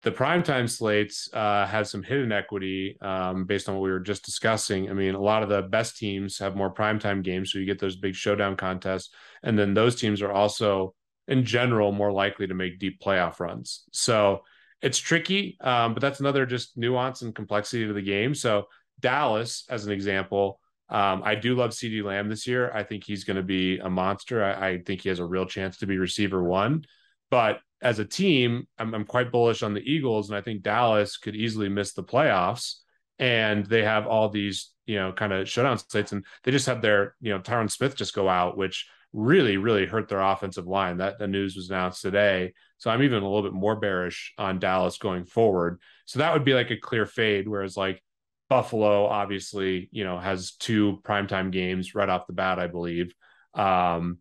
the 0.02 0.10
primetime 0.10 0.68
slates 0.68 1.28
uh, 1.32 1.64
have 1.66 1.86
some 1.86 2.02
hidden 2.02 2.32
equity 2.32 2.96
um, 3.00 3.44
based 3.44 3.68
on 3.68 3.76
what 3.76 3.82
we 3.82 3.90
were 3.90 4.00
just 4.00 4.24
discussing. 4.24 4.90
I 4.90 4.94
mean, 4.94 5.14
a 5.14 5.20
lot 5.20 5.44
of 5.44 5.48
the 5.48 5.62
best 5.62 5.96
teams 5.96 6.38
have 6.38 6.56
more 6.56 6.74
primetime 6.74 7.22
games, 7.22 7.52
so 7.52 7.58
you 7.58 7.66
get 7.66 7.78
those 7.78 7.96
big 7.96 8.14
showdown 8.14 8.56
contests, 8.56 9.10
and 9.42 9.56
then 9.56 9.74
those 9.74 9.94
teams 9.96 10.20
are 10.20 10.32
also, 10.32 10.94
in 11.28 11.44
general, 11.44 11.92
more 11.92 12.10
likely 12.10 12.48
to 12.48 12.54
make 12.54 12.80
deep 12.80 13.00
playoff 13.00 13.38
runs. 13.38 13.84
So 13.92 14.42
it's 14.80 14.98
tricky, 14.98 15.56
um, 15.60 15.94
but 15.94 16.00
that's 16.00 16.18
another 16.18 16.46
just 16.46 16.76
nuance 16.76 17.22
and 17.22 17.34
complexity 17.34 17.86
to 17.86 17.92
the 17.92 18.02
game. 18.02 18.34
So 18.34 18.66
Dallas, 18.98 19.64
as 19.70 19.86
an 19.86 19.92
example, 19.92 20.58
um, 20.88 21.22
I 21.24 21.36
do 21.36 21.54
love 21.54 21.70
CeeDee 21.70 22.02
Lamb 22.02 22.28
this 22.28 22.46
year. 22.46 22.72
I 22.74 22.82
think 22.82 23.04
he's 23.04 23.22
going 23.22 23.36
to 23.36 23.42
be 23.42 23.78
a 23.78 23.88
monster. 23.88 24.44
I, 24.44 24.70
I 24.70 24.78
think 24.82 25.02
he 25.02 25.08
has 25.08 25.20
a 25.20 25.24
real 25.24 25.46
chance 25.46 25.78
to 25.78 25.86
be 25.86 25.96
receiver 25.96 26.42
one, 26.42 26.84
but 27.30 27.60
as 27.82 27.98
a 27.98 28.04
team, 28.04 28.66
I'm, 28.78 28.94
I'm 28.94 29.04
quite 29.04 29.32
bullish 29.32 29.62
on 29.62 29.74
the 29.74 29.80
Eagles, 29.80 30.30
and 30.30 30.38
I 30.38 30.40
think 30.40 30.62
Dallas 30.62 31.16
could 31.18 31.34
easily 31.34 31.68
miss 31.68 31.92
the 31.92 32.04
playoffs. 32.04 32.76
And 33.18 33.66
they 33.66 33.82
have 33.82 34.06
all 34.06 34.28
these, 34.28 34.70
you 34.86 34.96
know, 34.96 35.12
kind 35.12 35.32
of 35.32 35.48
shutdown 35.48 35.78
states, 35.78 36.12
and 36.12 36.24
they 36.44 36.52
just 36.52 36.66
had 36.66 36.80
their, 36.80 37.16
you 37.20 37.32
know, 37.32 37.40
Tyron 37.40 37.70
Smith 37.70 37.96
just 37.96 38.14
go 38.14 38.28
out, 38.28 38.56
which 38.56 38.88
really, 39.12 39.56
really 39.56 39.84
hurt 39.84 40.08
their 40.08 40.20
offensive 40.20 40.66
line. 40.66 40.98
That 40.98 41.18
the 41.18 41.26
news 41.26 41.54
was 41.56 41.70
announced 41.70 42.02
today. 42.02 42.54
So 42.78 42.90
I'm 42.90 43.02
even 43.02 43.22
a 43.22 43.26
little 43.28 43.42
bit 43.42 43.52
more 43.52 43.76
bearish 43.76 44.32
on 44.38 44.58
Dallas 44.58 44.98
going 44.98 45.24
forward. 45.24 45.80
So 46.06 46.20
that 46.20 46.32
would 46.32 46.44
be 46.44 46.54
like 46.54 46.70
a 46.70 46.76
clear 46.76 47.04
fade. 47.04 47.46
Whereas 47.46 47.76
like 47.76 48.02
Buffalo, 48.48 49.06
obviously, 49.06 49.88
you 49.92 50.04
know, 50.04 50.18
has 50.18 50.52
two 50.52 51.00
primetime 51.02 51.50
games 51.50 51.94
right 51.94 52.08
off 52.08 52.26
the 52.26 52.32
bat, 52.32 52.58
I 52.58 52.68
believe. 52.68 53.14
Um, 53.54 54.18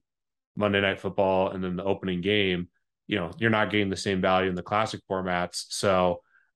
Monday 0.55 0.81
Night 0.81 0.99
Football 0.99 1.51
and 1.51 1.63
then 1.63 1.75
the 1.75 1.83
opening 1.83 2.21
game 2.21 2.67
you 3.11 3.17
know 3.19 3.29
you're 3.39 3.57
not 3.57 3.69
getting 3.71 3.91
the 3.91 4.05
same 4.07 4.21
value 4.21 4.49
in 4.49 4.55
the 4.55 4.69
classic 4.71 5.01
formats 5.09 5.65
so 5.69 5.93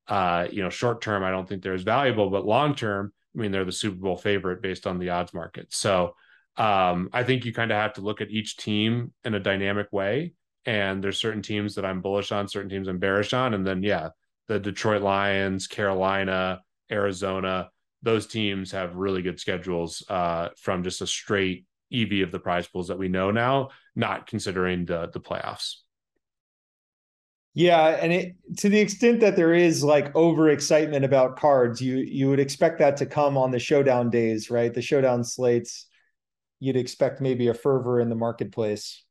Uh, 0.07 0.45
you 0.55 0.61
know, 0.61 0.69
short 0.69 1.01
term, 1.01 1.23
I 1.23 1.31
don't 1.31 1.47
think 1.49 1.61
they're 1.63 1.81
as 1.81 1.81
valuable, 1.97 2.29
but 2.29 2.45
long 2.45 2.75
term, 2.75 3.11
I 3.33 3.41
mean, 3.41 3.51
they're 3.51 3.71
the 3.71 3.81
Super 3.83 3.99
Bowl 4.05 4.17
favorite 4.17 4.61
based 4.61 4.85
on 4.85 4.99
the 4.99 5.09
odds 5.09 5.33
market. 5.33 5.67
So 5.73 6.13
um, 6.57 7.09
I 7.11 7.23
think 7.23 7.43
you 7.43 7.51
kind 7.53 7.71
of 7.71 7.77
have 7.77 7.93
to 7.93 8.01
look 8.01 8.21
at 8.21 8.29
each 8.29 8.51
team 8.57 9.13
in 9.23 9.33
a 9.33 9.39
dynamic 9.39 9.87
way. 9.91 10.33
And 10.65 11.01
there's 11.01 11.19
certain 11.19 11.41
teams 11.41 11.73
that 11.75 11.85
I'm 11.85 12.01
bullish 12.01 12.31
on, 12.31 12.47
certain 12.47 12.69
teams 12.69 12.87
I'm 12.87 12.99
bearish 12.99 13.33
on. 13.33 13.55
And 13.55 13.65
then, 13.65 13.81
yeah, 13.83 14.09
the 14.47 14.59
Detroit 14.59 15.01
Lions, 15.01 15.65
Carolina, 15.67 16.61
Arizona, 16.91 17.69
those 18.03 18.27
teams 18.27 18.71
have 18.71 19.01
really 19.05 19.23
good 19.23 19.39
schedules 19.39 20.03
uh, 20.07 20.49
from 20.57 20.83
just 20.83 21.01
a 21.01 21.07
straight 21.07 21.65
EV 21.91 22.21
of 22.21 22.31
the 22.31 22.39
prize 22.39 22.67
pools 22.67 22.89
that 22.89 22.99
we 22.99 23.09
know 23.09 23.31
now, 23.31 23.69
not 23.95 24.27
considering 24.27 24.85
the 24.85 25.09
the 25.13 25.19
playoffs. 25.19 25.84
Yeah, 27.57 27.87
and 28.01 28.11
it 28.11 28.35
to 28.57 28.67
the 28.67 28.79
extent 28.79 29.21
that 29.21 29.37
there 29.37 29.53
is 29.53 29.81
like 29.81 30.13
overexcitement 30.13 31.05
about 31.05 31.37
cards, 31.37 31.81
you 31.81 31.95
you 31.95 32.29
would 32.29 32.39
expect 32.39 32.79
that 32.79 32.97
to 32.97 33.05
come 33.05 33.37
on 33.37 33.51
the 33.51 33.59
showdown 33.59 34.09
days, 34.09 34.51
right? 34.51 34.73
The 34.73 34.81
showdown 34.81 35.23
slates, 35.23 35.87
you'd 36.59 36.75
expect 36.75 37.21
maybe 37.21 37.47
a 37.47 37.53
fervor 37.53 38.01
in 38.01 38.09
the 38.09 38.15
marketplace. 38.15 39.03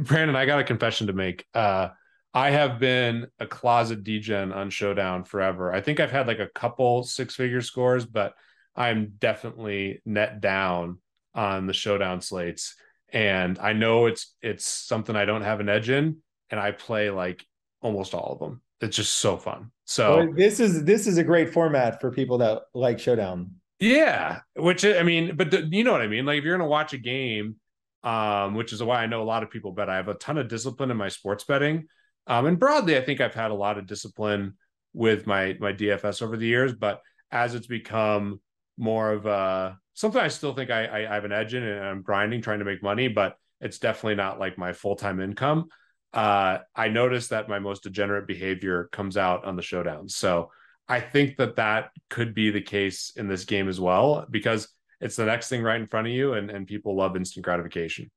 Brandon, 0.00 0.36
I 0.36 0.46
got 0.46 0.60
a 0.60 0.64
confession 0.64 1.08
to 1.08 1.12
make. 1.12 1.46
Uh, 1.52 1.88
I 2.32 2.50
have 2.50 2.78
been 2.78 3.26
a 3.40 3.46
closet 3.46 4.04
degen 4.04 4.52
on 4.52 4.70
Showdown 4.70 5.24
forever. 5.24 5.72
I 5.72 5.80
think 5.80 5.98
I've 5.98 6.12
had 6.12 6.28
like 6.28 6.38
a 6.38 6.48
couple 6.48 7.02
six 7.02 7.34
figure 7.34 7.62
scores, 7.62 8.06
but 8.06 8.34
I'm 8.76 9.14
definitely 9.18 10.00
net 10.04 10.40
down 10.40 10.98
on 11.34 11.66
the 11.66 11.72
Showdown 11.72 12.20
slates. 12.20 12.76
And 13.08 13.58
I 13.58 13.72
know 13.72 14.06
it's 14.06 14.36
it's 14.42 14.64
something 14.64 15.16
I 15.16 15.24
don't 15.24 15.42
have 15.42 15.58
an 15.58 15.68
edge 15.68 15.90
in, 15.90 16.18
and 16.50 16.60
I 16.60 16.70
play 16.70 17.10
like 17.10 17.44
almost 17.80 18.14
all 18.14 18.32
of 18.32 18.38
them. 18.38 18.62
It's 18.80 18.96
just 18.96 19.14
so 19.14 19.36
fun. 19.36 19.70
So 19.84 20.18
well, 20.18 20.32
this 20.32 20.60
is 20.60 20.84
this 20.84 21.06
is 21.06 21.18
a 21.18 21.24
great 21.24 21.52
format 21.52 22.00
for 22.00 22.10
people 22.10 22.38
that 22.38 22.62
like 22.74 22.98
Showdown. 22.98 23.52
Yeah, 23.80 24.40
which 24.54 24.84
I 24.84 25.02
mean, 25.02 25.36
but 25.36 25.50
the, 25.50 25.68
you 25.70 25.84
know 25.84 25.92
what 25.92 26.02
I 26.02 26.06
mean. 26.06 26.26
Like 26.26 26.38
if 26.38 26.44
you're 26.44 26.56
gonna 26.56 26.68
watch 26.68 26.92
a 26.92 26.98
game, 26.98 27.56
um, 28.04 28.54
which 28.54 28.72
is 28.72 28.82
why 28.82 29.02
I 29.02 29.06
know 29.06 29.22
a 29.22 29.24
lot 29.24 29.42
of 29.42 29.50
people 29.50 29.72
bet. 29.72 29.88
I 29.88 29.96
have 29.96 30.08
a 30.08 30.14
ton 30.14 30.38
of 30.38 30.48
discipline 30.48 30.90
in 30.90 30.96
my 30.96 31.08
sports 31.08 31.44
betting, 31.44 31.86
um, 32.26 32.46
and 32.46 32.58
broadly, 32.58 32.96
I 32.96 33.00
think 33.00 33.20
I've 33.20 33.34
had 33.34 33.50
a 33.50 33.54
lot 33.54 33.78
of 33.78 33.86
discipline 33.86 34.54
with 34.92 35.26
my 35.26 35.56
my 35.58 35.72
DFS 35.72 36.22
over 36.22 36.36
the 36.36 36.46
years. 36.46 36.72
But 36.72 37.00
as 37.32 37.54
it's 37.54 37.66
become 37.66 38.40
more 38.76 39.12
of 39.12 39.26
a 39.26 39.76
something, 39.94 40.20
I 40.20 40.28
still 40.28 40.54
think 40.54 40.70
I, 40.70 40.84
I, 40.84 41.10
I 41.10 41.14
have 41.14 41.24
an 41.24 41.32
edge 41.32 41.54
in, 41.54 41.64
and 41.64 41.84
I'm 41.84 42.02
grinding, 42.02 42.42
trying 42.42 42.60
to 42.60 42.64
make 42.64 42.82
money, 42.82 43.08
but 43.08 43.36
it's 43.60 43.80
definitely 43.80 44.14
not 44.14 44.38
like 44.38 44.56
my 44.56 44.72
full 44.72 44.94
time 44.94 45.20
income 45.20 45.68
uh, 46.12 46.58
I 46.74 46.88
noticed 46.88 47.30
that 47.30 47.48
my 47.48 47.58
most 47.58 47.82
degenerate 47.82 48.26
behavior 48.26 48.88
comes 48.92 49.16
out 49.16 49.44
on 49.44 49.56
the 49.56 49.62
showdowns. 49.62 50.12
So 50.12 50.50
I 50.88 51.00
think 51.00 51.36
that 51.36 51.56
that 51.56 51.90
could 52.08 52.34
be 52.34 52.50
the 52.50 52.62
case 52.62 53.12
in 53.16 53.28
this 53.28 53.44
game 53.44 53.68
as 53.68 53.78
well, 53.78 54.26
because 54.30 54.68
it's 55.00 55.16
the 55.16 55.26
next 55.26 55.48
thing 55.48 55.62
right 55.62 55.80
in 55.80 55.86
front 55.86 56.06
of 56.06 56.12
you, 56.12 56.32
and, 56.32 56.50
and 56.50 56.66
people 56.66 56.96
love 56.96 57.14
instant 57.14 57.44
gratification. 57.44 58.10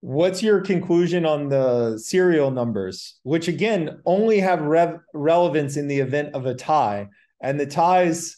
What's 0.00 0.42
your 0.42 0.60
conclusion 0.60 1.24
on 1.24 1.48
the 1.48 1.96
serial 1.96 2.50
numbers, 2.50 3.20
which 3.22 3.48
again 3.48 4.00
only 4.04 4.40
have 4.40 4.60
rev- 4.60 4.98
relevance 5.14 5.76
in 5.76 5.86
the 5.86 6.00
event 6.00 6.34
of 6.34 6.44
a 6.44 6.54
tie? 6.54 7.08
And 7.40 7.58
the 7.58 7.66
ties 7.66 8.36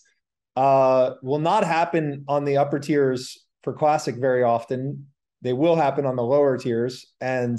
uh, 0.57 1.13
will 1.23 1.39
not 1.39 1.65
happen 1.65 2.25
on 2.29 2.45
the 2.45 2.59
upper 2.59 2.79
tiers 2.79 3.45
for 3.63 3.73
Classic 3.73 4.15
very 4.15 4.43
often. 4.43 5.07
They 5.43 5.55
will 5.55 5.75
happen 5.75 6.07
on 6.07 6.17
the 6.17 6.23
lower 6.23 6.57
tiers. 6.59 7.13
And 7.21 7.59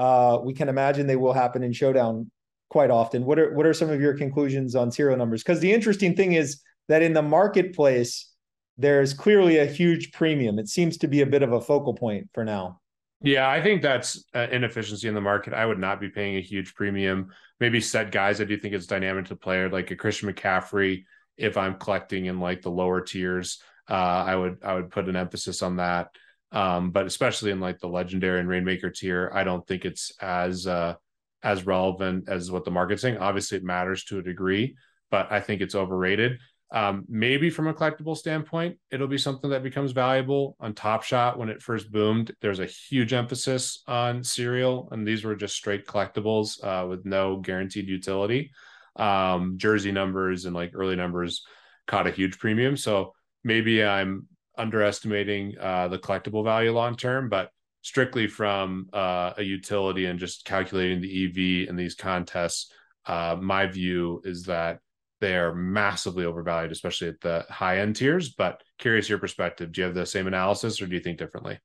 uh, 0.00 0.40
we 0.42 0.54
can 0.54 0.70
imagine 0.70 1.06
they 1.06 1.14
will 1.14 1.34
happen 1.34 1.62
in 1.62 1.74
Showdown 1.74 2.30
quite 2.70 2.90
often. 2.90 3.26
What 3.26 3.38
are 3.38 3.52
what 3.52 3.66
are 3.66 3.74
some 3.74 3.90
of 3.90 4.00
your 4.00 4.14
conclusions 4.16 4.74
on 4.74 4.90
serial 4.90 5.18
numbers? 5.18 5.42
Because 5.42 5.60
the 5.60 5.70
interesting 5.70 6.16
thing 6.16 6.32
is 6.32 6.62
that 6.88 7.02
in 7.02 7.12
the 7.12 7.20
marketplace, 7.20 8.32
there's 8.78 9.12
clearly 9.12 9.58
a 9.58 9.66
huge 9.66 10.12
premium. 10.12 10.58
It 10.58 10.68
seems 10.68 10.96
to 10.98 11.06
be 11.06 11.20
a 11.20 11.26
bit 11.26 11.42
of 11.42 11.52
a 11.52 11.60
focal 11.60 11.92
point 11.92 12.30
for 12.32 12.46
now. 12.46 12.80
Yeah, 13.20 13.50
I 13.50 13.62
think 13.62 13.82
that's 13.82 14.24
inefficiency 14.32 15.06
in 15.06 15.14
the 15.14 15.20
market. 15.20 15.52
I 15.52 15.66
would 15.66 15.78
not 15.78 16.00
be 16.00 16.08
paying 16.08 16.36
a 16.36 16.40
huge 16.40 16.74
premium. 16.74 17.28
Maybe 17.60 17.78
set 17.78 18.10
guys. 18.10 18.40
I 18.40 18.44
do 18.44 18.56
think 18.56 18.72
it's 18.72 18.86
dynamic 18.86 19.26
to 19.26 19.36
player 19.36 19.68
like 19.68 19.90
a 19.90 19.96
Christian 19.96 20.32
McCaffrey. 20.32 21.04
If 21.36 21.58
I'm 21.58 21.74
collecting 21.74 22.24
in 22.24 22.40
like 22.40 22.62
the 22.62 22.70
lower 22.70 23.02
tiers, 23.02 23.60
uh, 23.90 24.24
I 24.26 24.34
would 24.34 24.64
I 24.64 24.72
would 24.72 24.88
put 24.90 25.10
an 25.10 25.16
emphasis 25.16 25.60
on 25.60 25.76
that. 25.76 26.08
Um, 26.52 26.90
but 26.90 27.06
especially 27.06 27.52
in 27.52 27.60
like 27.60 27.78
the 27.78 27.88
legendary 27.88 28.40
and 28.40 28.48
rainmaker 28.48 28.90
tier, 28.90 29.30
I 29.34 29.44
don't 29.44 29.66
think 29.66 29.84
it's 29.84 30.12
as 30.20 30.66
uh, 30.66 30.94
as 31.42 31.66
relevant 31.66 32.28
as 32.28 32.50
what 32.50 32.64
the 32.64 32.70
market's 32.70 33.02
saying. 33.02 33.18
Obviously, 33.18 33.58
it 33.58 33.64
matters 33.64 34.04
to 34.04 34.18
a 34.18 34.22
degree, 34.22 34.76
but 35.10 35.30
I 35.30 35.40
think 35.40 35.60
it's 35.60 35.74
overrated. 35.74 36.38
Um, 36.72 37.04
maybe 37.08 37.50
from 37.50 37.66
a 37.66 37.74
collectible 37.74 38.16
standpoint, 38.16 38.78
it'll 38.92 39.08
be 39.08 39.18
something 39.18 39.50
that 39.50 39.64
becomes 39.64 39.90
valuable 39.90 40.56
on 40.60 40.72
Top 40.72 41.02
Shot 41.02 41.36
when 41.36 41.48
it 41.48 41.62
first 41.62 41.90
boomed. 41.90 42.32
There's 42.40 42.60
a 42.60 42.66
huge 42.66 43.12
emphasis 43.12 43.82
on 43.88 44.22
serial, 44.22 44.88
and 44.92 45.06
these 45.06 45.24
were 45.24 45.34
just 45.34 45.56
straight 45.56 45.86
collectibles 45.86 46.62
uh, 46.64 46.86
with 46.86 47.04
no 47.04 47.38
guaranteed 47.38 47.88
utility. 47.88 48.52
Um, 48.96 49.54
jersey 49.56 49.92
numbers 49.92 50.44
and 50.44 50.54
like 50.54 50.72
early 50.74 50.96
numbers 50.96 51.44
caught 51.86 52.06
a 52.06 52.12
huge 52.12 52.38
premium. 52.38 52.76
So 52.76 53.14
maybe 53.42 53.82
I'm 53.82 54.26
underestimating 54.60 55.56
uh, 55.58 55.88
the 55.88 55.98
collectible 55.98 56.44
value 56.44 56.72
long 56.72 56.96
term, 56.96 57.28
but 57.28 57.50
strictly 57.82 58.26
from 58.26 58.88
uh, 58.92 59.32
a 59.38 59.42
utility 59.42 60.06
and 60.06 60.18
just 60.18 60.44
calculating 60.44 61.00
the 61.00 61.24
EV 61.24 61.68
in 61.68 61.76
these 61.76 61.94
contests, 61.94 62.72
uh, 63.06 63.36
my 63.40 63.66
view 63.66 64.20
is 64.24 64.44
that 64.44 64.80
they 65.20 65.36
are 65.36 65.54
massively 65.54 66.24
overvalued, 66.24 66.72
especially 66.72 67.08
at 67.08 67.20
the 67.20 67.44
high 67.48 67.78
end 67.78 67.96
tiers. 67.96 68.30
But 68.30 68.62
curious 68.78 69.08
your 69.08 69.18
perspective. 69.18 69.72
Do 69.72 69.80
you 69.80 69.84
have 69.86 69.94
the 69.94 70.06
same 70.06 70.26
analysis 70.26 70.80
or 70.80 70.86
do 70.86 70.94
you 70.94 71.00
think 71.00 71.18
differently? 71.18 71.58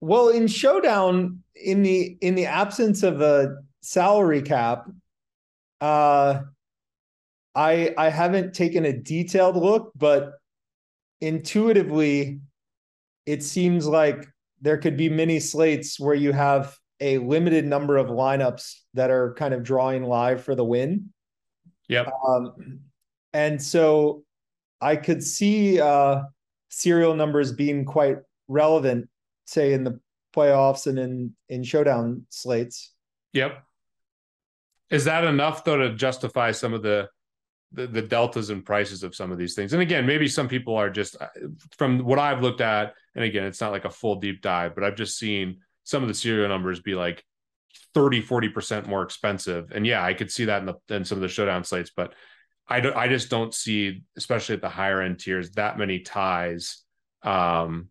Well, 0.00 0.28
in 0.28 0.46
Showdown, 0.46 1.42
in 1.54 1.82
the 1.82 2.16
in 2.20 2.34
the 2.34 2.46
absence 2.46 3.02
of 3.02 3.20
a 3.20 3.56
salary 3.80 4.42
cap, 4.42 4.88
uh 5.80 6.40
I 7.54 7.94
I 7.96 8.10
haven't 8.10 8.54
taken 8.54 8.84
a 8.84 8.92
detailed 8.92 9.56
look, 9.56 9.92
but 9.96 10.34
intuitively, 11.20 12.40
it 13.24 13.42
seems 13.42 13.86
like 13.86 14.26
there 14.60 14.78
could 14.78 14.96
be 14.96 15.08
many 15.08 15.40
slates 15.40 15.98
where 16.00 16.14
you 16.14 16.32
have 16.32 16.76
a 17.00 17.18
limited 17.18 17.66
number 17.66 17.96
of 17.96 18.06
lineups 18.06 18.74
that 18.94 19.10
are 19.10 19.34
kind 19.34 19.52
of 19.52 19.62
drawing 19.62 20.04
live 20.04 20.42
for 20.42 20.54
the 20.54 20.64
win. 20.64 21.10
Yep. 21.88 22.10
Um, 22.26 22.80
and 23.32 23.62
so 23.62 24.24
I 24.80 24.96
could 24.96 25.22
see 25.22 25.80
uh, 25.80 26.22
serial 26.70 27.14
numbers 27.14 27.52
being 27.52 27.84
quite 27.84 28.18
relevant, 28.48 29.08
say 29.46 29.72
in 29.72 29.84
the 29.84 30.00
playoffs 30.34 30.86
and 30.86 30.98
in 30.98 31.34
in 31.48 31.62
showdown 31.62 32.26
slates. 32.30 32.92
Yep. 33.32 33.62
Is 34.90 35.04
that 35.04 35.24
enough 35.24 35.64
though 35.64 35.78
to 35.78 35.94
justify 35.94 36.52
some 36.52 36.72
of 36.72 36.82
the 36.82 37.08
the, 37.76 37.86
the 37.86 38.02
deltas 38.02 38.50
and 38.50 38.64
prices 38.64 39.02
of 39.02 39.14
some 39.14 39.30
of 39.30 39.38
these 39.38 39.54
things. 39.54 39.72
And 39.72 39.82
again, 39.82 40.06
maybe 40.06 40.26
some 40.26 40.48
people 40.48 40.74
are 40.74 40.90
just 40.90 41.16
uh, 41.20 41.28
from 41.76 42.00
what 42.00 42.18
I've 42.18 42.42
looked 42.42 42.60
at, 42.60 42.94
and 43.14 43.24
again, 43.24 43.44
it's 43.44 43.60
not 43.60 43.72
like 43.72 43.84
a 43.84 43.90
full 43.90 44.16
deep 44.16 44.42
dive, 44.42 44.74
but 44.74 44.82
I've 44.82 44.96
just 44.96 45.18
seen 45.18 45.58
some 45.84 46.02
of 46.02 46.08
the 46.08 46.14
serial 46.14 46.48
numbers 46.48 46.80
be 46.80 46.94
like 46.94 47.24
30, 47.94 48.22
40% 48.22 48.86
more 48.86 49.02
expensive. 49.02 49.70
And 49.72 49.86
yeah, 49.86 50.04
I 50.04 50.14
could 50.14 50.30
see 50.30 50.46
that 50.46 50.60
in 50.60 50.66
the 50.66 50.94
in 50.94 51.04
some 51.04 51.18
of 51.18 51.22
the 51.22 51.28
showdown 51.28 51.64
slates, 51.64 51.92
but 51.94 52.14
I 52.68 52.80
don't 52.80 52.96
I 52.96 53.08
just 53.08 53.30
don't 53.30 53.54
see, 53.54 54.02
especially 54.16 54.56
at 54.56 54.60
the 54.60 54.68
higher 54.68 55.00
end 55.00 55.20
tiers, 55.20 55.52
that 55.52 55.78
many 55.78 56.00
ties. 56.00 56.82
Um 57.22 57.88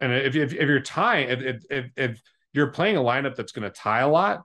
and 0.00 0.12
if 0.12 0.36
if, 0.36 0.52
if 0.52 0.68
you're 0.68 0.80
tying 0.80 1.28
if, 1.30 1.64
if 1.70 1.90
if 1.96 2.20
you're 2.52 2.68
playing 2.68 2.96
a 2.96 3.00
lineup 3.00 3.36
that's 3.36 3.52
going 3.52 3.62
to 3.62 3.70
tie 3.70 4.00
a 4.00 4.08
lot, 4.08 4.42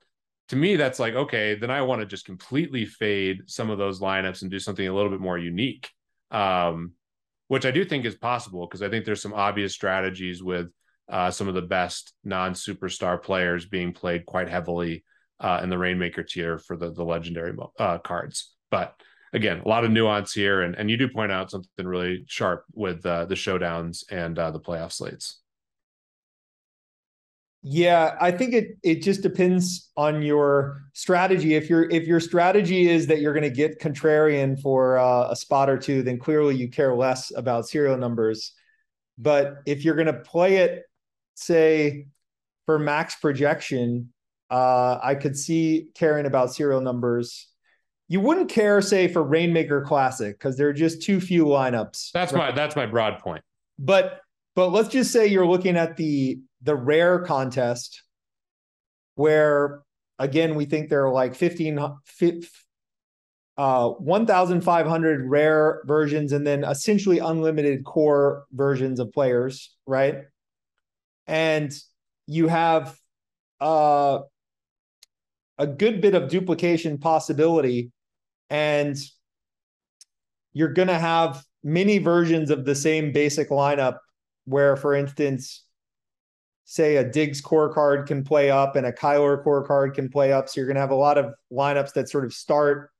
to 0.49 0.55
me, 0.55 0.75
that's 0.75 0.99
like, 0.99 1.15
okay, 1.15 1.55
then 1.55 1.71
I 1.71 1.81
want 1.81 2.01
to 2.01 2.05
just 2.05 2.25
completely 2.25 2.85
fade 2.85 3.41
some 3.47 3.69
of 3.69 3.77
those 3.77 3.99
lineups 3.99 4.41
and 4.41 4.51
do 4.51 4.59
something 4.59 4.87
a 4.87 4.93
little 4.93 5.09
bit 5.09 5.21
more 5.21 5.37
unique. 5.37 5.89
Um, 6.31 6.93
which 7.47 7.65
I 7.65 7.71
do 7.71 7.85
think 7.85 8.05
is 8.05 8.15
possible 8.15 8.65
because 8.65 8.81
I 8.81 8.89
think 8.89 9.05
there's 9.05 9.21
some 9.21 9.33
obvious 9.33 9.73
strategies 9.73 10.41
with 10.41 10.67
uh, 11.09 11.29
some 11.29 11.47
of 11.47 11.53
the 11.53 11.61
best 11.61 12.13
non-superstar 12.23 13.21
players 13.21 13.65
being 13.65 13.93
played 13.93 14.25
quite 14.25 14.49
heavily 14.49 15.03
uh, 15.39 15.59
in 15.61 15.69
the 15.69 15.77
Rainmaker 15.77 16.23
tier 16.23 16.57
for 16.57 16.77
the 16.77 16.91
the 16.91 17.03
legendary 17.03 17.55
uh, 17.77 17.99
cards. 17.99 18.55
But 18.71 18.95
again, 19.33 19.61
a 19.63 19.67
lot 19.67 19.85
of 19.85 19.91
nuance 19.91 20.33
here, 20.33 20.61
and 20.61 20.75
and 20.75 20.89
you 20.89 20.97
do 20.97 21.07
point 21.07 21.31
out 21.31 21.51
something 21.51 21.85
really 21.85 22.23
sharp 22.27 22.65
with 22.73 23.05
uh, 23.05 23.25
the 23.25 23.35
showdowns 23.35 24.03
and 24.09 24.37
uh, 24.39 24.51
the 24.51 24.59
playoff 24.59 24.93
slates. 24.93 25.41
Yeah, 27.67 28.15
I 28.21 28.29
think 28.29 28.53
it 28.53 28.77
it 28.83 29.01
just 29.01 29.23
depends 29.23 29.89
on 29.97 30.21
your 30.21 30.83
strategy. 30.93 31.55
If 31.55 31.67
your 31.67 31.89
if 31.89 32.05
your 32.05 32.19
strategy 32.19 32.87
is 32.87 33.07
that 33.07 33.21
you're 33.21 33.33
going 33.33 33.41
to 33.41 33.49
get 33.49 33.81
contrarian 33.81 34.61
for 34.61 34.99
uh, 34.99 35.31
a 35.31 35.35
spot 35.35 35.67
or 35.67 35.77
two, 35.77 36.03
then 36.03 36.19
clearly 36.19 36.55
you 36.55 36.69
care 36.69 36.93
less 36.95 37.31
about 37.35 37.67
serial 37.67 37.97
numbers. 37.97 38.53
But 39.17 39.63
if 39.65 39.83
you're 39.83 39.95
going 39.95 40.13
to 40.13 40.13
play 40.13 40.57
it, 40.57 40.83
say 41.33 42.07
for 42.67 42.77
max 42.77 43.15
projection, 43.15 44.13
Uh, 44.51 44.99
I 45.01 45.15
could 45.15 45.35
see 45.35 45.87
caring 45.95 46.27
about 46.27 46.53
serial 46.53 46.81
numbers. 46.81 47.49
You 48.07 48.21
wouldn't 48.21 48.47
care, 48.47 48.79
say, 48.79 49.07
for 49.07 49.23
Rainmaker 49.23 49.81
Classic 49.81 50.37
because 50.37 50.55
there 50.55 50.67
are 50.69 50.73
just 50.73 51.01
too 51.01 51.19
few 51.19 51.45
lineups. 51.45 52.11
That's 52.11 52.31
right? 52.31 52.49
my 52.49 52.55
that's 52.55 52.75
my 52.75 52.85
broad 52.85 53.17
point. 53.17 53.43
But 53.79 54.21
but 54.53 54.69
let's 54.69 54.89
just 54.89 55.11
say 55.11 55.25
you're 55.25 55.47
looking 55.47 55.77
at 55.77 55.97
the 55.97 56.37
the 56.65 56.75
rare 56.75 57.19
contest 57.19 58.03
where 59.13 59.81
again 60.19 60.55
we 60.55 60.65
think 60.65 60.89
there 60.89 61.05
are 61.05 61.13
like 61.13 61.35
15 61.35 61.79
uh 63.57 63.89
1500 63.89 65.29
rare 65.29 65.81
versions 65.85 66.33
and 66.33 66.45
then 66.45 66.63
essentially 66.63 67.19
unlimited 67.19 67.85
core 67.85 68.45
versions 68.51 68.99
of 68.99 69.11
players 69.13 69.75
right? 69.87 70.15
And 71.27 71.71
you 72.27 72.47
have 72.47 72.97
uh 73.61 74.19
a 75.57 75.67
good 75.67 76.01
bit 76.01 76.15
of 76.15 76.29
duplication 76.29 76.97
possibility 76.97 77.91
and 78.49 78.97
you're 80.53 80.73
going 80.73 80.87
to 80.87 80.99
have 80.99 81.43
many 81.63 81.97
versions 81.97 82.49
of 82.49 82.65
the 82.65 82.75
same 82.75 83.11
basic 83.11 83.49
lineup 83.49 83.97
where 84.45 84.75
for 84.75 84.95
instance 84.95 85.64
say 86.65 86.97
a 86.97 87.03
Diggs 87.03 87.41
core 87.41 87.73
card 87.73 88.07
can 88.07 88.23
play 88.23 88.49
up 88.51 88.75
and 88.75 88.85
a 88.85 88.91
Kyler 88.91 89.41
core 89.43 89.65
card 89.65 89.93
can 89.93 90.09
play 90.09 90.31
up 90.31 90.49
so 90.49 90.59
you're 90.59 90.67
going 90.67 90.75
to 90.75 90.81
have 90.81 90.91
a 90.91 90.95
lot 90.95 91.17
of 91.17 91.33
lineups 91.51 91.93
that 91.93 92.09
sort 92.09 92.25
of 92.25 92.33
start 92.33 92.91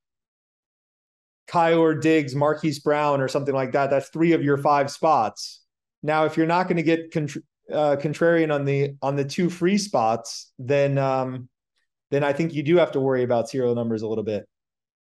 Kyler 1.48 2.00
Diggs 2.00 2.36
Marquise 2.36 2.80
Brown 2.80 3.22
or 3.22 3.28
something 3.28 3.54
like 3.56 3.74
that 3.74 3.90
that's 3.90 4.10
three 4.10 4.32
of 4.32 4.44
your 4.44 4.58
five 4.58 4.90
spots 4.90 5.62
now 6.04 6.26
if 6.26 6.38
you're 6.38 6.48
not 6.48 6.68
going 6.68 6.78
to 6.78 6.84
get 6.84 7.16
uh, 7.16 7.96
contrarian 8.00 8.54
on 8.54 8.66
the 8.66 8.96
on 9.02 9.16
the 9.16 9.26
two 9.26 9.50
free 9.50 9.78
spots 9.78 10.52
then 10.60 10.98
um 10.98 11.50
then 12.12 12.24
I 12.24 12.34
think 12.34 12.54
you 12.54 12.64
do 12.64 12.78
have 12.78 12.92
to 12.94 13.00
worry 13.00 13.24
about 13.24 13.50
serial 13.50 13.76
numbers 13.76 14.02
a 14.02 14.08
little 14.08 14.24
bit. 14.24 14.48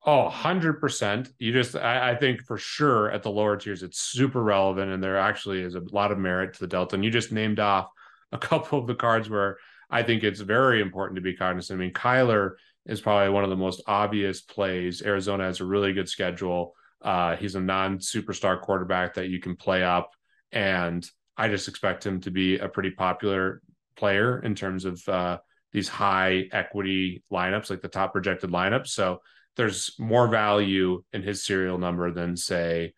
Oh, 0.07 0.29
100%. 0.31 1.33
You 1.39 1.53
just, 1.53 1.77
I, 1.77 2.11
I, 2.11 2.15
think 2.15 2.43
for 2.43 2.59
sure 2.59 3.11
at 3.11 3.23
the 3.23 3.31
lower 3.31 3.57
tiers, 3.57 3.83
it's 3.83 4.01
super 4.01 4.43
relevant. 4.43 4.91
And 4.91 5.03
there 5.03 5.17
actually 5.17 5.61
is 5.61 5.77
a 5.77 5.83
lot 5.93 6.13
of 6.13 6.19
merit 6.19 6.55
to 6.55 6.61
the 6.61 6.67
Delta. 6.67 6.95
And 6.95 7.05
you 7.05 7.11
just 7.11 7.33
named 7.33 7.59
off 7.59 7.89
a 8.35 8.39
couple 8.39 8.79
of 8.79 8.87
the 8.87 8.95
cards 8.95 9.31
where 9.31 9.57
I 9.89 10.03
think 10.03 10.25
it's 10.25 10.41
very 10.41 10.83
important 10.83 11.17
to 11.17 11.23
be 11.23 11.37
cognizant. 11.37 11.81
I 11.81 11.83
mean, 11.85 11.93
Kyler 11.93 12.53
is 12.85 13.01
probably 13.01 13.31
one 13.31 13.45
of 13.45 13.51
the 13.51 13.57
most 13.57 13.83
obvious 13.87 14.43
plays. 14.43 15.03
Arizona 15.03 15.45
has 15.45 15.61
a 15.61 15.65
really 15.65 15.93
good 15.93 16.09
schedule. 16.09 16.75
Uh, 17.01 17.37
he's 17.37 17.55
a 17.55 17.61
non 17.61 17.99
superstar 17.99 18.61
quarterback 18.61 19.15
that 19.15 19.29
you 19.29 19.41
can 19.41 19.57
play 19.57 19.83
up. 19.83 20.11
And 20.53 21.09
I 21.37 21.49
just 21.49 21.69
expect 21.69 22.05
him 22.05 22.21
to 22.23 22.31
be 22.31 22.59
a 22.59 22.69
pretty 22.69 22.91
popular 22.91 23.63
player 23.97 24.41
in 24.41 24.55
terms 24.55 24.85
of, 24.85 25.09
uh, 25.09 25.39
these 25.73 25.89
high 25.89 26.45
equity 26.53 27.25
lineups, 27.33 27.69
like 27.69 27.83
the 27.83 27.89
top 27.89 28.13
projected 28.13 28.51
lineups. 28.51 28.89
So 28.89 29.21
there's 29.57 29.95
more 29.99 30.29
value 30.29 31.03
in 31.13 31.23
his 31.23 31.45
serial 31.45 31.79
number 31.79 32.13
than 32.13 32.37
say 32.37 32.95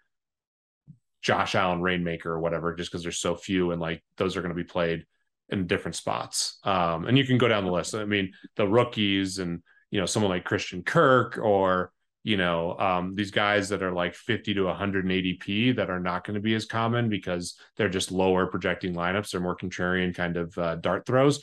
Josh 1.23 1.55
Allen 1.55 1.81
Rainmaker 1.81 2.31
or 2.31 2.39
whatever, 2.39 2.75
just 2.75 2.91
because 2.91 3.03
there's 3.03 3.19
so 3.19 3.35
few 3.35 3.73
and 3.73 3.81
like 3.81 4.03
those 4.19 4.37
are 4.37 4.43
going 4.43 4.55
to 4.55 4.63
be 4.63 4.65
played 4.65 5.07
in 5.51 5.67
different 5.67 5.95
spots. 5.95 6.59
Um, 6.65 7.07
and 7.07 7.17
you 7.17 7.25
can 7.25 7.39
go 7.39 7.49
down 7.49 7.65
the 7.65 7.73
list. 7.73 7.95
I 7.95 8.05
mean, 8.05 8.33
the 8.57 8.67
rookies 8.67 9.39
and 9.39 9.63
you 9.91 10.01
know 10.01 10.07
someone 10.07 10.31
like 10.31 10.45
Christian 10.45 10.83
Kirk 10.83 11.39
or 11.39 11.93
you 12.25 12.37
know 12.37 12.77
um, 12.79 13.15
these 13.15 13.31
guys 13.31 13.69
that 13.69 13.83
are 13.83 13.93
like 13.93 14.15
50 14.15 14.55
to 14.55 14.65
180 14.65 15.35
p 15.35 15.73
that 15.73 15.91
are 15.91 16.01
not 16.01 16.25
going 16.25 16.35
to 16.35 16.41
be 16.41 16.55
as 16.55 16.67
common 16.67 17.09
because 17.09 17.59
they're 17.77 17.89
just 17.89 18.11
lower 18.11 18.47
projecting 18.47 18.95
lineups. 18.95 19.31
They're 19.31 19.41
more 19.41 19.57
contrarian 19.57 20.15
kind 20.15 20.37
of 20.37 20.57
uh, 20.59 20.77
dart 20.77 21.07
throws 21.07 21.41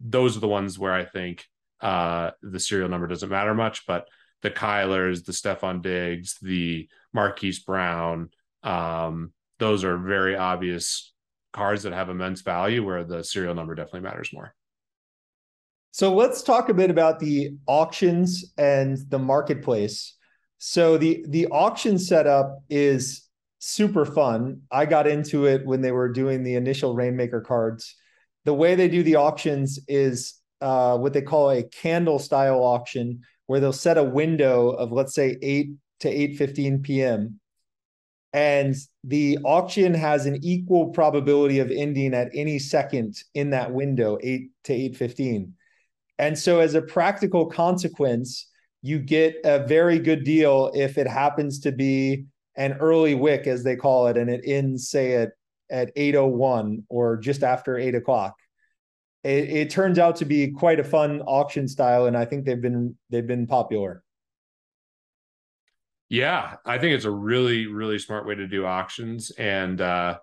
those 0.00 0.36
are 0.36 0.40
the 0.40 0.48
ones 0.48 0.78
where 0.78 0.92
I 0.92 1.04
think 1.04 1.46
uh, 1.80 2.30
the 2.42 2.58
serial 2.58 2.88
number 2.88 3.06
doesn't 3.06 3.28
matter 3.28 3.54
much, 3.54 3.86
but 3.86 4.08
the 4.42 4.50
Kylers, 4.50 5.24
the 5.24 5.32
Stefon 5.32 5.82
Diggs, 5.82 6.38
the 6.40 6.88
Marquise 7.12 7.60
Brown, 7.60 8.30
um, 8.62 9.32
those 9.58 9.84
are 9.84 9.98
very 9.98 10.36
obvious 10.36 11.12
cards 11.52 11.82
that 11.82 11.92
have 11.92 12.08
immense 12.08 12.42
value 12.42 12.84
where 12.84 13.04
the 13.04 13.24
serial 13.24 13.54
number 13.54 13.74
definitely 13.74 14.00
matters 14.00 14.30
more. 14.32 14.54
So 15.92 16.14
let's 16.14 16.42
talk 16.42 16.68
a 16.68 16.74
bit 16.74 16.90
about 16.90 17.18
the 17.18 17.56
auctions 17.66 18.52
and 18.56 18.98
the 19.08 19.18
marketplace. 19.18 20.16
So 20.58 20.98
the 20.98 21.24
the 21.28 21.46
auction 21.48 21.98
setup 21.98 22.62
is 22.68 23.28
super 23.58 24.04
fun. 24.04 24.62
I 24.70 24.86
got 24.86 25.06
into 25.06 25.46
it 25.46 25.66
when 25.66 25.80
they 25.80 25.92
were 25.92 26.08
doing 26.08 26.42
the 26.42 26.54
initial 26.54 26.94
Rainmaker 26.94 27.40
cards 27.40 27.96
the 28.44 28.54
way 28.54 28.74
they 28.74 28.88
do 28.88 29.02
the 29.02 29.16
auctions 29.16 29.78
is 29.88 30.34
uh, 30.60 30.96
what 30.98 31.12
they 31.12 31.22
call 31.22 31.50
a 31.50 31.62
candle 31.62 32.18
style 32.18 32.62
auction, 32.62 33.20
where 33.46 33.60
they'll 33.60 33.72
set 33.72 33.98
a 33.98 34.04
window 34.04 34.70
of 34.70 34.92
let's 34.92 35.14
say 35.14 35.36
eight 35.42 35.70
to 36.00 36.08
eight 36.08 36.36
fifteen 36.36 36.82
p.m. 36.82 37.40
And 38.32 38.74
the 39.04 39.38
auction 39.44 39.94
has 39.94 40.26
an 40.26 40.38
equal 40.42 40.90
probability 40.90 41.58
of 41.58 41.70
ending 41.70 42.14
at 42.14 42.30
any 42.34 42.58
second 42.58 43.22
in 43.34 43.50
that 43.50 43.72
window, 43.72 44.18
eight 44.22 44.50
to 44.64 44.72
eight 44.72 44.96
fifteen. 44.96 45.54
And 46.18 46.38
so, 46.38 46.60
as 46.60 46.74
a 46.74 46.82
practical 46.82 47.46
consequence, 47.46 48.46
you 48.82 48.98
get 48.98 49.36
a 49.44 49.66
very 49.66 49.98
good 49.98 50.24
deal 50.24 50.70
if 50.74 50.98
it 50.98 51.06
happens 51.06 51.60
to 51.60 51.72
be 51.72 52.26
an 52.56 52.74
early 52.74 53.14
wick, 53.14 53.46
as 53.46 53.64
they 53.64 53.76
call 53.76 54.08
it, 54.08 54.18
and 54.18 54.28
it 54.28 54.42
ends, 54.44 54.90
say, 54.90 55.14
at 55.14 55.30
at 55.70 55.92
801 55.96 56.84
or 56.88 57.16
just 57.16 57.42
after 57.42 57.78
eight 57.78 57.94
o'clock. 57.94 58.34
It, 59.22 59.48
it 59.50 59.70
turns 59.70 59.98
out 59.98 60.16
to 60.16 60.24
be 60.24 60.50
quite 60.50 60.80
a 60.80 60.84
fun 60.84 61.20
auction 61.22 61.68
style, 61.68 62.06
and 62.06 62.16
I 62.16 62.24
think 62.24 62.44
they've 62.44 62.60
been 62.60 62.96
they've 63.08 63.26
been 63.26 63.46
popular. 63.46 64.02
Yeah, 66.10 66.56
I 66.66 66.78
think 66.78 66.94
it's 66.94 67.04
a 67.04 67.10
really, 67.10 67.66
really 67.66 67.98
smart 67.98 68.26
way 68.26 68.34
to 68.34 68.46
do 68.48 68.66
auctions. 68.66 69.30
And 69.30 69.80
uh, 69.80 70.18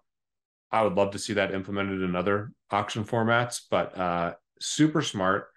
I 0.72 0.84
would 0.84 0.96
love 0.96 1.12
to 1.12 1.20
see 1.20 1.34
that 1.34 1.54
implemented 1.54 2.02
in 2.02 2.16
other 2.16 2.52
auction 2.70 3.06
formats, 3.06 3.62
but 3.72 3.98
uh, 3.98 4.34
super 4.60 5.02
smart. 5.02 5.48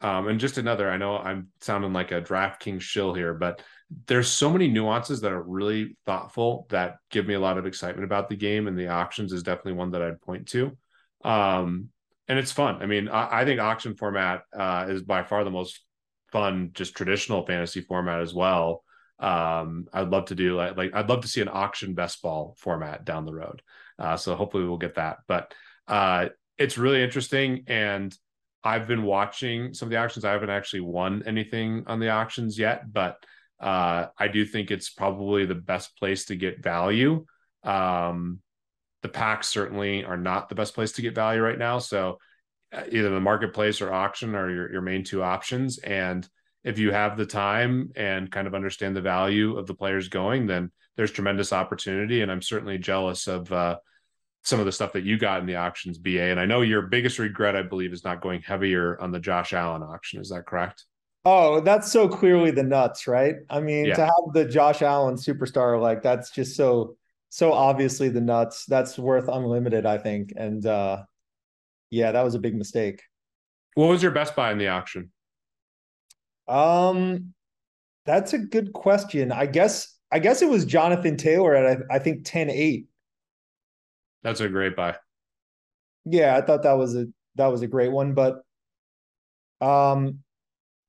Um, 0.00 0.28
and 0.28 0.40
just 0.40 0.58
another, 0.58 0.90
I 0.90 0.96
know 0.96 1.18
I'm 1.18 1.48
sounding 1.60 1.92
like 1.92 2.12
a 2.12 2.20
DraftKings 2.22 2.80
shill 2.80 3.14
here, 3.14 3.34
but 3.34 3.62
there's 4.06 4.28
so 4.28 4.50
many 4.50 4.68
nuances 4.68 5.20
that 5.20 5.32
are 5.32 5.42
really 5.42 5.96
thoughtful 6.06 6.66
that 6.70 6.96
give 7.10 7.26
me 7.26 7.34
a 7.34 7.40
lot 7.40 7.58
of 7.58 7.66
excitement 7.66 8.04
about 8.04 8.28
the 8.28 8.36
game 8.36 8.66
and 8.66 8.78
the 8.78 8.88
auctions 8.88 9.32
is 9.32 9.42
definitely 9.42 9.74
one 9.74 9.90
that 9.92 10.02
i'd 10.02 10.20
point 10.22 10.48
to 10.48 10.76
um, 11.22 11.90
and 12.26 12.38
it's 12.38 12.50
fun 12.50 12.82
i 12.82 12.86
mean 12.86 13.08
i, 13.08 13.42
I 13.42 13.44
think 13.44 13.60
auction 13.60 13.94
format 13.94 14.42
uh, 14.56 14.86
is 14.88 15.02
by 15.02 15.22
far 15.22 15.44
the 15.44 15.50
most 15.50 15.80
fun 16.32 16.70
just 16.72 16.96
traditional 16.96 17.46
fantasy 17.46 17.82
format 17.82 18.20
as 18.20 18.34
well 18.34 18.82
um, 19.20 19.86
i'd 19.92 20.08
love 20.08 20.26
to 20.26 20.34
do 20.34 20.56
like, 20.56 20.76
like 20.76 20.94
i'd 20.94 21.08
love 21.08 21.22
to 21.22 21.28
see 21.28 21.40
an 21.40 21.50
auction 21.50 21.94
best 21.94 22.20
ball 22.22 22.56
format 22.58 23.04
down 23.04 23.24
the 23.24 23.34
road 23.34 23.62
uh, 23.98 24.16
so 24.16 24.34
hopefully 24.34 24.64
we'll 24.64 24.76
get 24.76 24.96
that 24.96 25.18
but 25.28 25.54
uh, 25.88 26.28
it's 26.58 26.78
really 26.78 27.02
interesting 27.02 27.64
and 27.66 28.16
i've 28.62 28.88
been 28.88 29.02
watching 29.02 29.74
some 29.74 29.86
of 29.86 29.90
the 29.90 29.98
auctions 29.98 30.24
i 30.24 30.32
haven't 30.32 30.50
actually 30.50 30.80
won 30.80 31.22
anything 31.26 31.84
on 31.86 32.00
the 32.00 32.10
auctions 32.10 32.58
yet 32.58 32.92
but 32.92 33.24
uh, 33.60 34.08
I 34.18 34.28
do 34.28 34.44
think 34.44 34.70
it's 34.70 34.90
probably 34.90 35.46
the 35.46 35.54
best 35.54 35.96
place 35.96 36.26
to 36.26 36.36
get 36.36 36.62
value. 36.62 37.24
Um, 37.62 38.40
the 39.02 39.08
packs 39.08 39.48
certainly 39.48 40.04
are 40.04 40.16
not 40.16 40.48
the 40.48 40.54
best 40.54 40.74
place 40.74 40.92
to 40.92 41.02
get 41.02 41.14
value 41.14 41.40
right 41.40 41.58
now. 41.58 41.78
So 41.78 42.18
uh, 42.72 42.82
either 42.90 43.10
the 43.10 43.20
marketplace 43.20 43.80
or 43.80 43.92
auction 43.92 44.34
are 44.34 44.50
your, 44.50 44.72
your 44.72 44.82
main 44.82 45.04
two 45.04 45.22
options. 45.22 45.78
And 45.78 46.28
if 46.64 46.78
you 46.78 46.90
have 46.90 47.16
the 47.16 47.26
time 47.26 47.92
and 47.94 48.30
kind 48.32 48.46
of 48.46 48.54
understand 48.54 48.96
the 48.96 49.02
value 49.02 49.56
of 49.58 49.66
the 49.66 49.74
players 49.74 50.08
going, 50.08 50.46
then 50.46 50.72
there's 50.96 51.10
tremendous 51.10 51.52
opportunity. 51.52 52.22
And 52.22 52.32
I'm 52.32 52.42
certainly 52.42 52.78
jealous 52.78 53.26
of 53.26 53.52
uh, 53.52 53.76
some 54.42 54.60
of 54.60 54.66
the 54.66 54.72
stuff 54.72 54.94
that 54.94 55.04
you 55.04 55.18
got 55.18 55.40
in 55.40 55.46
the 55.46 55.56
auctions, 55.56 55.98
BA. 55.98 56.22
And 56.22 56.40
I 56.40 56.46
know 56.46 56.62
your 56.62 56.82
biggest 56.82 57.18
regret, 57.18 57.54
I 57.54 57.62
believe, 57.62 57.92
is 57.92 58.04
not 58.04 58.22
going 58.22 58.40
heavier 58.40 59.00
on 59.00 59.12
the 59.12 59.20
Josh 59.20 59.52
Allen 59.52 59.82
auction. 59.82 60.20
Is 60.20 60.30
that 60.30 60.46
correct? 60.46 60.84
Oh, 61.26 61.60
that's 61.60 61.90
so 61.90 62.08
clearly 62.08 62.50
the 62.50 62.62
nuts, 62.62 63.06
right? 63.06 63.36
I 63.48 63.60
mean, 63.60 63.86
yeah. 63.86 63.94
to 63.96 64.02
have 64.02 64.32
the 64.34 64.44
Josh 64.44 64.82
Allen 64.82 65.14
superstar 65.14 65.80
like 65.80 66.02
that's 66.02 66.30
just 66.30 66.54
so 66.56 66.96
so 67.30 67.52
obviously 67.52 68.10
the 68.10 68.20
nuts. 68.20 68.66
That's 68.66 68.98
worth 68.98 69.28
unlimited, 69.28 69.86
I 69.86 69.96
think. 69.98 70.34
And 70.36 70.64
uh 70.66 71.04
yeah, 71.90 72.12
that 72.12 72.22
was 72.22 72.34
a 72.34 72.38
big 72.38 72.54
mistake. 72.54 73.02
What 73.74 73.86
was 73.86 74.02
your 74.02 74.12
best 74.12 74.36
buy 74.36 74.52
in 74.52 74.58
the 74.58 74.68
auction? 74.68 75.12
Um 76.48 77.34
that's 78.06 78.32
a 78.32 78.38
good 78.38 78.72
question. 78.72 79.32
I 79.32 79.46
guess 79.46 79.96
I 80.10 80.18
guess 80.18 80.42
it 80.42 80.48
was 80.48 80.64
Jonathan 80.64 81.16
Taylor 81.16 81.54
at 81.54 81.78
I, 81.90 81.96
I 81.96 81.98
think 81.98 82.24
10-8. 82.24 82.86
That's 84.22 84.40
a 84.40 84.48
great 84.48 84.76
buy. 84.76 84.96
Yeah, 86.04 86.36
I 86.36 86.42
thought 86.42 86.62
that 86.64 86.74
was 86.74 86.96
a 86.96 87.06
that 87.36 87.46
was 87.46 87.62
a 87.62 87.66
great 87.66 87.90
one, 87.90 88.14
but 88.14 88.42
um 89.60 90.18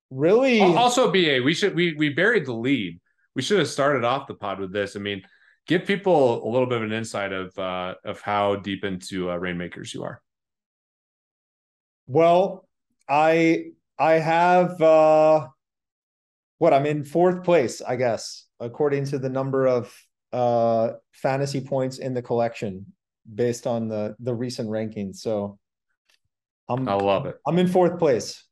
really 0.10 0.62
also 0.62 1.12
ba 1.12 1.40
we 1.44 1.54
should 1.54 1.76
we 1.76 1.94
we 1.96 2.10
buried 2.10 2.46
the 2.46 2.54
lead 2.54 3.00
we 3.36 3.42
should 3.42 3.60
have 3.60 3.68
started 3.68 4.04
off 4.04 4.28
the 4.28 4.34
pod 4.34 4.60
with 4.60 4.72
this 4.72 4.96
i 4.96 5.00
mean 5.00 5.22
give 5.68 5.86
people 5.86 6.48
a 6.48 6.50
little 6.50 6.68
bit 6.68 6.78
of 6.78 6.84
an 6.84 6.92
insight 6.92 7.34
of 7.34 7.58
uh 7.58 7.96
of 8.04 8.22
how 8.22 8.56
deep 8.56 8.84
into 8.84 9.32
uh, 9.32 9.36
rainmakers 9.36 9.94
you 9.94 10.04
are 10.04 10.22
well 12.08 12.68
i 13.10 13.66
I 13.98 14.14
have 14.14 14.82
uh 14.82 15.48
what 16.58 16.74
I'm 16.74 16.86
in 16.86 17.04
fourth 17.04 17.44
place, 17.44 17.82
I 17.82 17.96
guess, 17.96 18.46
according 18.60 19.06
to 19.06 19.20
the 19.20 19.30
number 19.30 19.68
of 19.68 19.94
uh 20.34 20.92
fantasy 21.12 21.62
points 21.62 22.00
in 22.00 22.14
the 22.14 22.22
collection 22.22 22.86
based 23.34 23.68
on 23.68 23.88
the 23.88 24.16
the 24.20 24.34
recent 24.34 24.70
rankings. 24.70 25.18
So 25.18 25.60
I'm 26.68 26.88
I 26.88 26.96
love 26.96 27.26
it. 27.26 27.38
I'm 27.48 27.58
in 27.60 27.68
fourth 27.68 28.00
place. 28.00 28.44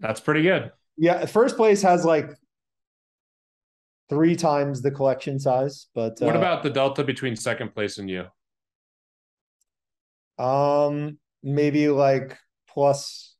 That's 0.00 0.20
pretty 0.20 0.42
good. 0.42 0.72
Yeah, 0.96 1.24
first 1.26 1.56
place 1.56 1.82
has 1.82 2.04
like 2.04 2.30
three 4.08 4.36
times 4.36 4.82
the 4.82 4.90
collection 4.90 5.38
size. 5.38 5.86
But 5.94 6.16
what 6.18 6.36
uh, 6.36 6.38
about 6.38 6.62
the 6.62 6.70
delta 6.70 7.04
between 7.04 7.36
second 7.36 7.74
place 7.74 7.98
and 7.98 8.10
you? 8.10 8.26
Um, 10.38 11.18
maybe 11.42 11.88
like 11.88 12.36
plus 12.68 13.31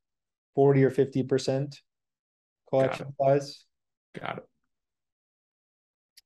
forty 0.55 0.85
or 0.85 0.91
fifty 0.91 1.23
percent 1.23 1.81
collection 2.69 3.15
Got 3.19 3.41
size. 3.41 3.65
Got 4.19 4.39
it. 4.39 4.45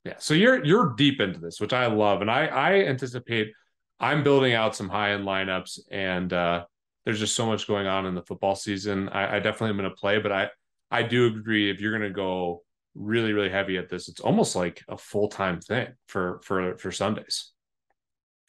Yeah, 0.05 0.15
so 0.19 0.35
you're 0.35 0.65
you're 0.65 0.95
deep 0.97 1.21
into 1.21 1.41
this, 1.41 1.61
which 1.61 1.73
I 1.73 1.87
love, 1.87 2.21
and 2.21 2.31
I 2.31 2.47
I 2.47 2.73
anticipate 2.85 3.53
I'm 3.99 4.23
building 4.23 4.55
out 4.55 4.77
some 4.77 4.89
high 4.89 5.13
end 5.13 5.25
lineups, 5.25 5.81
and 5.91 6.33
uh, 6.33 6.65
there's 7.05 7.19
just 7.19 7.35
so 7.35 7.47
much 7.47 7.67
going 7.67 7.87
on 7.87 8.07
in 8.07 8.15
the 8.15 8.23
football 8.23 8.55
season. 8.55 9.09
I, 9.09 9.37
I 9.37 9.41
definitely 9.41 9.71
am 9.71 9.79
going 9.79 9.91
to 9.91 9.97
play, 9.97 10.19
but 10.19 10.33
I 10.33 10.51
I 10.91 11.03
do 11.03 11.27
agree 11.27 11.71
if 11.71 11.81
you're 11.81 11.97
going 11.97 12.09
to 12.09 12.15
go 12.15 12.63
really 12.95 13.33
really 13.33 13.51
heavy 13.51 13.79
at 13.79 13.89
this, 13.89 14.09
it's 14.09 14.21
almost 14.21 14.57
like 14.57 14.83
a 14.89 14.97
full 14.97 15.29
time 15.29 15.61
thing 15.61 15.89
for 16.07 16.41
for 16.45 16.77
for 16.79 16.93
Sundays, 16.93 17.53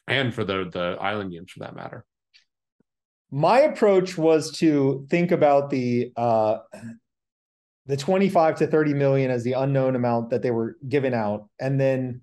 and 0.06 0.32
for 0.32 0.44
the 0.44 0.68
the 0.70 0.96
island 1.00 1.32
games 1.32 1.50
for 1.50 1.60
that 1.60 1.74
matter. 1.74 2.04
My 3.30 3.60
approach 3.60 4.16
was 4.16 4.50
to 4.58 5.06
think 5.10 5.32
about 5.32 5.70
the 5.70 6.12
uh, 6.16 6.58
the 7.86 7.96
25 7.96 8.56
to 8.56 8.66
30 8.66 8.94
million 8.94 9.30
as 9.30 9.44
the 9.44 9.54
unknown 9.54 9.96
amount 9.96 10.30
that 10.30 10.42
they 10.42 10.50
were 10.50 10.76
giving 10.88 11.14
out. 11.14 11.48
And 11.58 11.80
then 11.80 12.20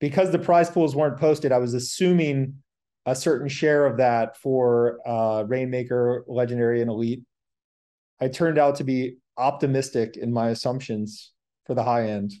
because 0.00 0.30
the 0.30 0.38
prize 0.38 0.70
pools 0.70 0.94
weren't 0.94 1.18
posted, 1.18 1.50
I 1.50 1.58
was 1.58 1.74
assuming 1.74 2.62
a 3.04 3.14
certain 3.14 3.48
share 3.48 3.86
of 3.86 3.96
that 3.96 4.36
for 4.36 4.98
uh, 5.06 5.44
Rainmaker, 5.46 6.24
Legendary, 6.28 6.80
and 6.80 6.90
Elite. 6.90 7.22
I 8.20 8.28
turned 8.28 8.58
out 8.58 8.76
to 8.76 8.84
be 8.84 9.16
optimistic 9.36 10.16
in 10.16 10.32
my 10.32 10.50
assumptions 10.50 11.32
for 11.66 11.74
the 11.74 11.84
high 11.84 12.08
end. 12.08 12.32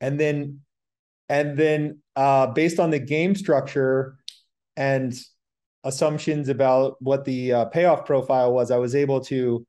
And 0.00 0.18
then 0.18 0.60
and 1.28 1.58
then 1.58 2.00
uh, 2.16 2.46
based 2.48 2.80
on 2.80 2.90
the 2.90 2.98
game 2.98 3.34
structure 3.34 4.16
and 4.76 5.14
assumptions 5.84 6.48
about 6.48 6.96
what 7.00 7.24
the 7.24 7.52
uh, 7.52 7.64
payoff 7.66 8.04
profile 8.04 8.52
was, 8.52 8.70
I 8.70 8.78
was 8.78 8.94
able 8.94 9.20
to 9.22 9.66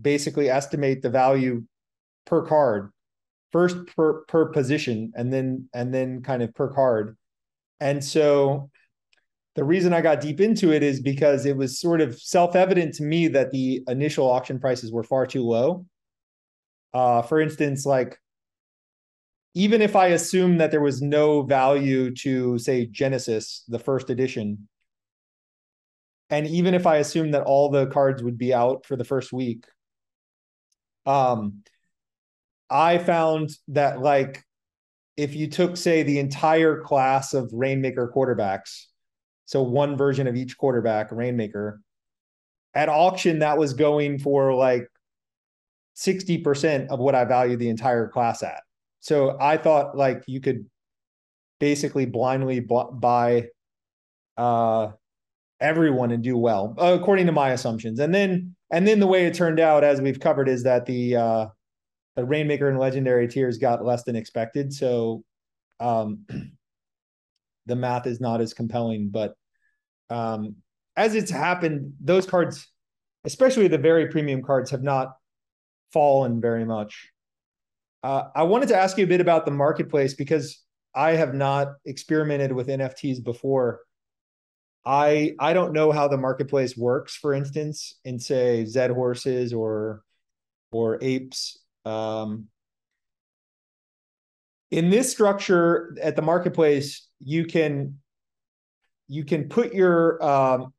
basically 0.00 0.48
estimate 0.48 1.02
the 1.02 1.10
value 1.10 1.64
per 2.26 2.46
card 2.46 2.90
first 3.52 3.76
per 3.96 4.24
per 4.24 4.46
position 4.46 5.12
and 5.14 5.32
then 5.32 5.68
and 5.72 5.92
then 5.92 6.22
kind 6.22 6.42
of 6.42 6.54
per 6.54 6.68
card. 6.72 7.16
And 7.80 8.02
so 8.02 8.70
the 9.54 9.64
reason 9.64 9.92
i 9.92 10.00
got 10.00 10.20
deep 10.20 10.40
into 10.40 10.72
it 10.72 10.82
is 10.84 11.00
because 11.00 11.44
it 11.44 11.56
was 11.56 11.80
sort 11.80 12.00
of 12.00 12.20
self-evident 12.20 12.94
to 12.94 13.02
me 13.02 13.28
that 13.28 13.50
the 13.50 13.82
initial 13.88 14.30
auction 14.30 14.60
prices 14.60 14.92
were 14.92 15.02
far 15.02 15.26
too 15.26 15.42
low. 15.42 15.86
Uh 16.92 17.22
for 17.22 17.40
instance 17.40 17.84
like 17.84 18.18
even 19.54 19.82
if 19.82 19.96
i 19.96 20.08
assume 20.08 20.58
that 20.58 20.70
there 20.70 20.80
was 20.80 21.02
no 21.02 21.42
value 21.42 22.14
to 22.14 22.58
say 22.58 22.86
genesis 22.86 23.64
the 23.68 23.78
first 23.78 24.10
edition 24.10 24.68
and 26.30 26.46
even 26.46 26.74
if 26.74 26.86
i 26.86 26.96
assume 26.96 27.30
that 27.30 27.42
all 27.42 27.70
the 27.70 27.86
cards 27.86 28.22
would 28.22 28.38
be 28.38 28.52
out 28.52 28.84
for 28.86 28.96
the 28.96 29.04
first 29.04 29.32
week 29.32 29.64
um, 31.08 31.62
I 32.70 32.98
found 32.98 33.50
that 33.68 34.00
like 34.00 34.44
if 35.16 35.34
you 35.34 35.48
took 35.48 35.76
say 35.76 36.02
the 36.02 36.18
entire 36.18 36.80
class 36.82 37.34
of 37.34 37.50
Rainmaker 37.52 38.12
quarterbacks, 38.14 38.84
so 39.46 39.62
one 39.62 39.96
version 39.96 40.26
of 40.26 40.36
each 40.36 40.58
quarterback, 40.58 41.10
Rainmaker, 41.10 41.80
at 42.74 42.90
auction 42.90 43.38
that 43.38 43.56
was 43.56 43.72
going 43.72 44.18
for 44.18 44.52
like 44.52 44.86
60% 45.96 46.88
of 46.88 46.98
what 47.00 47.14
I 47.14 47.24
value 47.24 47.56
the 47.56 47.70
entire 47.70 48.08
class 48.08 48.42
at. 48.42 48.60
So 49.00 49.36
I 49.40 49.56
thought 49.56 49.96
like 49.96 50.22
you 50.26 50.40
could 50.40 50.66
basically 51.58 52.04
blindly 52.06 52.60
buy 52.60 53.46
uh 54.36 54.88
everyone 55.60 56.12
and 56.12 56.22
do 56.22 56.36
well 56.36 56.74
according 56.78 57.26
to 57.26 57.32
my 57.32 57.50
assumptions. 57.50 57.98
And 57.98 58.14
then 58.14 58.54
and 58.70 58.86
then 58.86 59.00
the 59.00 59.06
way 59.06 59.26
it 59.26 59.34
turned 59.34 59.60
out, 59.60 59.82
as 59.82 60.00
we've 60.00 60.20
covered, 60.20 60.48
is 60.48 60.62
that 60.64 60.86
the 60.86 61.16
uh, 61.16 61.46
the 62.16 62.24
Rainmaker 62.24 62.68
and 62.68 62.78
Legendary 62.78 63.28
tiers 63.28 63.58
got 63.58 63.84
less 63.84 64.04
than 64.04 64.16
expected. 64.16 64.72
So 64.72 65.24
um, 65.80 66.26
the 67.66 67.76
math 67.76 68.06
is 68.06 68.20
not 68.20 68.40
as 68.40 68.54
compelling. 68.54 69.10
But 69.10 69.34
um, 70.10 70.56
as 70.96 71.14
it's 71.14 71.30
happened, 71.30 71.94
those 72.00 72.26
cards, 72.26 72.66
especially 73.24 73.68
the 73.68 73.78
very 73.78 74.08
premium 74.08 74.42
cards, 74.42 74.70
have 74.70 74.82
not 74.82 75.16
fallen 75.92 76.40
very 76.40 76.64
much. 76.64 77.10
Uh, 78.02 78.24
I 78.34 78.42
wanted 78.44 78.68
to 78.68 78.76
ask 78.76 78.98
you 78.98 79.04
a 79.04 79.08
bit 79.08 79.20
about 79.20 79.44
the 79.44 79.50
marketplace 79.50 80.14
because 80.14 80.62
I 80.94 81.12
have 81.12 81.34
not 81.34 81.68
experimented 81.84 82.52
with 82.52 82.68
NFTs 82.68 83.22
before. 83.22 83.80
I 84.88 85.34
I 85.38 85.52
don't 85.52 85.74
know 85.74 85.92
how 85.92 86.08
the 86.08 86.16
marketplace 86.16 86.74
works, 86.74 87.14
for 87.14 87.34
instance, 87.34 88.00
in 88.06 88.18
say 88.18 88.64
Zed 88.64 88.90
horses 88.90 89.52
or 89.52 90.02
or 90.72 90.98
apes. 91.02 91.58
Um, 91.84 92.46
in 94.70 94.88
this 94.88 95.12
structure 95.12 95.94
at 96.00 96.16
the 96.16 96.22
marketplace, 96.22 97.06
you 97.20 97.44
can 97.44 97.98
you 99.08 99.24
can 99.24 99.50
put 99.50 99.74
your 99.74 100.24
um, 100.24 100.72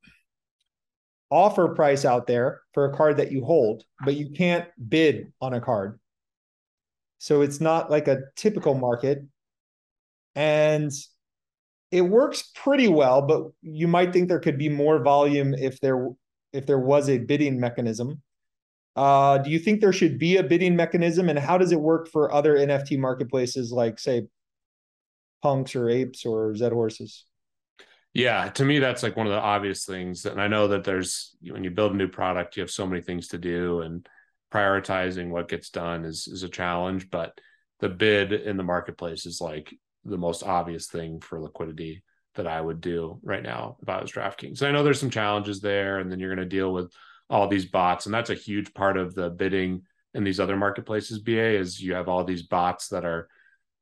offer 1.29 1.67
price 1.75 2.03
out 2.03 2.25
there 2.25 2.61
for 2.73 2.85
a 2.85 2.97
card 2.97 3.17
that 3.17 3.31
you 3.31 3.45
hold, 3.45 3.83
but 4.03 4.15
you 4.15 4.31
can't 4.31 4.65
bid 4.89 5.31
on 5.39 5.53
a 5.53 5.61
card. 5.61 5.99
So 7.19 7.41
it's 7.41 7.61
not 7.61 7.91
like 7.91 8.07
a 8.07 8.21
typical 8.35 8.73
market. 8.73 9.23
And 10.33 10.91
it 11.91 12.01
works 12.01 12.51
pretty 12.55 12.87
well, 12.87 13.21
but 13.21 13.47
you 13.61 13.87
might 13.87 14.13
think 14.13 14.27
there 14.27 14.39
could 14.39 14.57
be 14.57 14.69
more 14.69 15.01
volume 15.01 15.53
if 15.53 15.79
there 15.79 16.09
if 16.53 16.65
there 16.65 16.79
was 16.79 17.09
a 17.09 17.17
bidding 17.17 17.59
mechanism. 17.59 18.21
Uh, 18.95 19.37
do 19.37 19.49
you 19.49 19.59
think 19.59 19.79
there 19.79 19.93
should 19.93 20.19
be 20.19 20.37
a 20.37 20.43
bidding 20.43 20.75
mechanism, 20.75 21.29
and 21.29 21.39
how 21.39 21.57
does 21.57 21.71
it 21.71 21.79
work 21.79 22.09
for 22.09 22.33
other 22.33 22.55
NFT 22.55 22.97
marketplaces 22.97 23.71
like, 23.71 23.99
say, 23.99 24.27
Punks 25.41 25.75
or 25.75 25.89
Apes 25.89 26.25
or 26.25 26.55
Zed 26.55 26.73
Horses? 26.73 27.25
Yeah, 28.13 28.49
to 28.49 28.65
me, 28.65 28.79
that's 28.79 29.03
like 29.03 29.15
one 29.15 29.27
of 29.27 29.31
the 29.31 29.39
obvious 29.39 29.85
things. 29.85 30.25
And 30.25 30.41
I 30.41 30.47
know 30.47 30.67
that 30.69 30.83
there's 30.83 31.35
when 31.41 31.63
you 31.63 31.69
build 31.69 31.93
a 31.93 31.95
new 31.95 32.07
product, 32.07 32.57
you 32.57 32.61
have 32.61 32.71
so 32.71 32.85
many 32.85 33.01
things 33.01 33.29
to 33.29 33.37
do, 33.37 33.81
and 33.81 34.07
prioritizing 34.51 35.29
what 35.29 35.47
gets 35.47 35.69
done 35.69 36.05
is 36.05 36.27
is 36.27 36.43
a 36.43 36.49
challenge. 36.49 37.09
But 37.09 37.39
the 37.79 37.89
bid 37.89 38.33
in 38.33 38.57
the 38.57 38.63
marketplace 38.63 39.25
is 39.25 39.39
like 39.39 39.73
the 40.09 40.17
most 40.17 40.43
obvious 40.43 40.87
thing 40.87 41.19
for 41.19 41.41
liquidity 41.41 42.03
that 42.35 42.47
I 42.47 42.61
would 42.61 42.81
do 42.81 43.19
right 43.23 43.43
now 43.43 43.77
if 43.81 43.89
I 43.89 44.01
was 44.01 44.11
DraftKings. 44.11 44.57
So 44.57 44.67
I 44.67 44.71
know 44.71 44.83
there's 44.83 44.99
some 44.99 45.09
challenges 45.09 45.61
there, 45.61 45.99
and 45.99 46.11
then 46.11 46.19
you're 46.19 46.33
going 46.33 46.47
to 46.47 46.57
deal 46.57 46.71
with 46.73 46.91
all 47.29 47.47
these 47.47 47.65
bots, 47.65 48.05
and 48.05 48.13
that's 48.13 48.29
a 48.29 48.35
huge 48.35 48.73
part 48.73 48.97
of 48.97 49.13
the 49.13 49.29
bidding 49.29 49.83
in 50.13 50.23
these 50.23 50.39
other 50.39 50.57
marketplaces. 50.57 51.19
BA 51.19 51.57
is 51.57 51.79
you 51.79 51.93
have 51.93 52.07
all 52.07 52.23
these 52.23 52.43
bots 52.43 52.89
that 52.89 53.05
are 53.05 53.27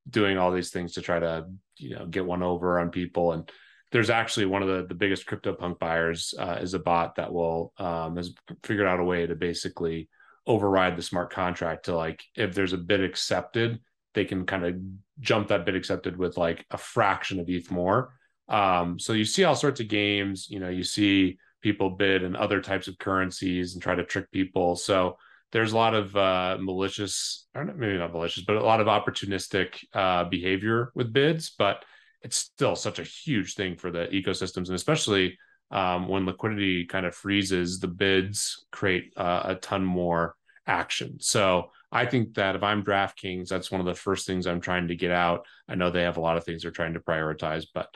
doing 0.10 0.38
all 0.38 0.52
these 0.52 0.70
things 0.70 0.94
to 0.94 1.02
try 1.02 1.20
to 1.20 1.46
you 1.78 1.96
know 1.96 2.06
get 2.06 2.26
one 2.26 2.44
over 2.44 2.80
on 2.80 2.90
people 2.90 3.34
and 3.34 3.52
there's 3.92 4.10
actually 4.10 4.46
one 4.46 4.62
of 4.62 4.68
the, 4.68 4.86
the 4.88 4.96
biggest 4.96 5.26
CryptoPunk 5.28 5.80
buyers 5.80 6.34
uh, 6.38 6.58
is 6.62 6.74
a 6.74 6.80
bot 6.80 7.16
that 7.16 7.32
will 7.32 7.74
um, 7.78 8.18
has 8.18 8.34
figured 8.64 8.88
out 8.88 9.00
a 9.00 9.04
way 9.04 9.26
to 9.26 9.36
basically 9.36 10.10
override 10.46 10.98
the 10.98 11.02
smart 11.02 11.32
contract 11.32 11.86
to 11.86 11.96
like 11.96 12.24
if 12.36 12.54
there's 12.54 12.74
a 12.74 12.78
bid 12.78 13.04
accepted 13.04 13.80
they 14.18 14.26
can 14.26 14.48
kind 14.48 14.66
of 14.66 14.76
jump 15.20 15.50
that 15.50 15.64
bid 15.64 15.76
accepted 15.76 16.18
with 16.18 16.38
like 16.38 16.66
a 16.72 16.78
fraction 16.78 17.40
of 17.40 17.48
ETH 17.48 17.70
more. 17.70 18.16
Um, 18.50 18.98
so 18.98 19.14
you 19.14 19.26
see 19.26 19.44
all 19.44 19.56
sorts 19.56 19.80
of 19.80 19.90
games, 19.90 20.50
you 20.50 20.60
know, 20.60 20.70
you 20.70 20.84
see 20.84 21.38
people 21.62 21.92
bid 21.92 22.24
in 22.24 22.36
other 22.36 22.60
types 22.60 22.88
of 22.88 22.98
currencies 22.98 23.74
and 23.74 23.84
try 23.84 23.94
to 23.94 24.04
trick 24.04 24.32
people. 24.32 24.76
So 24.76 25.18
there's 25.52 25.72
a 25.72 25.78
lot 25.78 25.94
of 25.94 26.16
uh, 26.16 26.58
malicious, 26.60 27.46
or 27.54 27.66
maybe 27.66 28.00
not 28.00 28.12
malicious, 28.12 28.44
but 28.44 28.56
a 28.56 28.64
lot 28.64 28.82
of 28.82 28.88
opportunistic 28.88 29.86
uh, 29.94 30.24
behavior 30.24 30.92
with 30.96 31.14
bids. 31.14 31.52
But 31.56 31.86
it's 32.24 32.38
still 32.38 32.76
such 32.76 32.98
a 32.98 33.04
huge 33.04 33.54
thing 33.54 33.76
for 33.76 33.92
the 33.92 34.08
ecosystems, 34.08 34.66
and 34.68 34.76
especially 34.76 35.38
um, 35.70 36.08
when 36.08 36.26
liquidity 36.26 36.86
kind 36.86 37.06
of 37.06 37.14
freezes, 37.14 37.80
the 37.80 37.88
bids 37.88 38.66
create 38.72 39.14
uh, 39.16 39.44
a 39.46 39.56
ton 39.56 39.86
more 39.86 40.36
action. 40.66 41.18
So 41.20 41.70
I 41.92 42.06
think 42.06 42.36
that 42.36 42.56
if 42.56 42.64
I'm 42.64 42.84
DraftKings, 42.84 43.48
that's 43.48 43.72
one 43.72 43.80
of 43.80 43.88
the 43.88 43.96
first 43.96 44.28
things 44.28 44.46
I'm 44.46 44.62
trying 44.62 44.90
to 44.90 44.96
get 44.96 45.12
out. 45.12 45.46
I 45.68 45.76
know 45.76 45.90
they 45.90 46.04
have 46.04 46.18
a 46.18 46.22
lot 46.22 46.38
of 46.38 46.44
things 46.44 46.62
they're 46.62 46.72
trying 46.72 46.94
to 46.96 47.00
prioritize, 47.00 47.66
but 47.74 47.88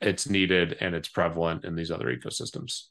it's 0.00 0.28
needed 0.28 0.76
and 0.80 0.94
it's 0.94 1.08
prevalent 1.08 1.64
in 1.64 1.74
these 1.74 1.90
other 1.90 2.14
ecosystems. 2.14 2.84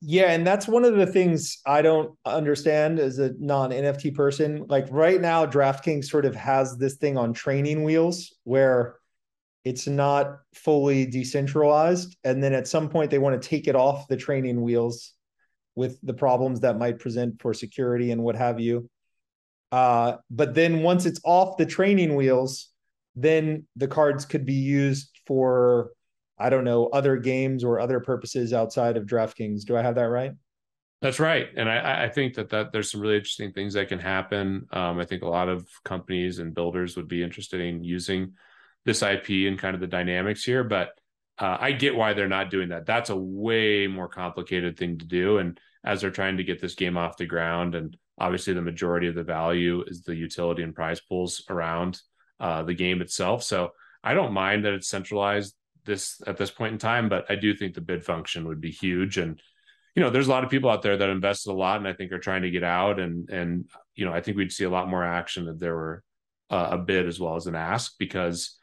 Yeah, 0.00 0.30
and 0.30 0.46
that's 0.46 0.68
one 0.68 0.84
of 0.84 0.96
the 0.96 1.06
things 1.06 1.58
I 1.66 1.82
don't 1.82 2.16
understand 2.24 3.00
as 3.00 3.18
a 3.18 3.32
non 3.38 3.70
NFT 3.70 4.14
person. 4.14 4.64
Like 4.68 4.86
right 4.90 5.20
now, 5.20 5.44
DraftKings 5.44 6.04
sort 6.04 6.24
of 6.24 6.36
has 6.36 6.76
this 6.76 6.96
thing 6.96 7.18
on 7.18 7.32
training 7.32 7.82
wheels 7.82 8.32
where 8.44 8.96
it's 9.64 9.88
not 9.88 10.38
fully 10.54 11.04
decentralized. 11.04 12.16
And 12.22 12.42
then 12.42 12.54
at 12.54 12.68
some 12.68 12.88
point, 12.88 13.10
they 13.10 13.18
want 13.18 13.42
to 13.42 13.48
take 13.48 13.66
it 13.66 13.74
off 13.74 14.06
the 14.06 14.16
training 14.16 14.62
wheels 14.62 15.14
with 15.74 15.98
the 16.04 16.14
problems 16.14 16.60
that 16.60 16.78
might 16.78 17.00
present 17.00 17.42
for 17.42 17.52
security 17.52 18.12
and 18.12 18.22
what 18.22 18.36
have 18.36 18.60
you. 18.60 18.88
Uh, 19.70 20.16
but 20.30 20.54
then 20.54 20.82
once 20.82 21.06
it's 21.06 21.20
off 21.24 21.56
the 21.56 21.66
training 21.66 22.14
wheels, 22.14 22.68
then 23.14 23.66
the 23.76 23.88
cards 23.88 24.24
could 24.24 24.46
be 24.46 24.54
used 24.54 25.18
for 25.26 25.90
I 26.38 26.50
don't 26.50 26.64
know, 26.64 26.86
other 26.86 27.16
games 27.16 27.64
or 27.64 27.80
other 27.80 28.00
purposes 28.00 28.52
outside 28.52 28.96
of 28.96 29.06
DraftKings. 29.06 29.64
Do 29.64 29.76
I 29.76 29.82
have 29.82 29.96
that 29.96 30.08
right? 30.08 30.32
That's 31.00 31.20
right, 31.20 31.46
and 31.56 31.68
I, 31.68 32.04
I 32.04 32.08
think 32.08 32.34
that 32.34 32.50
that 32.50 32.72
there's 32.72 32.90
some 32.90 33.00
really 33.00 33.16
interesting 33.16 33.52
things 33.52 33.74
that 33.74 33.88
can 33.88 34.00
happen. 34.00 34.66
Um, 34.72 34.98
I 34.98 35.04
think 35.04 35.22
a 35.22 35.28
lot 35.28 35.48
of 35.48 35.68
companies 35.84 36.40
and 36.40 36.54
builders 36.54 36.96
would 36.96 37.06
be 37.06 37.22
interested 37.22 37.60
in 37.60 37.84
using 37.84 38.32
this 38.84 39.02
IP 39.02 39.28
and 39.46 39.58
kind 39.58 39.74
of 39.74 39.80
the 39.80 39.86
dynamics 39.86 40.42
here, 40.42 40.64
but 40.64 40.90
uh, 41.38 41.56
I 41.60 41.70
get 41.72 41.94
why 41.94 42.14
they're 42.14 42.26
not 42.26 42.50
doing 42.50 42.70
that. 42.70 42.84
That's 42.84 43.10
a 43.10 43.16
way 43.16 43.86
more 43.86 44.08
complicated 44.08 44.76
thing 44.76 44.98
to 44.98 45.04
do, 45.04 45.38
and 45.38 45.60
as 45.84 46.00
they're 46.00 46.10
trying 46.10 46.38
to 46.38 46.44
get 46.44 46.60
this 46.60 46.74
game 46.74 46.96
off 46.96 47.16
the 47.16 47.26
ground, 47.26 47.76
and 47.76 47.96
obviously 48.20 48.52
the 48.52 48.62
majority 48.62 49.08
of 49.08 49.14
the 49.14 49.22
value 49.22 49.84
is 49.86 50.02
the 50.02 50.14
utility 50.14 50.62
and 50.62 50.74
prize 50.74 51.00
pools 51.00 51.42
around 51.48 52.00
uh, 52.40 52.62
the 52.62 52.74
game 52.74 53.00
itself. 53.00 53.42
So 53.42 53.72
I 54.02 54.14
don't 54.14 54.32
mind 54.32 54.64
that 54.64 54.72
it's 54.72 54.88
centralized 54.88 55.54
this 55.84 56.20
at 56.26 56.36
this 56.36 56.50
point 56.50 56.72
in 56.72 56.78
time, 56.78 57.08
but 57.08 57.26
I 57.28 57.34
do 57.34 57.54
think 57.54 57.74
the 57.74 57.80
bid 57.80 58.04
function 58.04 58.46
would 58.46 58.60
be 58.60 58.70
huge. 58.70 59.18
And 59.18 59.40
you 59.94 60.02
know, 60.02 60.10
there's 60.10 60.28
a 60.28 60.30
lot 60.30 60.44
of 60.44 60.50
people 60.50 60.70
out 60.70 60.82
there 60.82 60.96
that 60.96 61.08
invested 61.08 61.50
a 61.50 61.54
lot 61.54 61.78
and 61.78 61.88
I 61.88 61.92
think 61.92 62.12
are 62.12 62.18
trying 62.18 62.42
to 62.42 62.50
get 62.50 62.62
out. 62.62 63.00
And 63.00 63.28
and 63.30 63.68
you 63.94 64.04
know, 64.04 64.12
I 64.12 64.20
think 64.20 64.36
we'd 64.36 64.52
see 64.52 64.64
a 64.64 64.70
lot 64.70 64.88
more 64.88 65.04
action 65.04 65.48
if 65.48 65.58
there 65.58 65.74
were 65.74 66.02
uh, 66.50 66.68
a 66.72 66.78
bid 66.78 67.06
as 67.06 67.18
well 67.18 67.36
as 67.36 67.46
an 67.46 67.54
ask 67.54 67.94
because 67.98 68.56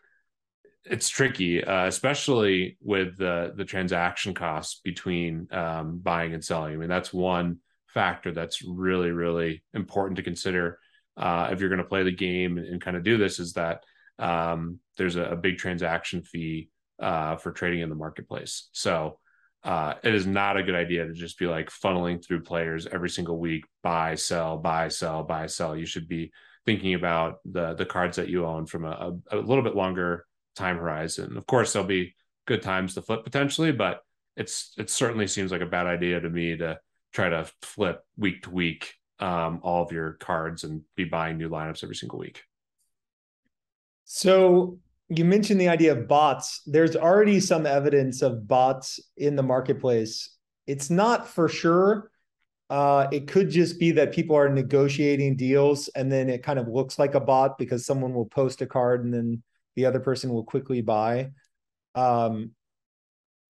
it's 0.85 1.09
tricky, 1.09 1.63
uh, 1.63 1.87
especially 1.87 2.77
with 2.81 3.17
the 3.17 3.53
the 3.55 3.65
transaction 3.65 4.33
costs 4.33 4.79
between 4.83 5.47
um, 5.51 5.97
buying 5.97 6.33
and 6.33 6.43
selling. 6.43 6.73
I 6.73 6.77
mean, 6.77 6.89
that's 6.89 7.13
one 7.13 7.57
factor 7.95 8.31
that's 8.31 8.61
really 8.61 9.09
really 9.09 9.63
important 9.73 10.17
to 10.17 10.21
consider 10.23 10.77
uh, 11.17 11.49
if 11.51 11.59
you're 11.59 11.69
going 11.69 11.81
to 11.81 11.87
play 11.87 12.03
the 12.03 12.11
game 12.11 12.57
and, 12.57 12.67
and, 12.67 12.81
kind 12.81 12.97
of 12.97 13.03
do 13.03 13.17
this. 13.17 13.39
Is 13.39 13.53
that 13.53 13.83
um, 14.19 14.79
there's 14.97 15.15
a, 15.15 15.23
a, 15.23 15.35
big 15.35 15.57
transaction 15.57 16.21
fee 16.21 16.69
uh, 16.99 17.37
for 17.37 17.51
trading 17.51 17.81
in 17.81 17.89
the 17.89 17.95
marketplace. 17.95 18.69
So 18.71 19.19
uh, 19.63 19.95
it 20.03 20.13
is 20.13 20.27
not 20.27 20.57
a 20.57 20.63
good 20.63 20.75
idea 20.75 21.05
to 21.05 21.13
just 21.13 21.39
be 21.39 21.47
like 21.47 21.69
funneling 21.69 22.23
through 22.23 22.43
players 22.43 22.87
every 22.87 23.09
single 23.09 23.39
week, 23.39 23.65
buy, 23.81 24.15
sell, 24.15 24.57
buy, 24.57 24.89
sell, 24.89 25.23
buy, 25.23 25.47
sell. 25.47 25.75
You 25.75 25.85
should 25.85 26.07
be 26.07 26.31
thinking 26.65 26.95
about 26.95 27.39
the 27.45 27.75
the 27.75 27.85
cards 27.85 28.17
that 28.17 28.29
you 28.29 28.45
own 28.45 28.65
from 28.65 28.85
a, 28.85 29.13
a, 29.31 29.37
a 29.37 29.39
little 29.39 29.63
bit 29.63 29.75
longer 29.75 30.25
time 30.55 30.77
horizon. 30.77 31.37
Of 31.37 31.45
course, 31.45 31.73
there'll 31.73 31.87
be 31.87 32.15
good 32.45 32.61
times 32.61 32.93
to 32.95 33.01
flip 33.01 33.23
potentially, 33.23 33.71
but 33.71 34.01
it's 34.35 34.73
it 34.77 34.89
certainly 34.89 35.27
seems 35.27 35.51
like 35.51 35.61
a 35.61 35.65
bad 35.65 35.87
idea 35.87 36.19
to 36.19 36.29
me 36.29 36.57
to 36.57 36.77
try 37.15 37.29
to 37.29 37.49
flip 37.61 38.03
week 38.17 38.43
to 38.43 38.49
week 38.49 38.93
um, 39.19 39.61
all 39.63 39.81
of 39.81 39.91
your 39.91 40.13
cards 40.13 40.65
and 40.65 40.81
be 40.97 41.05
buying 41.05 41.37
new 41.37 41.49
lineups 41.49 41.81
every 41.81 41.95
single 41.95 42.19
week. 42.19 42.43
So 44.03 44.77
you 45.07 45.23
mentioned 45.23 45.61
the 45.61 45.69
idea 45.69 45.93
of 45.93 46.09
bots. 46.09 46.61
There's 46.65 46.95
already 46.97 47.39
some 47.39 47.65
evidence 47.65 48.21
of 48.21 48.47
bots 48.47 48.99
in 49.15 49.37
the 49.37 49.43
marketplace. 49.43 50.35
It's 50.67 50.89
not 50.89 51.27
for 51.27 51.47
sure. 51.47 52.11
Uh, 52.69 53.07
it 53.11 53.27
could 53.27 53.49
just 53.49 53.79
be 53.79 53.91
that 53.91 54.11
people 54.11 54.35
are 54.35 54.49
negotiating 54.49 55.37
deals 55.37 55.87
and 55.95 56.11
then 56.11 56.29
it 56.29 56.43
kind 56.43 56.59
of 56.59 56.67
looks 56.67 56.99
like 56.99 57.15
a 57.15 57.19
bot 57.19 57.57
because 57.57 57.85
someone 57.85 58.13
will 58.13 58.25
post 58.25 58.61
a 58.61 58.65
card 58.65 59.05
and 59.05 59.13
then 59.13 59.41
the 59.75 59.85
other 59.85 59.99
person 59.99 60.31
will 60.31 60.43
quickly 60.43 60.81
buy. 60.81 61.29
Um, 61.93 62.51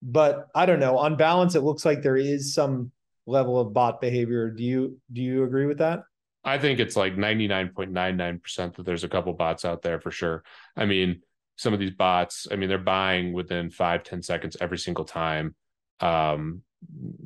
but 0.02 0.48
I 0.54 0.66
don't 0.66 0.80
know. 0.80 0.98
On 0.98 1.16
balance, 1.16 1.54
it 1.54 1.62
looks 1.62 1.84
like 1.84 2.02
there 2.02 2.18
is 2.18 2.54
some 2.54 2.92
level 3.26 3.58
of 3.58 3.72
bot 3.72 4.00
behavior. 4.00 4.50
Do 4.50 4.64
you 4.64 4.98
do 5.12 5.20
you 5.20 5.44
agree 5.44 5.66
with 5.66 5.78
that? 5.78 6.04
I 6.44 6.58
think 6.58 6.78
it's 6.78 6.94
like 6.94 7.16
99.99% 7.16 8.76
that 8.76 8.82
there's 8.84 9.02
a 9.02 9.08
couple 9.08 9.32
bots 9.32 9.64
out 9.64 9.82
there 9.82 10.00
for 10.00 10.12
sure. 10.12 10.44
I 10.76 10.86
mean, 10.86 11.22
some 11.56 11.74
of 11.74 11.80
these 11.80 11.90
bots, 11.90 12.46
I 12.50 12.54
mean, 12.54 12.68
they're 12.68 12.78
buying 12.78 13.32
within 13.32 13.70
five 13.70 14.04
ten 14.04 14.22
seconds 14.22 14.56
every 14.60 14.78
single 14.78 15.04
time. 15.04 15.56
Um, 16.00 16.62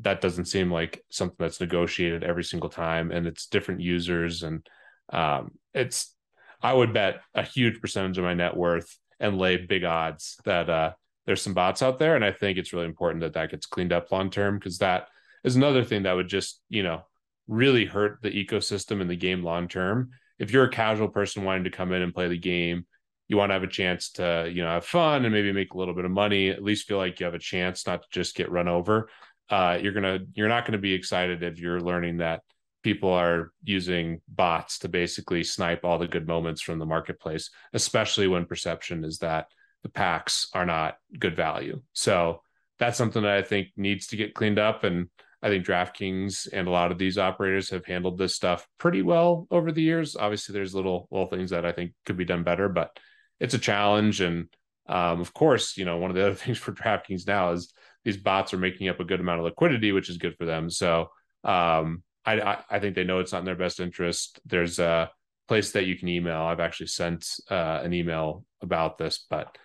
that 0.01 0.20
doesn't 0.20 0.46
seem 0.46 0.72
like 0.72 1.05
something 1.11 1.36
that's 1.38 1.61
negotiated 1.61 2.24
every 2.24 2.44
single 2.44 2.70
time, 2.70 3.11
and 3.11 3.26
it's 3.26 3.46
different 3.46 3.80
users, 3.80 4.42
and 4.42 4.66
um, 5.12 5.53
it's. 5.74 6.14
I 6.62 6.74
would 6.74 6.92
bet 6.92 7.22
a 7.34 7.42
huge 7.42 7.80
percentage 7.80 8.18
of 8.18 8.24
my 8.24 8.34
net 8.34 8.55
worth 8.55 8.96
and 9.18 9.38
lay 9.38 9.57
big 9.57 9.82
odds 9.82 10.36
that 10.44 10.68
uh, 10.68 10.92
there's 11.26 11.42
some 11.42 11.55
bots 11.55 11.82
out 11.82 11.98
there, 11.98 12.16
and 12.16 12.24
I 12.24 12.32
think 12.32 12.59
it's 12.59 12.72
really 12.72 12.86
important 12.86 13.22
that 13.22 13.32
that 13.32 13.51
gets 13.51 13.66
cleaned 13.66 13.92
up 13.92 14.12
long 14.12 14.30
term 14.30 14.59
because 14.59 14.78
that 14.78 15.09
is 15.45 15.57
another 15.57 15.84
thing 15.84 16.05
that 16.05 16.14
would 16.14 16.28
just 16.28 16.61
you 16.68 16.82
know 16.82 17.03
really 17.49 17.84
hurt 17.84 18.18
the 18.22 18.30
ecosystem 18.30 19.01
and 19.01 19.11
the 19.11 19.16
game 19.16 19.43
long 19.43 19.68
term. 19.68 20.11
If 20.38 20.53
you're 20.53 20.64
a 20.64 20.70
casual 20.70 21.09
person 21.09 21.45
wanting 21.45 21.64
to 21.64 21.70
come 21.70 21.93
in 21.93 22.03
and 22.03 22.14
play 22.14 22.28
the 22.28 22.38
game 22.38 22.86
you 23.30 23.36
want 23.36 23.51
to 23.51 23.55
have 23.55 23.62
a 23.62 23.68
chance 23.68 24.11
to 24.11 24.51
you 24.53 24.62
know 24.62 24.68
have 24.68 24.84
fun 24.84 25.24
and 25.24 25.32
maybe 25.32 25.53
make 25.53 25.72
a 25.72 25.78
little 25.78 25.95
bit 25.95 26.05
of 26.05 26.11
money 26.11 26.51
at 26.51 26.62
least 26.62 26.86
feel 26.86 26.99
like 26.99 27.20
you 27.20 27.24
have 27.24 27.34
a 27.34 27.38
chance 27.38 27.86
not 27.86 28.03
to 28.03 28.09
just 28.11 28.34
get 28.34 28.51
run 28.51 28.68
over 28.68 29.09
uh, 29.49 29.78
you're 29.80 29.93
gonna 29.93 30.18
you're 30.34 30.49
not 30.49 30.66
to 30.66 30.78
be 30.78 30.93
excited 30.93 31.43
if 31.43 31.59
you're 31.59 31.80
learning 31.80 32.18
that 32.18 32.43
people 32.82 33.11
are 33.11 33.53
using 33.62 34.20
bots 34.28 34.80
to 34.80 34.88
basically 34.88 35.45
snipe 35.45 35.84
all 35.84 35.99
the 35.99 36.09
good 36.09 36.26
moments 36.26 36.61
from 36.61 36.78
the 36.78 36.86
marketplace 36.86 37.51
especially 37.72 38.26
when 38.26 38.45
perception 38.45 39.05
is 39.05 39.18
that 39.18 39.47
the 39.84 39.88
packs 39.88 40.49
are 40.53 40.66
not 40.66 40.97
good 41.18 41.36
value 41.36 41.80
so 41.93 42.43
that's 42.80 42.99
something 42.99 43.22
that 43.22 43.36
i 43.36 43.43
think 43.43 43.68
needs 43.76 44.09
to 44.09 44.16
get 44.16 44.34
cleaned 44.34 44.59
up 44.59 44.82
and 44.82 45.09
i 45.43 45.49
think 45.49 45.64
draftkings 45.64 46.49
and 46.53 46.68
a 46.68 46.70
lot 46.70 46.93
of 46.93 46.99
these 46.99 47.18
operators 47.18 47.70
have 47.70 47.84
handled 47.84 48.18
this 48.18 48.34
stuff 48.34 48.66
pretty 48.78 49.03
well 49.03 49.47
over 49.51 49.72
the 49.72 49.82
years 49.82 50.16
obviously 50.16 50.53
there's 50.53 50.74
little 50.74 51.09
little 51.11 51.28
things 51.28 51.51
that 51.51 51.64
i 51.66 51.72
think 51.72 51.93
could 52.05 52.16
be 52.16 52.24
done 52.24 52.43
better 52.43 52.68
but 52.68 52.99
it's 53.41 53.55
a 53.55 53.59
challenge. 53.59 54.20
And 54.20 54.49
um, 54.86 55.20
of 55.20 55.34
course, 55.34 55.76
you 55.76 55.84
know, 55.84 55.97
one 55.97 56.11
of 56.11 56.16
the 56.16 56.26
other 56.26 56.34
things 56.36 56.59
for 56.59 56.72
DraftKings 56.72 57.26
now 57.26 57.53
is 57.53 57.72
these 58.05 58.18
bots 58.18 58.55
are 58.55 58.59
making 58.59 58.88
up 58.88 59.01
a 59.01 59.05
good 59.05 59.20
amount 59.20 59.41
of 59.41 59.47
liquidity, 59.47 59.93
which 59.93 60.09
is 60.11 60.18
good 60.18 60.36
for 60.36 60.45
them. 60.45 60.70
So 60.70 61.09
um, 61.43 62.03
I, 62.24 62.59
I, 62.70 62.78
think 62.78 62.95
they 62.95 63.05
know 63.05 63.18
it's 63.18 63.32
not 63.32 63.41
in 63.41 63.45
their 63.47 63.57
best 63.57 63.80
interest. 63.80 64.41
There's 64.45 64.78
a 64.78 65.11
place 65.49 65.72
that 65.72 65.86
you 65.86 65.99
can 65.99 66.09
email. 66.09 66.43
I've 66.43 66.61
actually 66.61 66.88
sent 66.88 67.26
uh, 67.51 67.80
an 67.82 67.93
email 67.95 68.45
about 68.61 68.99
this, 68.99 69.24
but 69.28 69.57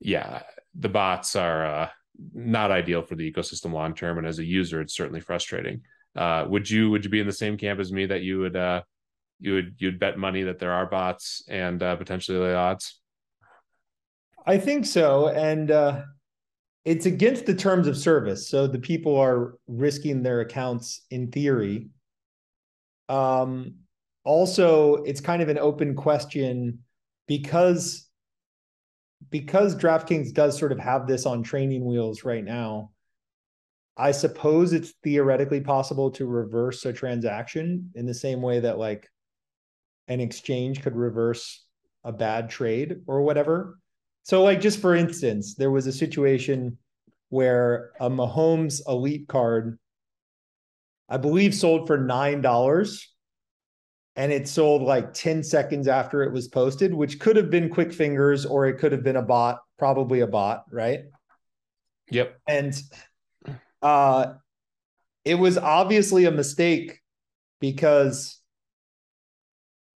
yeah, 0.00 0.42
the 0.74 0.88
bots 0.88 1.36
are 1.36 1.66
uh, 1.66 1.88
not 2.34 2.70
ideal 2.70 3.02
for 3.02 3.14
the 3.14 3.30
ecosystem 3.30 3.72
long 3.72 3.94
term. 3.94 4.18
And 4.18 4.26
as 4.26 4.38
a 4.38 4.44
user, 4.44 4.80
it's 4.80 4.94
certainly 4.94 5.20
frustrating. 5.20 5.82
Uh, 6.16 6.46
would 6.48 6.68
you 6.68 6.90
would 6.90 7.04
you 7.04 7.10
be 7.10 7.20
in 7.20 7.26
the 7.26 7.32
same 7.32 7.56
camp 7.56 7.80
as 7.80 7.92
me 7.92 8.06
that 8.06 8.22
you 8.22 8.40
would 8.40 8.56
uh, 8.56 8.82
you 9.40 9.54
would 9.54 9.74
you'd 9.78 9.98
bet 9.98 10.18
money 10.18 10.42
that 10.42 10.58
there 10.58 10.72
are 10.72 10.86
bots 10.86 11.42
and 11.48 11.82
uh, 11.82 11.96
potentially 11.96 12.38
lay 12.38 12.54
odds? 12.54 13.00
I 14.46 14.58
think 14.58 14.86
so. 14.86 15.28
And 15.28 15.70
uh, 15.70 16.02
it's 16.84 17.06
against 17.06 17.46
the 17.46 17.54
terms 17.54 17.86
of 17.86 17.96
service. 17.98 18.48
So 18.48 18.66
the 18.66 18.78
people 18.78 19.16
are 19.16 19.54
risking 19.66 20.22
their 20.22 20.40
accounts 20.40 21.02
in 21.10 21.30
theory. 21.30 21.90
Um, 23.08 23.74
also, 24.24 24.96
it's 25.04 25.20
kind 25.20 25.42
of 25.42 25.50
an 25.50 25.58
open 25.58 25.94
question 25.94 26.80
because 27.26 28.07
because 29.30 29.76
DraftKings 29.76 30.32
does 30.32 30.58
sort 30.58 30.72
of 30.72 30.78
have 30.78 31.06
this 31.06 31.26
on 31.26 31.42
training 31.42 31.84
wheels 31.84 32.24
right 32.24 32.44
now. 32.44 32.90
I 33.96 34.12
suppose 34.12 34.72
it's 34.72 34.94
theoretically 35.02 35.60
possible 35.60 36.10
to 36.12 36.26
reverse 36.26 36.84
a 36.84 36.92
transaction 36.92 37.90
in 37.94 38.06
the 38.06 38.14
same 38.14 38.40
way 38.40 38.60
that 38.60 38.78
like 38.78 39.08
an 40.06 40.20
exchange 40.20 40.82
could 40.82 40.96
reverse 40.96 41.64
a 42.04 42.12
bad 42.12 42.48
trade 42.48 43.02
or 43.06 43.22
whatever. 43.22 43.78
So, 44.22 44.42
like, 44.42 44.60
just 44.60 44.80
for 44.80 44.94
instance, 44.94 45.54
there 45.54 45.70
was 45.70 45.86
a 45.86 45.92
situation 45.92 46.78
where 47.30 47.92
a 48.00 48.08
Mahomes 48.08 48.80
elite 48.86 49.28
card, 49.28 49.78
I 51.08 51.16
believe, 51.16 51.54
sold 51.54 51.86
for 51.86 51.98
$9 51.98 53.06
and 54.18 54.32
it 54.32 54.48
sold 54.48 54.82
like 54.82 55.14
10 55.14 55.42
seconds 55.42 55.88
after 55.88 56.22
it 56.22 56.32
was 56.32 56.48
posted, 56.48 56.92
which 56.92 57.18
could 57.20 57.36
have 57.36 57.50
been 57.50 57.70
quick 57.70 57.92
fingers 57.92 58.44
or 58.44 58.66
it 58.66 58.78
could 58.78 58.92
have 58.92 59.02
been 59.02 59.16
a 59.16 59.22
bot, 59.22 59.60
probably 59.78 60.20
a 60.20 60.26
bot, 60.26 60.64
right? 60.70 61.04
Yep. 62.10 62.38
And 62.46 62.74
uh 63.80 64.34
it 65.24 65.36
was 65.36 65.56
obviously 65.56 66.24
a 66.24 66.30
mistake 66.30 67.00
because 67.60 68.40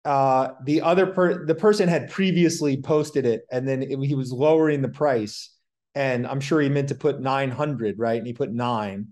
uh, 0.03 0.49
the 0.65 0.82
other 0.82 1.05
per 1.07 1.45
the 1.45 1.55
person 1.55 1.88
had 1.88 2.09
previously 2.09 2.82
posted 2.82 3.26
it 3.26 3.43
and 3.51 3.67
then 3.67 3.84
it, 3.84 3.99
he 4.03 4.15
was 4.15 4.32
lowering 4.32 4.82
the 4.82 4.89
price 4.89 5.55
and 5.93 6.26
i'm 6.26 6.39
sure 6.39 6.59
he 6.59 6.69
meant 6.69 6.89
to 6.89 6.95
put 6.95 7.22
900 7.22 7.99
right 7.99 8.17
and 8.17 8.26
he 8.26 8.34
put 8.34 8.51
nine 8.51 9.09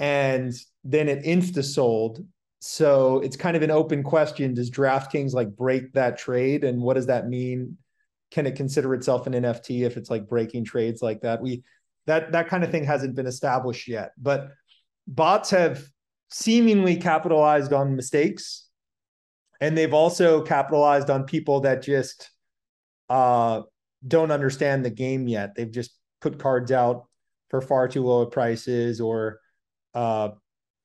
and 0.00 0.54
then 0.82 1.08
it 1.08 1.24
insta 1.24 1.62
sold. 1.62 2.24
So 2.60 3.20
it's 3.20 3.36
kind 3.36 3.56
of 3.56 3.62
an 3.62 3.70
open 3.70 4.02
question. 4.02 4.54
Does 4.54 4.70
DraftKings 4.70 5.32
like 5.32 5.56
break 5.56 5.92
that 5.94 6.18
trade? 6.18 6.62
And 6.62 6.82
what 6.82 6.94
does 6.94 7.06
that 7.06 7.28
mean? 7.28 7.78
Can 8.30 8.46
it 8.46 8.54
consider 8.54 8.94
itself 8.94 9.26
an 9.26 9.32
NFT 9.32 9.82
if 9.82 9.96
it's 9.96 10.10
like 10.10 10.28
breaking 10.28 10.64
trades 10.64 11.02
like 11.02 11.22
that? 11.22 11.40
We 11.40 11.64
that 12.06 12.32
that 12.32 12.48
kind 12.48 12.62
of 12.62 12.70
thing 12.70 12.84
hasn't 12.84 13.16
been 13.16 13.26
established 13.26 13.88
yet. 13.88 14.12
But 14.18 14.50
bots 15.06 15.50
have 15.50 15.82
seemingly 16.30 16.96
capitalized 16.96 17.72
on 17.72 17.96
mistakes. 17.96 18.68
And 19.60 19.76
they've 19.76 19.94
also 19.94 20.42
capitalized 20.42 21.10
on 21.10 21.24
people 21.24 21.60
that 21.60 21.82
just 21.82 22.30
uh, 23.08 23.62
don't 24.06 24.30
understand 24.30 24.84
the 24.84 24.90
game 24.90 25.28
yet. 25.28 25.54
They've 25.54 25.70
just 25.70 25.92
put 26.20 26.38
cards 26.38 26.72
out 26.72 27.06
for 27.48 27.60
far 27.60 27.88
too 27.88 28.04
low 28.04 28.26
prices 28.26 29.00
or 29.00 29.40
uh, 29.94 30.30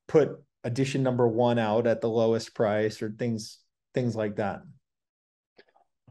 put 0.08 0.42
edition 0.66 1.02
number 1.02 1.28
one 1.28 1.58
out 1.58 1.86
at 1.86 2.00
the 2.00 2.08
lowest 2.08 2.54
price 2.54 3.00
or 3.00 3.10
things 3.10 3.58
things 3.94 4.16
like 4.16 4.36
that. 4.36 4.60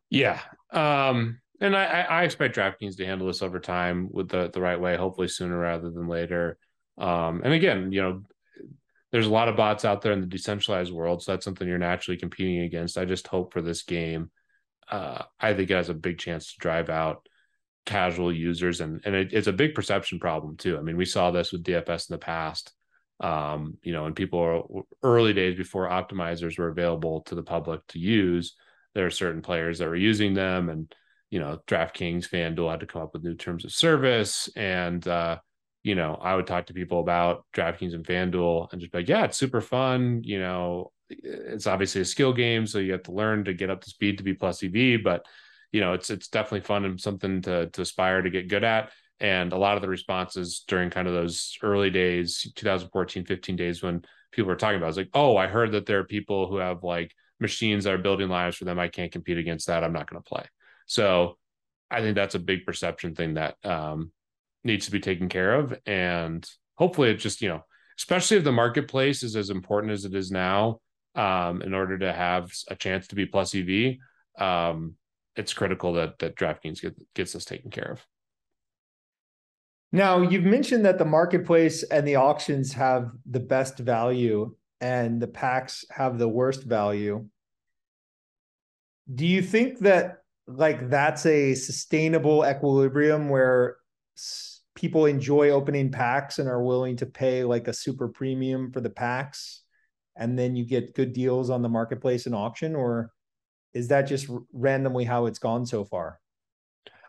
Yeah. 0.10 0.40
Um, 0.72 1.40
and 1.60 1.76
I, 1.76 1.84
I 2.02 2.24
expect 2.24 2.56
DraftKings 2.56 2.98
to 2.98 3.06
handle 3.06 3.28
this 3.28 3.42
over 3.42 3.60
time 3.60 4.10
with 4.12 4.30
the 4.30 4.50
the 4.50 4.62
right 4.62 4.80
way, 4.80 4.96
hopefully 4.96 5.28
sooner 5.28 5.58
rather 5.58 5.90
than 5.90 6.08
later. 6.08 6.58
Um, 6.98 7.42
and 7.44 7.54
again, 7.54 7.92
you 7.92 8.02
know, 8.02 8.22
there's 9.12 9.28
a 9.28 9.32
lot 9.32 9.50
of 9.50 9.58
bots 9.58 9.86
out 9.86 10.02
there 10.02 10.14
in 10.14 10.22
the 10.22 10.28
decentralized 10.28 10.92
world, 10.92 11.22
so 11.22 11.32
that's 11.32 11.46
something 11.46 11.68
you're 11.68 11.78
naturally 11.78 12.18
competing 12.18 12.60
against. 12.60 12.98
I 12.98 13.06
just 13.06 13.28
hope 13.28 13.54
for 13.54 13.62
this 13.62 13.84
game, 13.84 14.32
uh, 14.90 15.24
I 15.40 15.54
think 15.54 15.70
it 15.70 15.76
has 15.76 15.90
a 15.90 15.94
big 15.94 16.18
chance 16.18 16.54
to 16.54 16.60
drive 16.60 16.90
out 16.90 17.28
casual 17.86 18.34
users, 18.34 18.82
and 18.82 19.02
and 19.06 19.16
it, 19.16 19.34
it's 19.34 19.48
a 19.48 19.54
big 19.54 19.76
perception 19.76 20.20
problem 20.20 20.58
too. 20.58 20.78
I 20.78 20.82
mean, 20.82 20.98
we 20.98 21.06
saw 21.06 21.32
this 21.32 21.52
with 21.52 21.64
DFS 21.64 22.10
in 22.10 22.14
the 22.14 22.20
past. 22.20 22.74
Um, 23.20 23.78
you 23.82 23.94
know, 23.94 24.06
and 24.06 24.16
people 24.16 24.40
are 24.40 24.64
early 25.04 25.34
days 25.34 25.58
before 25.58 25.88
optimizers 25.88 26.58
were 26.58 26.68
available 26.68 27.22
to 27.22 27.36
the 27.36 27.44
public 27.44 27.86
to 27.88 28.00
use. 28.00 28.56
There 28.94 29.06
are 29.06 29.12
certain 29.12 29.42
players 29.42 29.80
that 29.80 29.88
were 29.88 29.96
using 29.96 30.34
them, 30.34 30.70
and 30.70 30.94
you 31.30 31.40
know, 31.40 31.60
DraftKings, 31.68 32.30
FanDuel 32.30 32.72
had 32.72 32.82
to 32.82 32.86
come 32.86 33.02
up 33.02 33.14
with 33.14 33.24
new 33.24 33.36
terms 33.36 33.66
of 33.66 33.72
service, 33.72 34.50
and 34.56 35.06
uh, 35.08 35.38
you 35.84 35.96
know, 35.96 36.16
I 36.16 36.36
would 36.36 36.48
talk 36.48 36.68
to 36.68 36.74
people 36.74 37.00
about 37.00 37.46
DraftKings 37.54 37.94
and 37.94 38.06
FanDuel 38.06 38.72
and 38.72 38.82
just 38.82 38.92
be 38.92 39.00
like, 39.00 39.08
yeah, 39.08 39.26
it's 39.26 39.38
super 39.38 39.62
fun. 39.62 40.22
You 40.24 40.40
know, 40.40 40.92
it's 41.10 41.68
obviously 41.68 42.02
a 42.02 42.06
skill 42.06 42.34
game, 42.34 42.68
so 42.68 42.80
you 42.80 42.94
have 42.94 43.04
to 43.04 43.12
learn 43.12 43.46
to 43.46 43.54
get 43.54 43.70
up 43.70 43.82
to 43.82 43.90
speed 43.90 44.18
to 44.18 44.24
be 44.24 44.34
plus 44.34 44.64
EV, 44.64 45.04
but 45.04 45.26
you 45.72 45.82
know, 45.82 45.94
it's 45.94 46.10
it's 46.10 46.30
definitely 46.30 46.62
fun 46.62 46.86
and 46.86 47.00
something 47.00 47.42
to 47.44 47.70
to 47.70 47.82
aspire 47.82 48.22
to 48.22 48.30
get 48.30 48.48
good 48.48 48.64
at. 48.64 48.92
And 49.20 49.54
a 49.54 49.58
lot 49.58 49.76
of 49.76 49.82
the 49.82 49.88
responses 49.88 50.64
during 50.68 50.90
kind 50.90 51.08
of 51.08 51.14
those 51.14 51.58
early 51.62 51.90
days, 51.90 52.52
2014, 52.56 53.26
15 53.26 53.56
days 53.56 53.82
when 53.82 54.04
people 54.32 54.50
were 54.50 54.56
talking 54.56 54.78
about, 54.78 54.88
it, 54.88 54.90
was 54.90 54.98
like, 54.98 55.10
oh, 55.14 55.38
I 55.38 55.48
heard 55.48 55.72
that 55.72 55.86
there 55.86 56.00
are 56.00 56.06
people 56.06 56.48
who 56.48 56.58
have 56.58 56.84
like 56.84 57.14
machines 57.40 57.86
that 57.86 57.94
are 57.94 58.00
building 58.00 58.30
lives 58.30 58.58
for 58.58 58.66
them. 58.66 58.80
I 58.80 58.88
can't 58.88 59.12
compete 59.12 59.38
against 59.38 59.68
that. 59.68 59.84
I'm 59.84 59.94
not 59.94 60.10
going 60.10 60.22
to 60.22 60.28
play. 60.28 60.46
So 60.86 61.38
I 61.90 62.02
think 62.02 62.16
that's 62.16 62.36
a 62.36 62.40
big 62.40 62.66
perception 62.66 63.16
thing 63.16 63.36
that 63.36 63.56
um, 63.64 64.12
needs 64.64 64.86
to 64.86 64.92
be 64.92 65.00
taken 65.00 65.30
care 65.30 65.56
of. 65.56 65.74
And 65.86 66.48
hopefully 66.76 67.10
it 67.12 67.16
just, 67.16 67.42
you 67.42 67.50
know, 67.50 67.64
especially 67.98 68.38
if 68.38 68.44
the 68.44 68.52
marketplace 68.52 69.24
is 69.24 69.36
as 69.36 69.50
important 69.50 69.94
as 69.94 70.06
it 70.06 70.14
is 70.14 70.32
now, 70.32 70.82
um, 71.16 71.62
in 71.62 71.74
order 71.74 71.98
to 72.00 72.12
have 72.12 72.52
a 72.70 72.76
chance 72.76 73.08
to 73.08 73.16
be 73.16 73.26
plus 73.26 73.56
EV, 73.56 73.96
um, 74.38 74.96
it's 75.36 75.54
critical 75.54 75.94
that 75.94 76.20
that 76.20 76.36
DraftKings 76.36 76.82
get, 76.82 76.96
gets 77.14 77.34
this 77.34 77.46
taken 77.46 77.72
care 77.72 77.92
of. 77.94 78.06
Now, 79.96 80.24
you've 80.24 80.44
mentioned 80.44 80.84
that 80.84 80.98
the 80.98 81.06
marketplace 81.06 81.82
and 81.84 82.06
the 82.06 82.18
auctions 82.18 82.74
have 82.74 83.12
the 83.26 83.40
best 83.40 83.78
value 83.80 84.54
and 84.82 85.22
the 85.22 85.28
packs 85.28 85.86
have 85.90 86.18
the 86.18 86.28
worst 86.28 86.64
value. 86.64 87.30
Do 89.14 89.26
you 89.26 89.42
think 89.42 89.80
that 89.80 90.18
like 90.48 90.90
that's 90.90 91.26
a 91.26 91.56
sustainable 91.56 92.46
equilibrium 92.46 93.30
where 93.30 93.78
people 94.76 95.06
enjoy 95.06 95.52
opening 95.52 95.94
packs 95.94 96.40
and 96.40 96.50
are 96.50 96.62
willing 96.62 96.98
to 96.98 97.06
pay 97.06 97.46
like 97.46 97.70
a 97.70 97.74
super 97.74 98.10
premium 98.10 98.74
for 98.74 98.82
the 98.82 98.90
packs 98.90 99.62
and 100.18 100.38
then 100.38 100.58
you 100.58 100.66
get 100.66 100.94
good 100.94 101.14
deals 101.14 101.50
on 101.50 101.62
the 101.62 101.70
marketplace 101.70 102.26
and 102.26 102.36
auction 102.36 102.76
or 102.76 103.14
is 103.74 103.88
that 103.88 104.02
just 104.02 104.28
randomly 104.52 105.06
how 105.06 105.26
it's 105.26 105.40
gone 105.40 105.66
so 105.66 105.86
far 105.86 106.20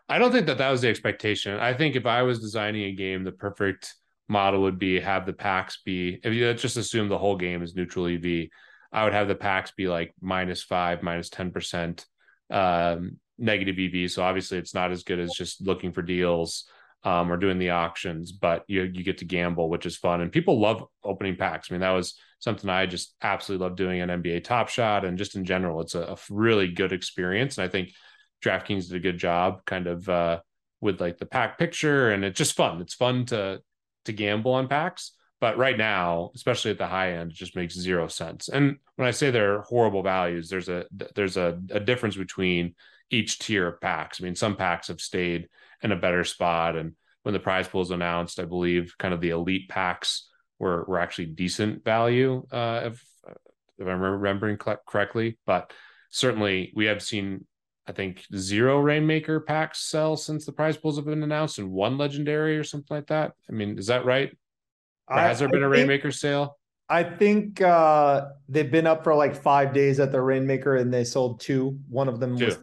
i 0.09 0.17
don't 0.17 0.31
think 0.31 0.47
that 0.47 0.57
that 0.57 0.69
was 0.69 0.81
the 0.81 0.89
expectation 0.89 1.59
i 1.59 1.73
think 1.73 1.95
if 1.95 2.05
i 2.05 2.21
was 2.21 2.39
designing 2.39 2.83
a 2.83 2.91
game 2.91 3.23
the 3.23 3.31
perfect 3.31 3.93
model 4.27 4.61
would 4.61 4.79
be 4.79 4.99
have 4.99 5.25
the 5.25 5.33
packs 5.33 5.79
be 5.85 6.19
if 6.23 6.33
you 6.33 6.53
just 6.53 6.77
assume 6.77 7.07
the 7.07 7.17
whole 7.17 7.37
game 7.37 7.63
is 7.63 7.75
neutral 7.75 8.07
ev 8.07 8.25
i 8.91 9.03
would 9.03 9.13
have 9.13 9.27
the 9.27 9.35
packs 9.35 9.71
be 9.71 9.87
like 9.87 10.13
minus 10.21 10.63
five 10.63 11.01
minus 11.01 11.29
10% 11.29 12.05
um, 12.49 13.17
negative 13.37 13.75
ev 13.79 14.11
so 14.11 14.23
obviously 14.23 14.57
it's 14.57 14.73
not 14.73 14.91
as 14.91 15.03
good 15.03 15.19
as 15.19 15.31
just 15.33 15.61
looking 15.61 15.91
for 15.91 16.01
deals 16.01 16.69
um, 17.03 17.31
or 17.31 17.37
doing 17.37 17.59
the 17.59 17.69
auctions, 17.69 18.31
but 18.31 18.63
you 18.67 18.83
you 18.83 19.03
get 19.03 19.19
to 19.19 19.25
gamble, 19.25 19.69
which 19.69 19.85
is 19.85 19.95
fun. 19.95 20.19
And 20.19 20.31
people 20.31 20.59
love 20.59 20.83
opening 21.03 21.37
packs. 21.37 21.69
I 21.69 21.73
mean, 21.73 21.81
that 21.81 21.91
was 21.91 22.19
something 22.39 22.69
I 22.69 22.85
just 22.85 23.15
absolutely 23.21 23.65
love 23.65 23.77
doing 23.77 24.01
on 24.01 24.09
NBA 24.09 24.43
Top 24.43 24.67
Shot 24.67 25.05
and 25.05 25.17
just 25.17 25.35
in 25.35 25.45
general, 25.45 25.81
it's 25.81 25.95
a, 25.95 26.01
a 26.01 26.17
really 26.29 26.67
good 26.67 26.91
experience. 26.91 27.57
And 27.57 27.65
I 27.65 27.69
think 27.69 27.91
DraftKings 28.43 28.87
did 28.87 28.97
a 28.97 28.99
good 28.99 29.17
job, 29.17 29.65
kind 29.65 29.87
of 29.87 30.07
uh, 30.09 30.39
with 30.81 31.01
like 31.01 31.17
the 31.17 31.25
pack 31.25 31.57
picture, 31.57 32.11
and 32.11 32.23
it's 32.23 32.37
just 32.37 32.55
fun. 32.55 32.81
It's 32.81 32.93
fun 32.93 33.25
to 33.27 33.61
to 34.05 34.13
gamble 34.13 34.53
on 34.53 34.67
packs. 34.67 35.11
But 35.39 35.57
right 35.57 35.77
now, 35.77 36.31
especially 36.35 36.71
at 36.71 36.79
the 36.79 36.87
high 36.87 37.13
end, 37.13 37.31
it 37.31 37.37
just 37.37 37.55
makes 37.55 37.75
zero 37.75 38.07
sense. 38.07 38.49
And 38.49 38.77
when 38.95 39.07
I 39.07 39.11
say 39.11 39.29
they're 39.29 39.61
horrible 39.61 40.01
values, 40.01 40.49
there's 40.49 40.69
a 40.69 40.85
there's 41.15 41.37
a, 41.37 41.59
a 41.71 41.79
difference 41.79 42.15
between 42.15 42.73
each 43.09 43.39
tier 43.39 43.67
of 43.67 43.79
packs. 43.79 44.19
I 44.19 44.23
mean, 44.23 44.35
some 44.35 44.55
packs 44.55 44.87
have 44.87 44.99
stayed 44.99 45.47
in 45.81 45.91
a 45.91 45.95
better 45.95 46.23
spot. 46.23 46.75
And 46.75 46.93
when 47.23 47.33
the 47.33 47.39
prize 47.39 47.67
pool 47.67 47.81
is 47.81 47.91
announced, 47.91 48.39
I 48.39 48.45
believe 48.45 48.95
kind 48.97 49.13
of 49.13 49.21
the 49.21 49.29
elite 49.29 49.69
packs 49.69 50.29
were 50.59 50.83
were 50.85 50.99
actually 50.99 51.27
decent 51.27 51.83
value, 51.83 52.45
uh, 52.51 52.81
if 52.85 53.05
if 53.77 53.87
I'm 53.87 54.01
remembering 54.01 54.57
correctly. 54.57 55.37
But 55.45 55.71
certainly, 56.09 56.73
we 56.75 56.85
have 56.85 57.03
seen 57.03 57.45
I 57.87 57.93
think 57.93 58.25
zero 58.35 58.79
Rainmaker 58.79 59.39
packs 59.39 59.79
sell 59.79 60.17
since 60.17 60.45
the 60.45 60.51
prize 60.51 60.75
pools 60.75 60.97
have 60.97 61.05
been 61.05 61.23
announced, 61.23 61.57
and 61.57 61.71
one 61.71 61.97
legendary 61.97 62.57
or 62.57 62.63
something 62.63 62.95
like 62.95 63.07
that. 63.07 63.31
I 63.49 63.53
mean, 63.53 63.77
is 63.77 63.87
that 63.87 64.05
right? 64.05 64.35
Or 65.07 65.17
has 65.17 65.39
there 65.39 65.47
been 65.47 65.63
a 65.63 65.69
Rainmaker 65.69 66.11
sale? 66.11 66.57
I 66.89 67.03
think 67.03 67.61
uh, 67.61 68.25
they've 68.49 68.69
been 68.69 68.87
up 68.87 69.03
for 69.03 69.13
like 69.15 69.35
five 69.35 69.73
days 69.73 69.99
at 69.99 70.11
the 70.11 70.21
Rainmaker, 70.21 70.75
and 70.75 70.93
they 70.93 71.03
sold 71.03 71.39
two. 71.39 71.79
One 71.89 72.09
of 72.09 72.19
them 72.19 72.37
two. 72.37 72.45
was 72.45 72.57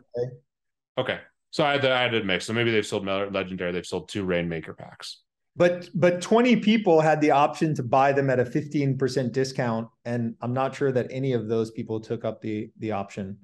okay. 0.99 1.20
So 1.51 1.64
I 1.64 1.72
had, 1.72 1.85
I 1.85 2.03
had 2.12 2.27
mix. 2.27 2.47
So 2.47 2.53
maybe 2.53 2.70
they've 2.70 2.87
sold 2.87 3.07
legendary. 3.07 3.72
They've 3.72 3.87
sold 3.87 4.09
two 4.09 4.25
Rainmaker 4.25 4.75
packs. 4.75 5.20
But 5.57 5.89
but 5.95 6.20
20 6.20 6.57
people 6.57 7.01
had 7.01 7.20
the 7.20 7.31
option 7.31 7.75
to 7.77 7.83
buy 7.83 8.12
them 8.12 8.29
at 8.29 8.41
a 8.41 8.45
15% 8.45 9.33
discount. 9.33 9.89
And 10.05 10.35
I'm 10.41 10.53
not 10.53 10.75
sure 10.75 10.91
that 10.91 11.07
any 11.11 11.33
of 11.33 11.47
those 11.47 11.70
people 11.70 12.01
took 12.01 12.25
up 12.25 12.41
the 12.41 12.70
the 12.79 12.93
option. 12.93 13.39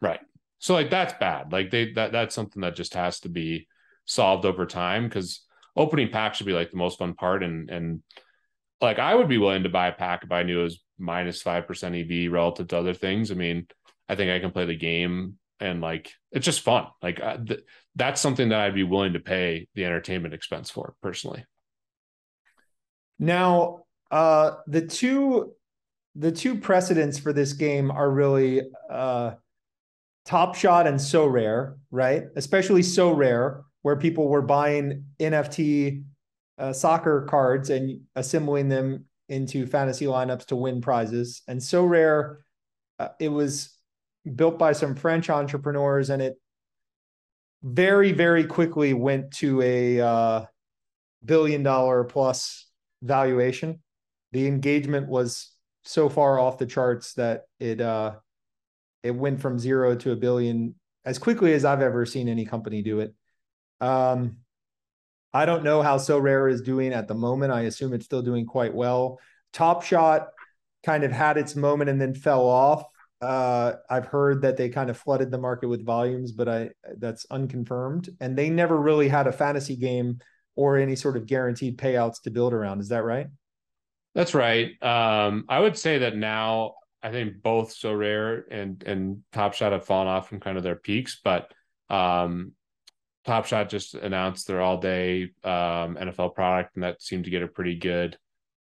Right. 0.00 0.20
So 0.60 0.74
like 0.74 0.90
that's 0.90 1.14
bad. 1.14 1.52
Like 1.52 1.70
they 1.70 1.92
that 1.94 2.12
that's 2.12 2.34
something 2.34 2.62
that 2.62 2.76
just 2.76 2.94
has 2.94 3.20
to 3.20 3.28
be 3.28 3.66
solved 4.04 4.44
over 4.44 4.66
time 4.66 5.04
because 5.04 5.44
opening 5.74 6.10
packs 6.10 6.36
should 6.36 6.46
be 6.46 6.52
like 6.52 6.70
the 6.70 6.76
most 6.76 6.98
fun 6.98 7.14
part. 7.14 7.42
And 7.42 7.68
and 7.70 8.02
like 8.80 8.98
I 8.98 9.14
would 9.14 9.28
be 9.28 9.38
willing 9.38 9.64
to 9.64 9.68
buy 9.70 9.88
a 9.88 9.92
pack 9.92 10.22
if 10.22 10.30
I 10.30 10.42
knew 10.42 10.60
it 10.60 10.64
was 10.64 10.84
minus 10.98 11.42
five 11.42 11.66
percent 11.66 11.96
EV 11.96 12.30
relative 12.30 12.68
to 12.68 12.78
other 12.78 12.94
things. 12.94 13.30
I 13.30 13.34
mean, 13.34 13.66
I 14.08 14.14
think 14.14 14.30
I 14.30 14.38
can 14.38 14.52
play 14.52 14.66
the 14.66 14.76
game 14.76 15.38
and 15.60 15.80
like 15.80 16.12
it's 16.30 16.44
just 16.44 16.60
fun. 16.60 16.86
Like 17.02 17.20
uh, 17.20 17.38
th- 17.38 17.64
that's 17.96 18.20
something 18.20 18.50
that 18.50 18.60
I'd 18.60 18.74
be 18.74 18.82
willing 18.82 19.14
to 19.14 19.20
pay 19.20 19.66
the 19.74 19.86
entertainment 19.86 20.34
expense 20.34 20.68
for 20.68 20.94
personally. 21.02 21.44
Now, 23.18 23.84
uh, 24.10 24.56
the 24.66 24.86
two 24.86 25.54
the 26.16 26.32
two 26.32 26.56
precedents 26.56 27.18
for 27.18 27.32
this 27.32 27.54
game 27.54 27.90
are 27.90 28.10
really 28.10 28.62
uh, 28.90 29.32
Top 30.30 30.54
Shot 30.54 30.86
and 30.86 30.96
Sorare, 30.96 31.74
right? 31.90 32.22
Especially 32.36 32.82
Sorare, 32.82 33.64
where 33.82 33.96
people 33.96 34.28
were 34.28 34.42
buying 34.42 35.06
NFT 35.18 36.04
uh, 36.56 36.72
soccer 36.72 37.26
cards 37.28 37.68
and 37.68 38.02
assembling 38.14 38.68
them 38.68 39.06
into 39.28 39.66
fantasy 39.66 40.04
lineups 40.04 40.46
to 40.46 40.54
win 40.54 40.80
prizes. 40.80 41.42
And 41.48 41.58
Sorare, 41.58 42.36
uh, 43.00 43.08
it 43.18 43.28
was 43.28 43.76
built 44.36 44.56
by 44.56 44.70
some 44.70 44.94
French 44.94 45.30
entrepreneurs, 45.30 46.10
and 46.10 46.22
it 46.22 46.36
very, 47.64 48.12
very 48.12 48.44
quickly 48.44 48.94
went 48.94 49.32
to 49.38 49.60
a 49.62 50.00
uh, 50.00 50.44
billion 51.24 51.64
dollar 51.64 52.04
plus 52.04 52.68
valuation. 53.02 53.82
The 54.30 54.46
engagement 54.46 55.08
was 55.08 55.50
so 55.82 56.08
far 56.08 56.38
off 56.38 56.56
the 56.56 56.66
charts 56.66 57.14
that 57.14 57.46
it 57.58 57.80
uh, 57.80 58.12
it 59.02 59.12
went 59.12 59.40
from 59.40 59.58
zero 59.58 59.94
to 59.96 60.12
a 60.12 60.16
billion 60.16 60.74
as 61.04 61.18
quickly 61.18 61.54
as 61.54 61.64
I've 61.64 61.82
ever 61.82 62.04
seen 62.04 62.28
any 62.28 62.44
company 62.44 62.82
do 62.82 63.00
it. 63.00 63.14
Um, 63.80 64.38
I 65.32 65.46
don't 65.46 65.64
know 65.64 65.82
how 65.82 65.96
Sorare 65.96 66.50
is 66.50 66.60
doing 66.60 66.92
at 66.92 67.08
the 67.08 67.14
moment. 67.14 67.52
I 67.52 67.62
assume 67.62 67.92
it's 67.92 68.04
still 68.04 68.22
doing 68.22 68.46
quite 68.46 68.74
well. 68.74 69.18
Top 69.52 69.82
Shot 69.82 70.28
kind 70.84 71.04
of 71.04 71.12
had 71.12 71.38
its 71.38 71.56
moment 71.56 71.90
and 71.90 72.00
then 72.00 72.14
fell 72.14 72.46
off. 72.46 72.84
Uh, 73.20 73.74
I've 73.88 74.06
heard 74.06 74.42
that 74.42 74.56
they 74.56 74.70
kind 74.70 74.90
of 74.90 74.96
flooded 74.96 75.30
the 75.30 75.38
market 75.38 75.68
with 75.68 75.84
volumes, 75.84 76.32
but 76.32 76.48
I 76.48 76.70
that's 76.98 77.26
unconfirmed. 77.30 78.08
And 78.20 78.36
they 78.36 78.50
never 78.50 78.76
really 78.76 79.08
had 79.08 79.26
a 79.26 79.32
fantasy 79.32 79.76
game 79.76 80.18
or 80.56 80.78
any 80.78 80.96
sort 80.96 81.16
of 81.16 81.26
guaranteed 81.26 81.78
payouts 81.78 82.22
to 82.22 82.30
build 82.30 82.52
around. 82.52 82.80
Is 82.80 82.88
that 82.88 83.04
right? 83.04 83.28
That's 84.14 84.34
right. 84.34 84.70
Um, 84.82 85.44
I 85.48 85.60
would 85.60 85.78
say 85.78 85.98
that 85.98 86.16
now 86.16 86.74
I 87.02 87.10
think 87.10 87.42
both 87.42 87.74
Sorare 87.74 88.42
and 88.50 88.82
and 88.82 89.22
Top 89.32 89.54
Shot 89.54 89.72
have 89.72 89.86
fallen 89.86 90.08
off 90.08 90.28
from 90.28 90.40
kind 90.40 90.56
of 90.56 90.62
their 90.62 90.76
peaks, 90.76 91.20
but 91.22 91.52
um, 91.88 92.52
Top 93.24 93.46
Shot 93.46 93.68
just 93.68 93.94
announced 93.94 94.46
their 94.46 94.60
all 94.60 94.78
day 94.78 95.24
um, 95.44 95.96
NFL 95.96 96.34
product, 96.34 96.74
and 96.74 96.84
that 96.84 97.02
seemed 97.02 97.24
to 97.24 97.30
get 97.30 97.42
a 97.42 97.48
pretty 97.48 97.76
good 97.76 98.18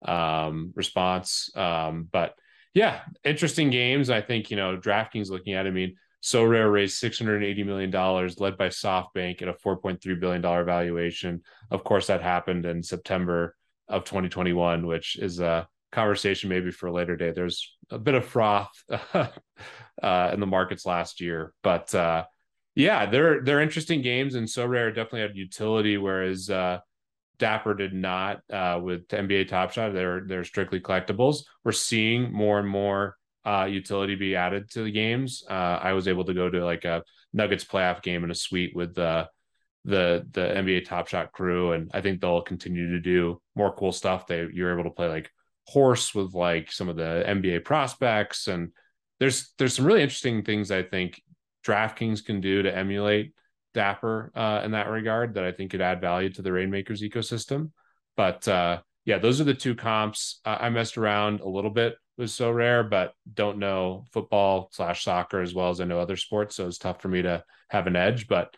um, 0.03 0.73
response. 0.75 1.49
Um, 1.55 2.07
but 2.11 2.35
yeah, 2.73 3.01
interesting 3.23 3.69
games. 3.69 4.09
I 4.09 4.21
think 4.21 4.49
you 4.49 4.57
know 4.57 4.77
DraftKings 4.77 5.29
looking 5.29 5.53
at. 5.53 5.65
It, 5.65 5.69
I 5.69 5.73
mean, 5.73 5.95
Sorare 6.23 6.71
raised 6.71 6.97
six 6.97 7.19
hundred 7.19 7.43
eighty 7.43 7.63
million 7.63 7.91
dollars, 7.91 8.39
led 8.39 8.57
by 8.57 8.69
SoftBank 8.69 9.41
at 9.41 9.47
a 9.47 9.53
four 9.53 9.77
point 9.77 10.01
three 10.01 10.15
billion 10.15 10.41
dollar 10.41 10.63
valuation. 10.63 11.41
Of 11.69 11.83
course, 11.83 12.07
that 12.07 12.21
happened 12.21 12.65
in 12.65 12.81
September 12.81 13.55
of 13.87 14.05
2021, 14.05 14.87
which 14.87 15.17
is 15.17 15.39
a 15.39 15.67
conversation 15.93 16.49
maybe 16.49 16.71
for 16.71 16.87
a 16.87 16.93
later 16.93 17.15
day. 17.15 17.31
There's 17.31 17.75
a 17.89 17.99
bit 17.99 18.15
of 18.15 18.25
froth 18.25 18.71
uh, 19.13 19.29
in 20.33 20.39
the 20.39 20.47
markets 20.47 20.85
last 20.85 21.21
year, 21.21 21.53
but 21.63 21.93
uh, 21.95 22.25
yeah, 22.75 23.05
they're 23.05 23.43
they're 23.43 23.61
interesting 23.61 24.01
games, 24.01 24.35
and 24.35 24.47
Sorare 24.47 24.89
definitely 24.89 25.21
had 25.21 25.37
utility, 25.37 25.97
whereas 25.97 26.49
uh, 26.49 26.79
Dapper 27.37 27.75
did 27.75 27.93
not 27.93 28.41
uh, 28.51 28.79
with 28.81 29.07
NBA 29.07 29.47
Top 29.47 29.71
Shot. 29.71 29.93
They're 29.93 30.21
they're 30.27 30.43
strictly 30.43 30.79
collectibles. 30.79 31.43
We're 31.63 31.71
seeing 31.71 32.33
more 32.33 32.59
and 32.59 32.67
more 32.67 33.15
uh, 33.45 33.67
utility 33.69 34.15
be 34.15 34.35
added 34.35 34.71
to 34.71 34.83
the 34.83 34.91
games. 34.91 35.43
Uh, 35.47 35.79
I 35.81 35.93
was 35.93 36.07
able 36.07 36.25
to 36.25 36.33
go 36.33 36.49
to 36.49 36.65
like 36.65 36.85
a 36.85 37.03
Nuggets 37.31 37.63
playoff 37.63 38.01
game 38.01 38.23
in 38.23 38.31
a 38.31 38.35
suite 38.35 38.75
with 38.75 38.95
the 38.95 39.27
the 39.85 40.25
the 40.31 40.41
NBA 40.41 40.85
Top 40.85 41.07
Shot 41.07 41.31
crew, 41.31 41.73
and 41.73 41.91
I 41.93 42.01
think 42.01 42.21
they'll 42.21 42.41
continue 42.41 42.91
to 42.91 42.99
do 42.99 43.41
more 43.55 43.75
cool 43.75 43.91
stuff. 43.91 44.25
They 44.25 44.47
you're 44.51 44.73
able 44.73 44.89
to 44.89 44.95
play 44.95 45.09
like 45.09 45.29
horse 45.67 46.13
with 46.13 46.33
like 46.33 46.71
some 46.71 46.89
of 46.89 46.95
the 46.95 47.23
NBA 47.27 47.63
prospects, 47.63 48.47
and 48.47 48.71
there's 49.19 49.53
there's 49.57 49.75
some 49.75 49.85
really 49.85 50.01
interesting 50.01 50.43
things 50.43 50.71
I 50.71 50.83
think 50.83 51.21
DraftKings 51.65 52.25
can 52.25 52.41
do 52.41 52.63
to 52.63 52.75
emulate 52.75 53.33
Dapper 53.73 54.31
uh, 54.35 54.61
in 54.63 54.71
that 54.71 54.89
regard 54.89 55.35
that 55.35 55.43
I 55.43 55.51
think 55.51 55.71
could 55.71 55.81
add 55.81 56.01
value 56.01 56.29
to 56.33 56.41
the 56.41 56.51
Rainmakers 56.51 57.01
ecosystem. 57.01 57.71
But 58.15 58.47
uh, 58.47 58.81
yeah, 59.05 59.17
those 59.17 59.41
are 59.41 59.45
the 59.45 59.53
two 59.53 59.75
comps. 59.75 60.39
Uh, 60.45 60.57
I 60.59 60.69
messed 60.69 60.97
around 60.97 61.41
a 61.41 61.49
little 61.49 61.71
bit 61.71 61.95
with 62.17 62.29
Sorare, 62.29 62.87
but 62.87 63.13
don't 63.33 63.57
know 63.57 64.05
football 64.11 64.69
slash 64.71 65.03
soccer 65.03 65.41
as 65.41 65.53
well 65.53 65.69
as 65.69 65.81
I 65.81 65.85
know 65.85 65.99
other 65.99 66.17
sports, 66.17 66.55
so 66.55 66.67
it's 66.67 66.77
tough 66.77 67.01
for 67.01 67.07
me 67.07 67.23
to 67.23 67.43
have 67.69 67.87
an 67.87 67.95
edge. 67.95 68.27
But 68.27 68.55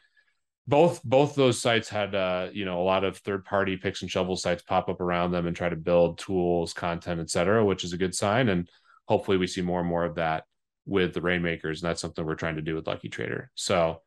both 0.68 1.04
both 1.04 1.36
those 1.36 1.62
sites 1.62 1.90
had 1.90 2.16
uh, 2.16 2.50
you 2.52 2.66
know 2.66 2.82
a 2.82 2.84
lot 2.84 3.04
of 3.04 3.18
third 3.18 3.46
party 3.46 3.78
picks 3.78 4.02
and 4.02 4.10
shovel 4.10 4.36
sites 4.36 4.64
pop 4.64 4.90
up 4.90 5.00
around 5.00 5.32
them 5.32 5.48
and 5.48 5.56
try 5.56 5.70
to 5.70 5.76
build 5.76 6.18
tools, 6.18 6.74
content, 6.74 7.22
etc., 7.22 7.64
which 7.64 7.84
is 7.84 7.94
a 7.94 7.98
good 7.98 8.16
sign. 8.16 8.50
And 8.50 8.70
hopefully 9.06 9.38
we 9.38 9.48
see 9.48 9.62
more 9.62 9.80
and 9.80 9.90
more 9.90 10.06
of 10.06 10.16
that 10.16 10.46
with 10.86 11.14
the 11.14 11.22
Rainmakers, 11.22 11.82
and 11.82 11.90
that's 11.90 12.02
something 12.02 12.26
we're 12.26 12.36
trying 12.36 12.56
to 12.56 12.62
do 12.62 12.76
with 12.76 12.88
Lucky 12.88 13.10
Trader. 13.10 13.52
So 13.56 14.02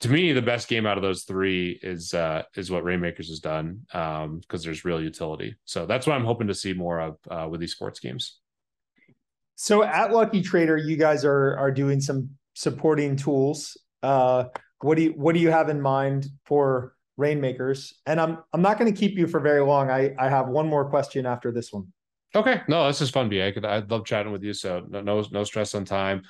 to 0.00 0.08
me, 0.08 0.32
the 0.32 0.42
best 0.42 0.68
game 0.68 0.86
out 0.86 0.96
of 0.96 1.02
those 1.02 1.24
three 1.24 1.78
is 1.82 2.14
uh, 2.14 2.44
is 2.56 2.70
what 2.70 2.84
Rainmakers 2.84 3.28
has 3.28 3.40
done 3.40 3.80
because 3.86 4.24
um, 4.24 4.40
there's 4.50 4.84
real 4.84 5.02
utility. 5.02 5.56
So 5.64 5.86
that's 5.86 6.06
what 6.06 6.14
I'm 6.14 6.24
hoping 6.24 6.46
to 6.46 6.54
see 6.54 6.72
more 6.72 7.00
of 7.00 7.18
uh, 7.30 7.48
with 7.50 7.60
these 7.60 7.72
sports 7.72 8.00
games. 8.00 8.38
So 9.56 9.82
at 9.82 10.12
Lucky 10.12 10.40
Trader, 10.40 10.76
you 10.76 10.96
guys 10.96 11.24
are 11.24 11.56
are 11.58 11.72
doing 11.72 12.00
some 12.00 12.30
supporting 12.54 13.16
tools. 13.16 13.76
Uh, 14.02 14.44
what 14.80 14.96
do 14.96 15.02
you 15.02 15.10
what 15.10 15.34
do 15.34 15.40
you 15.40 15.50
have 15.50 15.68
in 15.68 15.80
mind 15.80 16.28
for 16.44 16.94
Rainmakers? 17.16 17.94
And 18.06 18.20
I'm 18.20 18.38
I'm 18.52 18.62
not 18.62 18.78
going 18.78 18.92
to 18.92 18.98
keep 18.98 19.16
you 19.16 19.26
for 19.26 19.40
very 19.40 19.62
long. 19.62 19.90
I 19.90 20.14
I 20.18 20.28
have 20.28 20.48
one 20.48 20.68
more 20.68 20.88
question 20.88 21.26
after 21.26 21.50
this 21.52 21.72
one. 21.72 21.92
Okay, 22.34 22.60
no, 22.68 22.86
this 22.86 23.00
is 23.00 23.10
fun, 23.10 23.28
B. 23.28 23.42
I 23.42 23.52
I 23.64 23.78
love 23.78 24.04
chatting 24.04 24.32
with 24.32 24.42
you. 24.42 24.52
So 24.52 24.84
no 24.88 25.00
no, 25.00 25.24
no 25.30 25.44
stress 25.44 25.74
on 25.74 25.84
time. 25.84 26.22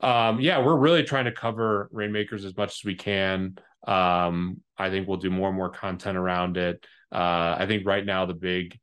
Um, 0.00 0.40
yeah, 0.40 0.62
we're 0.62 0.76
really 0.76 1.02
trying 1.02 1.24
to 1.24 1.32
cover 1.32 1.88
Rainmakers 1.90 2.44
as 2.44 2.56
much 2.56 2.78
as 2.78 2.84
we 2.84 2.94
can. 2.94 3.56
Um, 3.86 4.60
I 4.76 4.90
think 4.90 5.08
we'll 5.08 5.16
do 5.16 5.30
more 5.30 5.48
and 5.48 5.56
more 5.56 5.70
content 5.70 6.18
around 6.18 6.56
it. 6.56 6.84
Uh, 7.10 7.56
I 7.58 7.66
think 7.66 7.86
right 7.86 8.04
now 8.04 8.26
the 8.26 8.34
big 8.34 8.78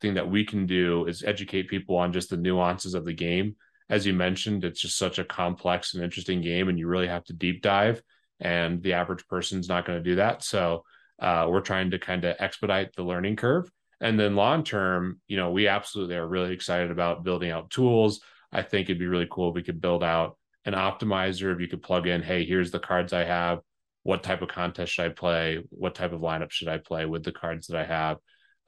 thing 0.00 0.14
that 0.14 0.30
we 0.30 0.44
can 0.44 0.66
do 0.66 1.06
is 1.06 1.22
educate 1.22 1.68
people 1.68 1.96
on 1.96 2.12
just 2.12 2.30
the 2.30 2.36
nuances 2.36 2.94
of 2.94 3.04
the 3.04 3.12
game. 3.12 3.56
As 3.88 4.06
you 4.06 4.12
mentioned, 4.12 4.64
it's 4.64 4.80
just 4.80 4.98
such 4.98 5.18
a 5.18 5.24
complex 5.24 5.94
and 5.94 6.04
interesting 6.04 6.40
game, 6.40 6.68
and 6.68 6.78
you 6.78 6.86
really 6.86 7.08
have 7.08 7.24
to 7.24 7.32
deep 7.32 7.62
dive. 7.62 8.02
And 8.40 8.82
the 8.82 8.94
average 8.94 9.26
person's 9.28 9.68
not 9.68 9.86
going 9.86 10.02
to 10.02 10.10
do 10.10 10.16
that. 10.16 10.42
So 10.42 10.84
uh, 11.20 11.46
we're 11.48 11.60
trying 11.60 11.90
to 11.90 11.98
kind 11.98 12.24
of 12.24 12.36
expedite 12.38 12.94
the 12.94 13.02
learning 13.02 13.36
curve. 13.36 13.70
And 14.00 14.18
then 14.18 14.34
long 14.34 14.64
term, 14.64 15.20
you 15.28 15.36
know, 15.36 15.50
we 15.50 15.68
absolutely 15.68 16.16
are 16.16 16.26
really 16.26 16.54
excited 16.54 16.90
about 16.90 17.22
building 17.22 17.50
out 17.50 17.70
tools. 17.70 18.20
I 18.50 18.62
think 18.62 18.88
it'd 18.88 18.98
be 18.98 19.06
really 19.06 19.28
cool 19.30 19.50
if 19.50 19.54
we 19.54 19.62
could 19.62 19.80
build 19.80 20.02
out 20.02 20.38
an 20.64 20.72
optimizer 20.74 21.52
if 21.52 21.60
you 21.60 21.68
could 21.68 21.82
plug 21.82 22.06
in, 22.06 22.22
hey, 22.22 22.44
here's 22.44 22.70
the 22.70 22.78
cards 22.78 23.12
I 23.12 23.24
have. 23.24 23.60
What 24.02 24.22
type 24.22 24.42
of 24.42 24.48
contest 24.48 24.92
should 24.92 25.04
I 25.04 25.08
play? 25.10 25.62
What 25.70 25.94
type 25.94 26.12
of 26.12 26.20
lineup 26.20 26.50
should 26.50 26.68
I 26.68 26.78
play 26.78 27.04
with 27.04 27.22
the 27.22 27.32
cards 27.32 27.66
that 27.66 27.76
I 27.78 27.84
have? 27.84 28.16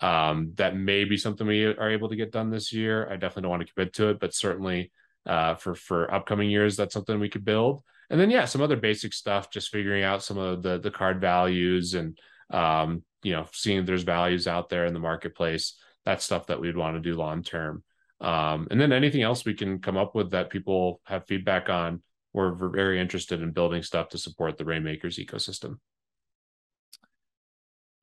Um, 0.01 0.53
that 0.57 0.77
may 0.77 1.05
be 1.05 1.17
something 1.17 1.47
we 1.47 1.65
are 1.65 1.91
able 1.91 2.09
to 2.11 2.17
get 2.17 2.33
done 2.33 2.51
this 2.51 2.73
year. 2.73 3.09
I 3.09 3.15
definitely 3.15 3.43
don't 3.43 3.51
want 3.51 3.67
to 3.67 3.73
commit 3.73 3.95
to 3.95 4.09
it, 4.09 4.21
but 4.21 4.35
certainly 4.35 4.91
uh, 5.27 5.55
for 5.55 5.75
for 5.75 6.13
upcoming 6.13 6.51
years, 6.51 6.77
that's 6.77 6.93
something 6.93 7.19
we 7.19 7.29
could 7.29 7.45
build. 7.45 7.83
And 8.13 8.21
then 8.21 8.31
yeah, 8.31 8.45
some 8.45 8.61
other 8.61 8.77
basic 8.77 9.15
stuff, 9.15 9.51
just 9.51 9.71
figuring 9.71 10.05
out 10.05 10.23
some 10.23 10.37
of 10.37 10.63
the 10.63 10.79
the 10.79 10.91
card 10.91 11.19
values 11.19 11.95
and 11.95 12.17
um, 12.51 13.03
you 13.23 13.33
know, 13.33 13.47
seeing 13.53 13.79
if 13.79 13.87
there's 13.87 14.03
values 14.03 14.47
out 14.47 14.69
there 14.69 14.85
in 14.85 14.93
the 14.93 15.01
marketplace. 15.01 15.79
That's 16.05 16.23
stuff 16.23 16.49
that 16.49 16.61
we'd 16.61 16.77
want 16.77 16.97
to 16.97 17.01
do 17.01 17.17
long 17.17 17.43
term. 17.43 17.83
Um, 18.21 18.69
and 18.71 18.79
then 18.79 18.93
anything 18.93 19.23
else 19.23 19.47
we 19.47 19.55
can 19.55 19.79
come 19.79 19.97
up 19.97 20.15
with 20.15 20.33
that 20.33 20.51
people 20.51 21.01
have 21.07 21.27
feedback 21.27 21.71
on. 21.71 22.03
We're, 22.35 22.53
very 22.55 23.01
interested 23.01 23.43
in 23.43 23.53
building 23.53 23.83
stuff 23.83 24.11
to 24.11 24.19
support 24.19 24.59
the 24.59 24.65
Rainmakers 24.65 25.19
ecosystem. 25.19 25.79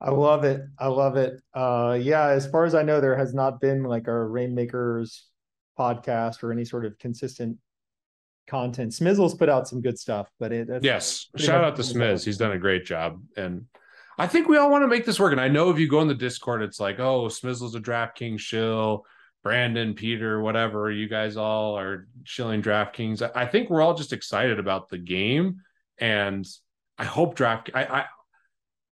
I 0.01 0.09
love 0.11 0.43
it. 0.43 0.61
I 0.79 0.87
love 0.87 1.17
it. 1.17 1.41
Uh, 1.53 1.97
yeah, 2.01 2.27
as 2.27 2.47
far 2.47 2.65
as 2.65 2.73
I 2.73 2.83
know, 2.83 2.99
there 2.99 3.17
has 3.17 3.33
not 3.33 3.61
been 3.61 3.83
like 3.83 4.07
a 4.07 4.23
Rainmakers 4.23 5.27
podcast 5.77 6.41
or 6.41 6.51
any 6.51 6.65
sort 6.65 6.85
of 6.85 6.97
consistent 6.99 7.57
content. 8.49 8.91
Smizzle's 8.91 9.35
put 9.35 9.49
out 9.49 9.67
some 9.67 9.81
good 9.81 9.97
stuff, 9.97 10.29
but 10.39 10.51
it 10.51 10.67
yes, 10.81 11.27
shout 11.37 11.63
out 11.63 11.75
to 11.77 11.83
Smiz. 11.83 12.25
He's 12.25 12.37
done 12.37 12.51
a 12.51 12.57
great 12.57 12.85
job, 12.85 13.21
and 13.37 13.65
I 14.17 14.27
think 14.27 14.47
we 14.47 14.57
all 14.57 14.69
want 14.69 14.83
to 14.83 14.87
make 14.87 15.05
this 15.05 15.19
work. 15.19 15.31
And 15.31 15.41
I 15.41 15.47
know 15.47 15.69
if 15.69 15.79
you 15.79 15.87
go 15.87 16.01
in 16.01 16.07
the 16.07 16.13
Discord, 16.13 16.61
it's 16.61 16.79
like, 16.79 16.99
oh, 16.99 17.27
Smizzle's 17.27 17.75
a 17.75 17.79
DraftKings 17.79 18.39
shill. 18.39 19.05
Brandon, 19.41 19.93
Peter, 19.93 20.41
whatever, 20.41 20.91
you 20.91 21.07
guys 21.07 21.37
all 21.37 21.77
are 21.77 22.07
shilling 22.25 22.61
DraftKings. 22.61 23.29
I 23.33 23.45
think 23.45 23.69
we're 23.69 23.81
all 23.81 23.93
just 23.93 24.11
excited 24.11 24.59
about 24.59 24.89
the 24.89 24.97
game, 24.97 25.61
and 25.97 26.45
I 26.97 27.05
hope 27.05 27.35
Draft. 27.35 27.69
I, 27.73 27.85
I 27.85 28.05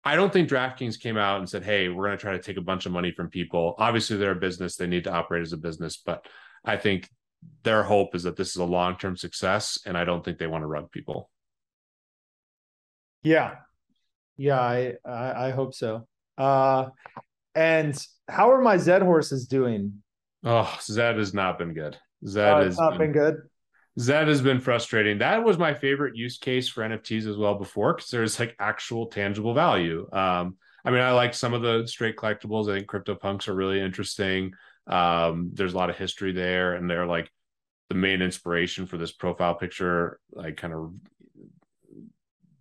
I 0.05 0.15
don't 0.15 0.31
think 0.31 0.47
DraftKings 0.47 1.01
came 1.01 1.17
out 1.17 1.39
and 1.39 1.49
said, 1.49 1.63
"Hey, 1.63 1.89
we're 1.89 2.05
going 2.05 2.17
to 2.17 2.21
try 2.21 2.31
to 2.31 2.41
take 2.41 2.55
a 2.55 2.61
bunch 2.61 2.85
of 2.85 2.93
money 2.93 3.11
from 3.11 3.29
people." 3.29 3.75
Obviously, 3.77 4.15
they're 4.15 4.31
a 4.31 4.35
business; 4.35 4.77
they 4.77 4.87
need 4.87 5.03
to 5.03 5.11
operate 5.11 5.41
as 5.41 5.51
a 5.51 5.57
business. 5.57 5.97
But 5.97 6.25
I 6.63 6.77
think 6.77 7.09
their 7.63 7.83
hope 7.83 8.15
is 8.15 8.23
that 8.23 8.35
this 8.35 8.49
is 8.49 8.57
a 8.57 8.65
long-term 8.65 9.17
success, 9.17 9.79
and 9.85 9.97
I 9.97 10.03
don't 10.03 10.23
think 10.23 10.37
they 10.37 10.47
want 10.47 10.63
to 10.63 10.67
rug 10.67 10.91
people. 10.91 11.29
Yeah, 13.23 13.55
yeah, 14.37 14.59
I 14.59 14.93
I, 15.05 15.47
I 15.47 15.51
hope 15.51 15.73
so. 15.73 16.07
Uh, 16.37 16.89
and 17.55 17.97
how 18.27 18.51
are 18.51 18.61
my 18.61 18.77
Zed 18.77 19.01
horses 19.01 19.47
doing? 19.47 20.03
Oh, 20.43 20.77
Zed 20.81 21.17
has 21.17 21.33
not 21.33 21.57
been 21.57 21.73
good. 21.73 21.97
Zed 22.25 22.53
uh, 22.53 22.63
has 22.63 22.77
not 22.77 22.91
been, 22.91 23.11
been, 23.11 23.11
good. 23.11 23.35
Zed 23.99 24.27
has 24.27 24.41
been 24.41 24.59
frustrating. 24.59 25.17
That 25.17 25.43
was 25.43 25.57
my 25.57 25.73
favorite 25.73 26.15
use 26.15 26.37
case 26.37 26.69
for 26.69 26.83
NFTs 26.83 27.27
as 27.27 27.37
well 27.37 27.55
before 27.55 27.95
because 27.95 28.11
there's 28.11 28.39
like 28.39 28.55
actual 28.59 29.07
tangible 29.07 29.53
value. 29.53 30.07
Um, 30.13 30.57
I 30.85 30.91
mean, 30.91 31.01
I 31.01 31.11
like 31.11 31.33
some 31.33 31.53
of 31.53 31.61
the 31.61 31.87
straight 31.87 32.15
collectibles. 32.15 32.71
I 32.71 32.75
think 32.75 32.87
CryptoPunks 32.87 33.47
are 33.47 33.55
really 33.55 33.81
interesting. 33.81 34.53
Um, 34.85 35.49
there's 35.53 35.73
a 35.73 35.77
lot 35.77 35.89
of 35.89 35.97
history 35.97 36.31
there, 36.31 36.75
and 36.75 36.89
they're 36.89 37.07
like 37.07 37.29
the 37.89 37.95
main 37.95 38.21
inspiration 38.21 38.85
for 38.85 38.97
this 38.97 39.11
profile 39.11 39.55
picture, 39.55 40.19
like 40.31 40.57
kind 40.57 40.73
of 40.73 40.93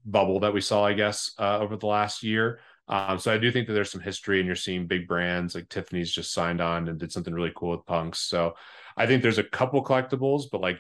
bubble 0.05 0.41
that 0.41 0.55
we 0.55 0.61
saw, 0.61 0.85
I 0.85 0.93
guess, 0.93 1.33
uh, 1.39 1.59
over 1.59 1.77
the 1.77 1.87
last 1.87 2.23
year. 2.23 2.61
Um, 2.89 3.19
so 3.19 3.33
I 3.33 3.39
do 3.39 3.51
think 3.51 3.67
that 3.67 3.73
there's 3.73 3.91
some 3.91 4.01
history, 4.01 4.39
and 4.39 4.47
you're 4.47 4.55
seeing 4.55 4.87
big 4.87 5.09
brands 5.09 5.55
like 5.55 5.69
Tiffany's 5.69 6.13
just 6.13 6.33
signed 6.33 6.61
on 6.61 6.89
and 6.89 6.99
did 6.99 7.11
something 7.11 7.35
really 7.35 7.53
cool 7.57 7.73
with 7.73 7.87
punks. 7.87 8.21
So 8.21 8.55
I 8.97 9.07
think 9.07 9.23
there's 9.23 9.39
a 9.39 9.45
couple 9.45 9.83
collectibles, 9.83 10.45
but 10.51 10.61
like 10.61 10.79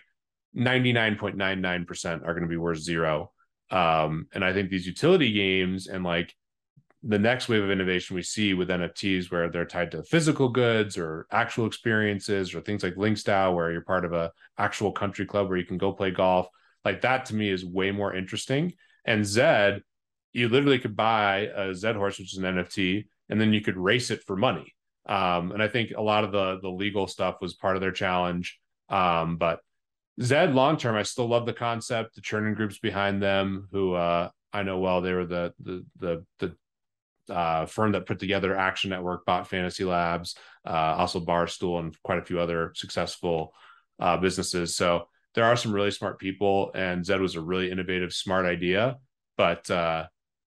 99.99% 0.56 2.22
are 2.22 2.32
going 2.32 2.42
to 2.42 2.48
be 2.48 2.56
worth 2.56 2.78
zero. 2.78 3.32
Um, 3.70 4.28
and 4.32 4.44
I 4.44 4.52
think 4.52 4.70
these 4.70 4.86
utility 4.86 5.32
games 5.32 5.88
and 5.88 6.04
like 6.04 6.32
the 7.02 7.18
next 7.18 7.48
wave 7.48 7.62
of 7.62 7.70
innovation 7.70 8.16
we 8.16 8.22
see 8.22 8.54
with 8.54 8.68
NFTs 8.68 9.30
where 9.30 9.48
they're 9.50 9.64
tied 9.64 9.90
to 9.92 10.02
physical 10.02 10.48
goods 10.48 10.96
or 10.96 11.26
actual 11.30 11.66
experiences 11.66 12.54
or 12.54 12.60
things 12.60 12.82
like 12.82 12.94
Linkstyle 12.94 13.54
where 13.54 13.70
you're 13.70 13.82
part 13.82 14.04
of 14.04 14.12
a 14.12 14.32
actual 14.58 14.92
country 14.92 15.26
club 15.26 15.48
where 15.48 15.58
you 15.58 15.64
can 15.64 15.78
go 15.78 15.92
play 15.92 16.10
golf. 16.10 16.48
Like 16.84 17.02
that 17.02 17.26
to 17.26 17.34
me 17.34 17.50
is 17.50 17.64
way 17.64 17.90
more 17.90 18.14
interesting. 18.14 18.72
And 19.04 19.24
Zed, 19.24 19.82
you 20.32 20.48
literally 20.48 20.78
could 20.78 20.96
buy 20.96 21.48
a 21.54 21.74
Zed 21.74 21.96
horse, 21.96 22.18
which 22.18 22.32
is 22.32 22.38
an 22.38 22.44
NFT, 22.44 23.06
and 23.28 23.40
then 23.40 23.52
you 23.52 23.60
could 23.60 23.76
race 23.76 24.10
it 24.10 24.22
for 24.26 24.36
money. 24.36 24.74
Um, 25.06 25.52
and 25.52 25.62
I 25.62 25.68
think 25.68 25.92
a 25.96 26.02
lot 26.02 26.24
of 26.24 26.32
the 26.32 26.58
the 26.60 26.68
legal 26.68 27.06
stuff 27.06 27.36
was 27.40 27.54
part 27.54 27.76
of 27.76 27.80
their 27.80 27.92
challenge. 27.92 28.58
Um, 28.88 29.36
but 29.36 29.60
Zed 30.20 30.54
long 30.54 30.76
term, 30.76 30.96
I 30.96 31.04
still 31.04 31.28
love 31.28 31.46
the 31.46 31.52
concept. 31.52 32.14
The 32.14 32.20
Chernin 32.22 32.56
Groups 32.56 32.78
behind 32.78 33.22
them, 33.22 33.68
who 33.70 33.94
uh, 33.94 34.30
I 34.52 34.62
know 34.62 34.78
well, 34.78 35.00
they 35.00 35.12
were 35.12 35.26
the 35.26 35.54
the 35.60 35.84
the 35.98 36.24
the 36.38 36.56
uh, 37.30 37.66
firm 37.66 37.92
that 37.92 38.06
put 38.06 38.18
together 38.18 38.56
Action 38.56 38.90
Network, 38.90 39.24
bought 39.24 39.48
Fantasy 39.48 39.84
Labs, 39.84 40.36
uh, 40.66 40.94
also 40.98 41.20
Barstool, 41.20 41.78
and 41.80 41.96
quite 42.02 42.18
a 42.18 42.24
few 42.24 42.40
other 42.40 42.72
successful 42.74 43.52
uh, 43.98 44.16
businesses. 44.16 44.76
So 44.76 45.08
there 45.34 45.44
are 45.44 45.56
some 45.56 45.72
really 45.72 45.90
smart 45.90 46.18
people, 46.18 46.70
and 46.74 47.04
Zed 47.04 47.20
was 47.20 47.36
a 47.36 47.40
really 47.40 47.70
innovative, 47.70 48.12
smart 48.12 48.46
idea. 48.46 48.96
But 49.36 49.70
uh, 49.70 50.06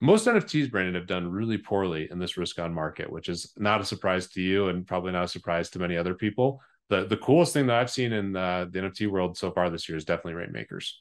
most 0.00 0.26
NFTs, 0.26 0.70
Brandon, 0.70 0.94
have 0.94 1.06
done 1.06 1.30
really 1.30 1.58
poorly 1.58 2.08
in 2.10 2.18
this 2.18 2.36
risk 2.36 2.58
on 2.58 2.72
market, 2.72 3.10
which 3.10 3.28
is 3.28 3.52
not 3.56 3.80
a 3.80 3.84
surprise 3.84 4.28
to 4.28 4.40
you, 4.40 4.68
and 4.68 4.86
probably 4.86 5.12
not 5.12 5.24
a 5.24 5.28
surprise 5.28 5.70
to 5.70 5.78
many 5.78 5.96
other 5.96 6.14
people 6.14 6.60
the 6.90 7.06
the 7.06 7.16
coolest 7.16 7.54
thing 7.54 7.68
that 7.68 7.76
I've 7.76 7.90
seen 7.90 8.12
in 8.12 8.36
uh, 8.36 8.66
the 8.68 8.80
NFT 8.80 9.08
world 9.08 9.38
so 9.38 9.50
far 9.50 9.70
this 9.70 9.88
year 9.88 9.96
is 9.96 10.04
definitely 10.04 10.34
Rainmakers. 10.34 11.00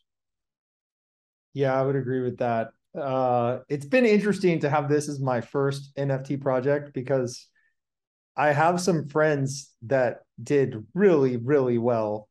Yeah, 1.54 1.78
I 1.78 1.84
would 1.84 1.96
agree 1.96 2.22
with 2.22 2.38
that. 2.38 2.70
Uh, 2.98 3.60
it's 3.70 3.86
been 3.86 4.06
interesting 4.06 4.60
to 4.60 4.70
have 4.70 4.90
this 4.90 5.10
as 5.10 5.20
my 5.20 5.42
first 5.42 5.96
NFT 5.96 6.42
project 6.42 6.94
because 6.94 7.48
I 8.36 8.52
have 8.52 8.82
some 8.82 9.08
friends 9.08 9.74
that 9.84 10.22
did 10.42 10.86
really, 10.94 11.38
really 11.38 11.78
well 11.78 12.28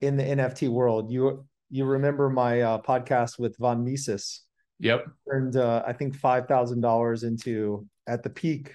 in 0.00 0.16
the 0.16 0.24
NFT 0.24 0.68
world. 0.68 1.10
You 1.10 1.46
you 1.70 1.84
remember 1.84 2.28
my 2.28 2.62
uh, 2.62 2.82
podcast 2.82 3.38
with 3.38 3.56
Von 3.58 3.84
Mises? 3.84 4.42
Yep. 4.80 5.06
Earned 5.28 5.56
uh, 5.56 5.84
I 5.86 5.92
think 5.92 6.16
five 6.16 6.46
thousand 6.46 6.80
dollars 6.80 7.22
into 7.22 7.86
at 8.08 8.22
the 8.22 8.30
peak 8.30 8.74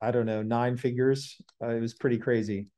I 0.00 0.10
don't 0.10 0.26
know, 0.26 0.42
nine 0.42 0.76
figures. 0.76 1.40
Uh, 1.62 1.68
it 1.68 1.80
was 1.80 1.94
pretty 1.94 2.18
crazy. 2.18 2.68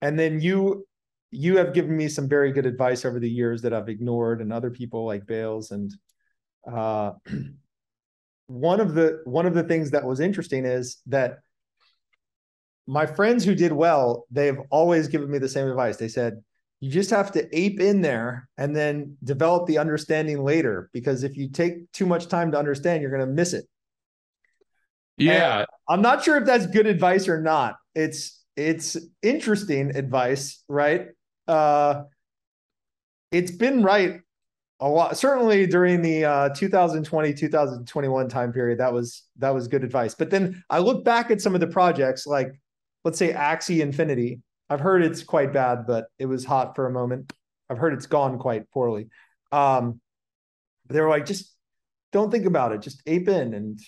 And 0.00 0.18
then 0.18 0.40
you 0.40 0.86
you 1.30 1.56
have 1.56 1.72
given 1.72 1.96
me 1.96 2.08
some 2.08 2.28
very 2.28 2.52
good 2.52 2.66
advice 2.66 3.04
over 3.06 3.18
the 3.18 3.30
years 3.30 3.62
that 3.62 3.72
I've 3.72 3.88
ignored, 3.88 4.40
and 4.40 4.52
other 4.52 4.70
people 4.70 5.06
like 5.06 5.26
Bales. 5.26 5.70
And 5.70 5.92
uh, 6.70 7.12
one 8.46 8.80
of 8.80 8.94
the 8.94 9.20
one 9.24 9.46
of 9.46 9.54
the 9.54 9.62
things 9.62 9.90
that 9.92 10.04
was 10.04 10.20
interesting 10.20 10.64
is 10.64 10.98
that 11.06 11.38
my 12.86 13.06
friends 13.06 13.44
who 13.44 13.54
did 13.54 13.72
well, 13.72 14.26
they've 14.30 14.58
always 14.70 15.08
given 15.08 15.30
me 15.30 15.38
the 15.38 15.48
same 15.48 15.68
advice. 15.68 15.96
They 15.96 16.08
said, 16.08 16.42
you 16.80 16.90
just 16.90 17.10
have 17.10 17.30
to 17.32 17.48
ape 17.56 17.78
in 17.78 18.00
there 18.00 18.48
and 18.58 18.74
then 18.74 19.16
develop 19.22 19.66
the 19.66 19.78
understanding 19.78 20.42
later 20.42 20.90
because 20.92 21.22
if 21.22 21.36
you 21.36 21.48
take 21.48 21.90
too 21.92 22.06
much 22.06 22.26
time 22.26 22.50
to 22.50 22.58
understand 22.58 23.02
you're 23.02 23.10
going 23.10 23.26
to 23.26 23.32
miss 23.32 23.52
it 23.52 23.66
yeah. 25.16 25.58
And 25.58 25.66
I'm 25.88 26.02
not 26.02 26.24
sure 26.24 26.36
if 26.38 26.44
that's 26.44 26.66
good 26.66 26.86
advice 26.86 27.28
or 27.28 27.40
not. 27.40 27.76
It's 27.94 28.40
it's 28.56 28.96
interesting 29.22 29.96
advice, 29.96 30.62
right? 30.68 31.08
Uh 31.46 32.02
it's 33.30 33.50
been 33.50 33.82
right 33.82 34.20
a 34.82 34.88
lot 34.88 35.16
certainly 35.16 35.66
during 35.66 36.02
the 36.02 36.24
uh 36.24 36.48
2020 36.50 37.32
2021 37.32 38.28
time 38.28 38.52
period 38.52 38.78
that 38.78 38.92
was 38.92 39.24
that 39.38 39.50
was 39.50 39.68
good 39.68 39.84
advice 39.84 40.14
but 40.14 40.30
then 40.30 40.62
i 40.70 40.78
look 40.78 41.04
back 41.04 41.30
at 41.30 41.40
some 41.40 41.54
of 41.54 41.60
the 41.60 41.66
projects 41.66 42.26
like 42.26 42.52
let's 43.04 43.18
say 43.18 43.32
axie 43.32 43.80
infinity 43.80 44.40
i've 44.68 44.80
heard 44.80 45.02
it's 45.02 45.22
quite 45.22 45.52
bad 45.52 45.86
but 45.86 46.06
it 46.18 46.26
was 46.26 46.44
hot 46.44 46.74
for 46.74 46.86
a 46.86 46.90
moment 46.90 47.32
i've 47.70 47.78
heard 47.78 47.92
it's 47.92 48.06
gone 48.06 48.38
quite 48.38 48.70
poorly 48.70 49.08
um 49.52 50.00
they 50.88 51.00
were 51.00 51.08
like 51.08 51.26
just 51.26 51.54
don't 52.10 52.30
think 52.30 52.44
about 52.44 52.72
it 52.72 52.82
just 52.82 53.02
ape 53.06 53.28
in 53.28 53.54
and 53.54 53.80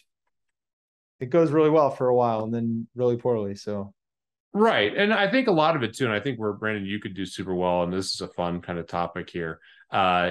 it 1.21 1.31
goes 1.31 1.51
really 1.51 1.71
well 1.71 1.91
for 1.91 2.09
a 2.09 2.15
while 2.15 2.45
and 2.45 2.53
then 2.53 2.87
really 2.95 3.17
poorly. 3.17 3.55
So 3.55 3.93
Right. 4.53 4.97
And 4.97 5.13
I 5.13 5.29
think 5.29 5.49
a 5.49 5.53
lot 5.53 5.75
of 5.75 5.83
it 5.83 5.97
too, 5.97 6.05
and 6.05 6.15
I 6.15 6.21
think 6.21 6.39
where 6.39 6.53
Brandon, 6.53 6.87
you 6.87 7.01
could 7.01 7.15
do 7.15 7.27
super 7.27 7.55
well, 7.55 7.83
and 7.83 7.93
this 7.93 8.15
is 8.15 8.21
a 8.21 8.29
fun 8.29 8.61
kind 8.61 8.79
of 8.79 8.87
topic 8.87 9.29
here, 9.29 9.59
uh, 9.91 10.31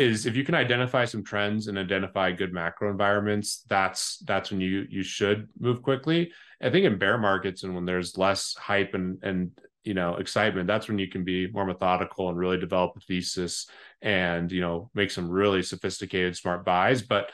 is 0.00 0.26
if 0.26 0.34
you 0.34 0.44
can 0.44 0.54
identify 0.54 1.04
some 1.04 1.22
trends 1.22 1.68
and 1.68 1.78
identify 1.78 2.32
good 2.32 2.52
macro 2.52 2.90
environments, 2.90 3.64
that's 3.68 4.18
that's 4.26 4.50
when 4.50 4.60
you 4.60 4.86
you 4.88 5.02
should 5.02 5.48
move 5.58 5.82
quickly. 5.82 6.32
I 6.62 6.70
think 6.70 6.86
in 6.86 6.98
bear 6.98 7.18
markets 7.18 7.62
and 7.62 7.74
when 7.74 7.84
there's 7.84 8.16
less 8.16 8.54
hype 8.54 8.94
and 8.94 9.18
and 9.22 9.50
you 9.84 9.94
know 9.94 10.16
excitement, 10.16 10.66
that's 10.66 10.88
when 10.88 10.98
you 10.98 11.08
can 11.08 11.22
be 11.24 11.50
more 11.52 11.66
methodical 11.66 12.28
and 12.28 12.38
really 12.38 12.58
develop 12.58 12.96
a 12.96 13.00
thesis 13.00 13.66
and 14.00 14.50
you 14.50 14.60
know 14.60 14.90
make 14.94 15.10
some 15.10 15.28
really 15.28 15.62
sophisticated 15.62 16.36
smart 16.36 16.64
buys. 16.64 17.02
But 17.02 17.30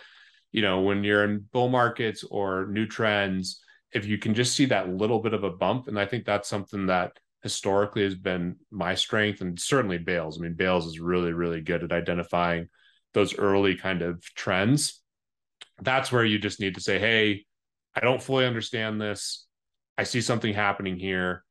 you 0.51 0.63
know, 0.63 0.81
when 0.81 1.05
you're 1.05 1.25
in 1.25 1.47
bull 1.53 1.69
markets 1.69 2.25
or 2.25 2.67
new 2.67 2.87
trends, 2.87 3.61
if 3.93 4.07
you 4.07 4.19
can 4.19 4.35
just 4.35 4.57
see 4.57 4.67
that 4.67 4.89
little 4.89 5.21
bit 5.21 5.35
of 5.35 5.45
a 5.45 5.51
bump, 5.51 5.87
and 5.87 5.99
I 5.99 6.07
think 6.07 6.25
that's 6.25 6.49
something 6.49 6.87
that 6.87 7.13
historically 7.47 8.03
has 8.03 8.17
been 8.17 8.57
my 8.73 8.97
strength 8.97 9.41
and 9.41 9.59
certainly 9.59 9.99
Bales. 9.99 10.37
I 10.37 10.43
mean, 10.43 10.55
Bales 10.55 10.85
is 10.85 10.99
really, 10.99 11.33
really 11.33 11.61
good 11.61 11.85
at 11.85 11.93
identifying 11.93 12.69
those 13.15 13.39
early 13.39 13.77
kind 13.77 14.03
of 14.03 14.21
trends. 14.35 15.01
That's 15.81 16.11
where 16.11 16.25
you 16.25 16.41
just 16.41 16.59
need 16.59 16.75
to 16.75 16.81
say, 16.81 16.99
hey, 16.99 17.45
I 17.95 18.01
don't 18.01 18.21
fully 18.21 18.47
understand 18.47 19.01
this. 19.01 19.47
I 19.97 20.03
see 20.03 20.21
something 20.21 20.53
happening 20.53 20.99
here. 20.99 21.45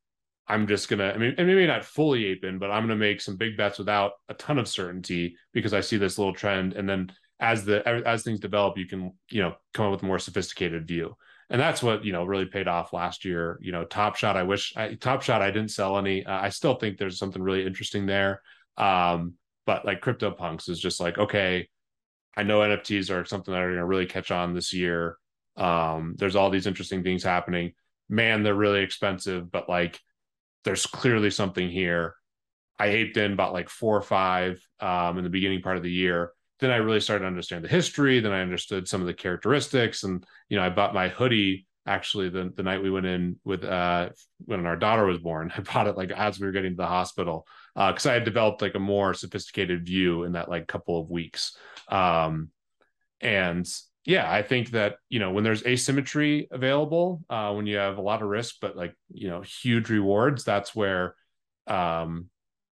I'm 0.50 0.68
just 0.68 0.90
gonna, 0.90 1.14
I 1.14 1.18
mean, 1.18 1.34
and 1.38 1.48
maybe 1.48 1.66
not 1.66 1.86
fully 1.86 2.26
ape 2.26 2.44
in, 2.44 2.60
but 2.60 2.72
I'm 2.72 2.84
gonna 2.84 2.98
make 2.98 3.22
some 3.22 3.38
big 3.38 3.56
bets 3.56 3.80
without 3.80 4.12
a 4.28 4.34
ton 4.34 4.60
of 4.60 4.68
certainty 4.68 5.38
because 5.54 5.74
I 5.74 5.80
see 5.80 5.96
this 5.96 6.18
little 6.18 6.34
trend. 6.34 6.74
And 6.74 6.90
then 6.90 7.10
as 7.40 7.64
the 7.64 7.88
as 7.88 8.24
things 8.24 8.42
develop, 8.42 8.78
you 8.78 8.86
can 8.86 9.14
you 9.32 9.42
know 9.42 9.56
come 9.74 9.86
up 9.86 9.94
with 9.94 10.04
a 10.04 10.06
more 10.06 10.20
sophisticated 10.20 10.86
view. 10.88 11.16
And 11.50 11.62
that's 11.62 11.84
what 11.84 12.04
you 12.04 12.12
know 12.12 12.24
really 12.24 12.46
paid 12.46 12.68
off 12.68 12.94
last 12.94 13.24
year. 13.26 13.60
You 13.62 13.72
know, 13.72 13.86
Top 13.86 14.16
Shot. 14.16 14.38
I 14.38 14.44
wish 14.44 14.74
I, 14.76 14.96
Top 14.96 15.22
Shot. 15.22 15.42
I 15.42 15.52
didn't 15.52 15.72
sell 15.72 15.98
any. 15.98 16.26
Uh, 16.26 16.42
I 16.42 16.50
still 16.50 16.76
think 16.76 16.98
there's 16.98 17.20
something 17.20 17.42
really 17.42 17.66
interesting 17.66 18.06
there. 18.06 18.42
Um, 18.78 19.34
but 19.66 19.86
like 19.86 20.02
CryptoPunks 20.02 20.70
is 20.70 20.80
just 20.80 21.00
like 21.00 21.18
okay, 21.18 21.70
I 22.36 22.44
know 22.44 22.60
NFTs 22.60 23.12
are 23.12 23.26
something 23.26 23.54
that 23.54 23.62
are 23.62 23.70
going 23.70 23.78
to 23.78 23.86
really 23.86 24.08
catch 24.08 24.32
on 24.32 24.54
this 24.54 24.74
year. 24.74 25.18
Um, 25.56 26.16
there's 26.18 26.36
all 26.36 26.50
these 26.50 26.68
interesting 26.68 27.04
things 27.04 27.24
happening. 27.24 27.74
Man, 28.10 28.44
they're 28.44 28.56
really 28.56 28.82
expensive, 28.82 29.52
but 29.52 29.70
like 29.70 30.00
there's 30.64 30.86
clearly 30.86 31.30
something 31.30 31.70
here. 31.70 32.16
I 32.78 32.88
aped 32.88 33.18
in 33.18 33.34
about 33.34 33.54
like 33.54 33.70
four 33.70 33.96
or 33.96 34.02
five 34.02 34.62
um, 34.80 35.18
in 35.18 35.24
the 35.24 35.30
beginning 35.30 35.62
part 35.62 35.78
of 35.78 35.84
the 35.84 35.92
year 35.92 36.32
then 36.60 36.72
I 36.72 36.78
really 36.78 37.02
started 37.02 37.24
to 37.24 37.28
understand 37.28 37.64
the 37.64 37.70
history. 37.70 38.20
Then 38.20 38.32
I 38.32 38.42
understood 38.42 38.88
some 38.88 39.02
of 39.02 39.08
the 39.08 39.14
characteristics, 39.14 40.04
and 40.04 40.26
you 40.50 40.58
know, 40.58 40.64
I 40.64 40.70
bought 40.70 40.94
my 40.94 41.10
hoodie 41.10 41.66
actually 41.88 42.30
the 42.30 42.52
the 42.56 42.64
night 42.64 42.82
we 42.82 42.90
went 42.90 43.06
in 43.06 43.36
with 43.44 43.64
uh 43.64 44.10
when 44.46 44.66
our 44.66 44.78
daughter 44.78 45.06
was 45.06 45.20
born. 45.20 45.52
I 45.58 45.62
bought 45.62 45.88
it 45.88 45.98
like 45.98 46.12
as 46.12 46.40
we 46.40 46.46
were 46.46 46.54
getting 46.54 46.72
to 46.72 46.78
the 46.78 46.88
hospital 46.88 47.46
because 47.76 48.06
uh, 48.06 48.12
I 48.12 48.14
had 48.14 48.26
developed 48.26 48.62
like 48.62 48.76
a 48.76 48.80
more 48.80 49.14
sophisticated 49.14 49.86
view 49.86 50.24
in 50.24 50.34
that 50.34 50.50
like 50.50 50.68
couple 50.68 51.00
of 51.00 51.10
weeks. 51.10 51.58
Um, 51.90 52.50
and 53.22 53.68
yeah, 54.06 54.32
I 54.32 54.44
think 54.44 54.72
that 54.72 54.98
you 55.10 55.20
know 55.20 55.32
when 55.32 55.44
there's 55.44 55.66
asymmetry 55.66 56.48
available, 56.52 57.24
uh, 57.30 57.54
when 57.54 57.66
you 57.68 57.78
have 57.78 57.98
a 57.98 58.02
lot 58.02 58.22
of 58.22 58.30
risk 58.30 58.56
but 58.62 58.76
like 58.76 58.96
you 59.14 59.30
know 59.30 59.42
huge 59.42 59.90
rewards, 59.90 60.44
that's 60.44 60.76
where 60.76 61.16
um, 61.68 62.30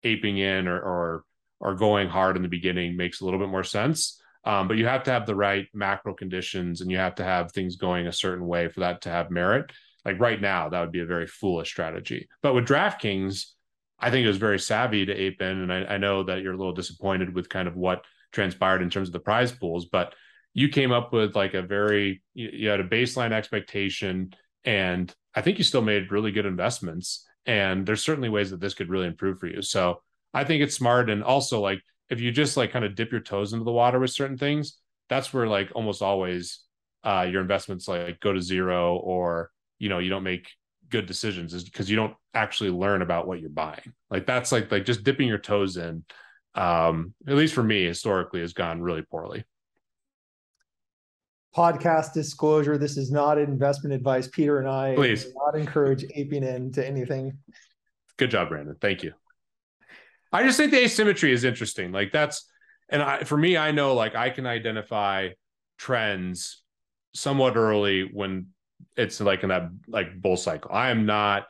aping 0.04 0.38
in 0.38 0.68
or, 0.68 0.80
or 0.80 1.24
or 1.60 1.76
going 1.76 2.08
hard 2.08 2.36
in 2.36 2.42
the 2.42 2.48
beginning 2.48 2.96
makes 2.96 3.22
a 3.22 3.26
little 3.26 3.40
bit 3.40 3.50
more 3.50 3.64
sense. 3.64 4.22
Um, 4.44 4.68
but 4.68 4.78
you 4.78 4.86
have 4.86 5.04
to 5.04 5.12
have 5.12 5.26
the 5.26 5.36
right 5.36 5.68
macro 5.74 6.14
conditions 6.14 6.82
and 6.82 6.90
you 6.90 6.98
have 6.98 7.16
to 7.16 7.24
have 7.24 7.52
things 7.52 7.76
going 7.76 8.08
a 8.08 8.14
certain 8.14 8.48
way 8.48 8.70
for 8.70 8.80
that 8.82 9.02
to 9.02 9.10
have 9.10 9.30
merit. 9.30 9.72
Like 10.06 10.22
right 10.22 10.40
now, 10.40 10.70
that 10.70 10.80
would 10.80 10.92
be 10.94 11.02
a 11.02 11.06
very 11.06 11.28
foolish 11.28 11.70
strategy. 11.70 12.30
But 12.42 12.54
with 12.54 12.66
DraftKings, 12.66 13.48
I 14.00 14.10
think 14.10 14.24
it 14.24 14.30
was 14.30 14.38
very 14.38 14.60
savvy 14.60 15.06
to 15.06 15.14
ape 15.14 15.42
in. 15.42 15.58
And 15.64 15.74
I, 15.74 15.96
I 15.96 15.98
know 15.98 16.24
that 16.24 16.42
you're 16.42 16.54
a 16.54 16.58
little 16.58 16.74
disappointed 16.74 17.34
with 17.36 17.50
kind 17.50 17.68
of 17.68 17.76
what 17.76 18.06
transpired 18.32 18.82
in 18.82 18.90
terms 18.90 19.10
of 19.10 19.14
the 19.14 19.20
prize 19.20 19.52
pools, 19.52 19.86
but 19.86 20.14
you 20.54 20.70
came 20.70 20.92
up 20.92 21.12
with 21.12 21.36
like 21.36 21.54
a 21.54 21.62
very, 21.62 22.22
you, 22.34 22.50
you 22.54 22.70
had 22.70 22.80
a 22.80 22.88
baseline 22.88 23.32
expectation. 23.32 24.34
And 24.64 25.14
I 25.36 25.42
think 25.42 25.58
you 25.58 25.64
still 25.64 25.82
made 25.82 26.12
really 26.12 26.32
good 26.32 26.46
investments. 26.46 27.28
And 27.46 27.86
there's 27.86 28.04
certainly 28.04 28.30
ways 28.30 28.52
that 28.52 28.60
this 28.60 28.74
could 28.74 28.90
really 28.90 29.08
improve 29.08 29.40
for 29.40 29.48
you. 29.48 29.62
So 29.62 30.02
I 30.34 30.44
think 30.44 30.64
it's 30.64 30.76
smart. 30.76 31.10
And 31.10 31.24
also, 31.24 31.62
like, 31.62 31.80
if 32.10 32.20
you 32.22 32.32
just 32.32 32.58
like 32.58 32.72
kind 32.72 32.86
of 32.86 32.96
dip 32.96 33.12
your 33.12 33.22
toes 33.22 33.54
into 33.54 33.66
the 33.66 33.72
water 33.72 34.00
with 34.00 34.12
certain 34.12 34.38
things, 34.38 34.80
that's 35.10 35.34
where 35.34 35.48
like 35.48 35.72
almost 35.76 36.02
always 36.02 36.62
uh, 37.04 37.28
your 37.30 37.42
investments 37.42 37.88
like 37.88 38.20
go 38.20 38.34
to 38.34 38.42
zero 38.42 38.96
or 38.98 39.52
you 39.80 39.90
know 39.90 40.00
you 40.00 40.10
don't 40.10 40.24
make 40.24 40.48
good 40.90 41.06
decisions 41.06 41.54
is 41.54 41.64
because 41.64 41.90
you 41.90 41.96
don't 41.96 42.16
actually 42.34 42.70
learn 42.70 43.02
about 43.02 43.28
what 43.28 43.40
you're 43.40 43.50
buying. 43.50 43.94
Like 44.10 44.26
that's 44.26 44.52
like 44.52 44.72
like 44.72 44.86
just 44.86 45.04
dipping 45.04 45.28
your 45.28 45.38
toes 45.38 45.78
in. 45.78 46.04
Um, 46.56 47.14
at 47.28 47.36
least 47.36 47.54
for 47.54 47.64
me, 47.64 47.86
historically, 47.86 48.42
has 48.42 48.54
gone 48.54 48.82
really 48.82 49.04
poorly. 49.04 49.44
podcast 51.56 52.14
disclosure. 52.14 52.78
This 52.78 52.98
is 52.98 53.12
not 53.12 53.38
investment 53.38 53.94
advice. 53.94 54.28
Peter 54.28 54.60
and 54.60 54.68
I 54.70 54.96
Please. 54.96 55.26
do 55.26 55.34
not 55.36 55.60
encourage 55.60 56.06
aping 56.16 56.44
into 56.44 56.86
anything. 56.86 57.38
Good 58.18 58.32
job, 58.32 58.50
Brandon. 58.50 58.76
Thank 58.80 59.04
you. 59.04 59.14
I 60.32 60.44
just 60.44 60.58
think 60.58 60.72
the 60.72 60.84
asymmetry 60.84 61.32
is 61.32 61.44
interesting. 61.44 61.92
Like 61.92 62.12
that's, 62.12 62.50
and 62.90 63.02
I, 63.02 63.24
for 63.24 63.38
me, 63.38 63.58
I 63.58 63.72
know 63.72 63.94
like 63.94 64.16
I 64.16 64.30
can 64.30 64.46
identify 64.46 65.30
trends 65.78 66.64
somewhat 67.14 67.56
early 67.56 68.10
when 68.12 68.48
it's 68.96 69.20
like 69.20 69.44
in 69.44 69.50
that 69.50 69.70
like 69.88 70.22
bull 70.22 70.38
cycle. 70.38 70.72
I 70.72 70.90
am 70.90 71.06
not, 71.06 71.48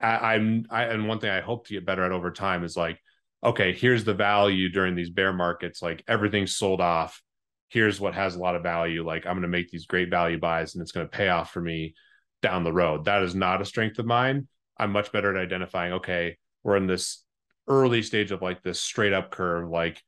I, 0.00 0.34
I'm, 0.34 0.66
I, 0.70 0.84
and 0.84 1.08
one 1.08 1.18
thing 1.18 1.30
I 1.30 1.40
hope 1.40 1.66
to 1.66 1.74
get 1.74 1.86
better 1.86 2.04
at 2.04 2.12
over 2.12 2.30
time 2.30 2.64
is 2.64 2.76
like, 2.76 2.98
okay, 3.44 3.72
here's 3.72 4.04
the 4.04 4.14
value 4.14 4.68
during 4.68 4.94
these 4.94 5.10
bear 5.10 5.32
markets. 5.32 5.82
Like 5.82 6.04
everything's 6.06 6.56
sold 6.56 6.80
off. 6.80 7.20
Here's 7.68 8.00
what 8.00 8.14
has 8.14 8.36
a 8.36 8.38
lot 8.38 8.54
of 8.54 8.62
value. 8.62 9.04
Like 9.04 9.26
I'm 9.26 9.32
going 9.32 9.42
to 9.42 9.48
make 9.48 9.70
these 9.70 9.86
great 9.86 10.10
value 10.10 10.38
buys 10.38 10.74
and 10.74 10.82
it's 10.82 10.92
going 10.92 11.06
to 11.06 11.16
pay 11.16 11.28
off 11.28 11.52
for 11.52 11.60
me 11.60 11.94
down 12.42 12.64
the 12.64 12.72
road. 12.72 13.06
That 13.06 13.22
is 13.22 13.34
not 13.34 13.62
a 13.62 13.64
strength 13.64 13.98
of 13.98 14.06
mine. 14.06 14.46
I'm 14.78 14.92
much 14.92 15.12
better 15.12 15.34
at 15.36 15.42
identifying, 15.42 15.94
okay, 15.94 16.36
we're 16.62 16.76
in 16.76 16.86
this 16.86 17.24
early 17.68 18.02
stage 18.02 18.30
of 18.30 18.42
like 18.42 18.62
this 18.62 18.80
straight 18.80 19.12
up 19.12 19.30
curve. 19.30 19.68
Like, 19.68 20.02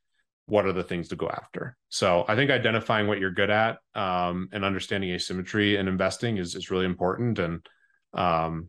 what 0.47 0.67
are 0.67 0.73
the 0.73 0.85
things 0.85 1.09
to 1.09 1.17
go 1.17 1.29
after? 1.29 1.77
So 1.89 2.25
I 2.29 2.37
think 2.37 2.51
identifying 2.51 3.07
what 3.07 3.19
you're 3.19 3.31
good 3.31 3.51
at 3.51 3.79
um, 3.95 4.49
and 4.53 4.65
understanding 4.65 5.11
asymmetry 5.11 5.77
and 5.77 5.89
investing 5.89 6.37
is, 6.37 6.55
is 6.55 6.71
really 6.71 6.85
important. 6.85 7.39
And 7.39 7.67
um, 8.13 8.69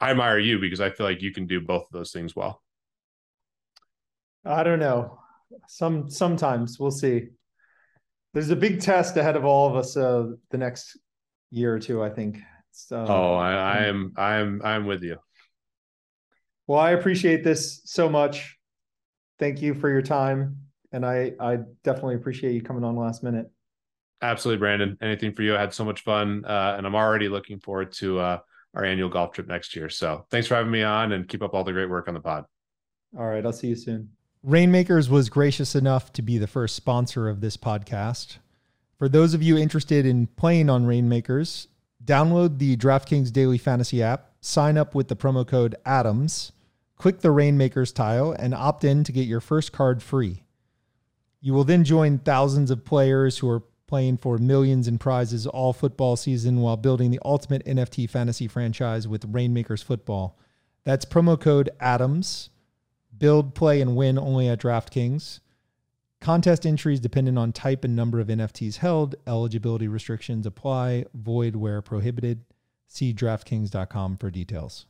I 0.00 0.10
admire 0.10 0.38
you 0.38 0.58
because 0.58 0.80
I 0.80 0.90
feel 0.90 1.06
like 1.06 1.22
you 1.22 1.32
can 1.32 1.46
do 1.46 1.60
both 1.60 1.82
of 1.82 1.92
those 1.92 2.12
things 2.12 2.34
well. 2.34 2.62
I 4.44 4.62
don't 4.62 4.80
know. 4.80 5.18
Some 5.68 6.10
sometimes 6.10 6.78
we'll 6.78 6.90
see. 6.90 7.28
There's 8.32 8.50
a 8.50 8.56
big 8.56 8.80
test 8.80 9.16
ahead 9.16 9.36
of 9.36 9.44
all 9.44 9.70
of 9.70 9.76
us 9.76 9.96
uh, 9.96 10.32
the 10.50 10.58
next 10.58 10.98
year 11.50 11.74
or 11.74 11.78
two. 11.78 12.02
I 12.02 12.10
think. 12.10 12.38
So, 12.72 13.04
oh, 13.08 13.34
I, 13.34 13.52
I 13.52 13.76
am. 13.84 14.12
I 14.16 14.34
am. 14.34 14.60
I 14.64 14.74
am 14.74 14.86
with 14.86 15.02
you. 15.02 15.16
Well, 16.66 16.78
I 16.78 16.92
appreciate 16.92 17.44
this 17.44 17.82
so 17.84 18.08
much. 18.08 18.56
Thank 19.38 19.60
you 19.60 19.74
for 19.74 19.88
your 19.88 20.02
time, 20.02 20.58
and 20.92 21.04
I 21.04 21.32
I 21.40 21.58
definitely 21.82 22.14
appreciate 22.14 22.54
you 22.54 22.62
coming 22.62 22.84
on 22.84 22.96
last 22.96 23.22
minute. 23.22 23.50
Absolutely, 24.22 24.60
Brandon. 24.60 24.96
Anything 25.02 25.34
for 25.34 25.42
you? 25.42 25.54
I 25.54 25.60
had 25.60 25.74
so 25.74 25.84
much 25.84 26.02
fun, 26.02 26.44
uh, 26.46 26.74
and 26.78 26.86
I'm 26.86 26.94
already 26.94 27.28
looking 27.28 27.60
forward 27.60 27.92
to 27.94 28.18
uh, 28.18 28.38
our 28.74 28.84
annual 28.84 29.08
golf 29.08 29.32
trip 29.32 29.46
next 29.46 29.76
year. 29.76 29.90
So, 29.90 30.24
thanks 30.30 30.46
for 30.46 30.54
having 30.54 30.72
me 30.72 30.82
on, 30.82 31.12
and 31.12 31.28
keep 31.28 31.42
up 31.42 31.54
all 31.54 31.64
the 31.64 31.72
great 31.72 31.90
work 31.90 32.08
on 32.08 32.14
the 32.14 32.20
pod. 32.20 32.44
All 33.18 33.26
right, 33.26 33.44
I'll 33.44 33.52
see 33.52 33.68
you 33.68 33.76
soon. 33.76 34.08
Rainmakers 34.42 35.08
was 35.08 35.28
gracious 35.30 35.74
enough 35.74 36.12
to 36.12 36.22
be 36.22 36.38
the 36.38 36.46
first 36.46 36.74
sponsor 36.74 37.28
of 37.28 37.40
this 37.40 37.56
podcast. 37.56 38.36
For 38.98 39.08
those 39.08 39.34
of 39.34 39.42
you 39.42 39.56
interested 39.56 40.06
in 40.06 40.26
playing 40.26 40.70
on 40.70 40.86
Rainmakers, 40.86 41.68
download 42.04 42.58
the 42.58 42.76
DraftKings 42.76 43.32
Daily 43.32 43.58
Fantasy 43.58 44.02
app, 44.02 44.33
sign 44.44 44.76
up 44.76 44.94
with 44.94 45.08
the 45.08 45.16
promo 45.16 45.46
code 45.46 45.74
ADAMS, 45.86 46.52
click 46.96 47.20
the 47.20 47.30
Rainmakers 47.30 47.92
tile, 47.92 48.32
and 48.32 48.52
opt 48.52 48.84
in 48.84 49.02
to 49.04 49.12
get 49.12 49.26
your 49.26 49.40
first 49.40 49.72
card 49.72 50.02
free. 50.02 50.44
You 51.40 51.54
will 51.54 51.64
then 51.64 51.82
join 51.84 52.18
thousands 52.18 52.70
of 52.70 52.84
players 52.84 53.38
who 53.38 53.48
are 53.48 53.62
playing 53.86 54.18
for 54.18 54.36
millions 54.38 54.86
in 54.86 54.98
prizes 54.98 55.46
all 55.46 55.72
football 55.72 56.16
season 56.16 56.60
while 56.60 56.76
building 56.76 57.10
the 57.10 57.20
ultimate 57.24 57.64
NFT 57.64 58.08
fantasy 58.08 58.46
franchise 58.46 59.08
with 59.08 59.24
Rainmakers 59.26 59.82
Football. 59.82 60.38
That's 60.84 61.04
promo 61.06 61.40
code 61.40 61.70
ADAMS 61.80 62.50
Build, 63.16 63.54
play, 63.54 63.80
and 63.80 63.96
win 63.96 64.18
only 64.18 64.48
at 64.48 64.60
DraftKings. 64.60 65.40
Contest 66.20 66.66
entries 66.66 67.00
dependent 67.00 67.38
on 67.38 67.52
type 67.52 67.84
and 67.84 67.94
number 67.94 68.18
of 68.18 68.26
NFTs 68.26 68.76
held. 68.76 69.14
Eligibility 69.26 69.86
restrictions 69.88 70.46
apply. 70.46 71.04
Void 71.14 71.54
where 71.54 71.80
prohibited. 71.80 72.44
See 72.94 73.12
DraftKings.com 73.12 74.18
for 74.18 74.30
details. 74.30 74.86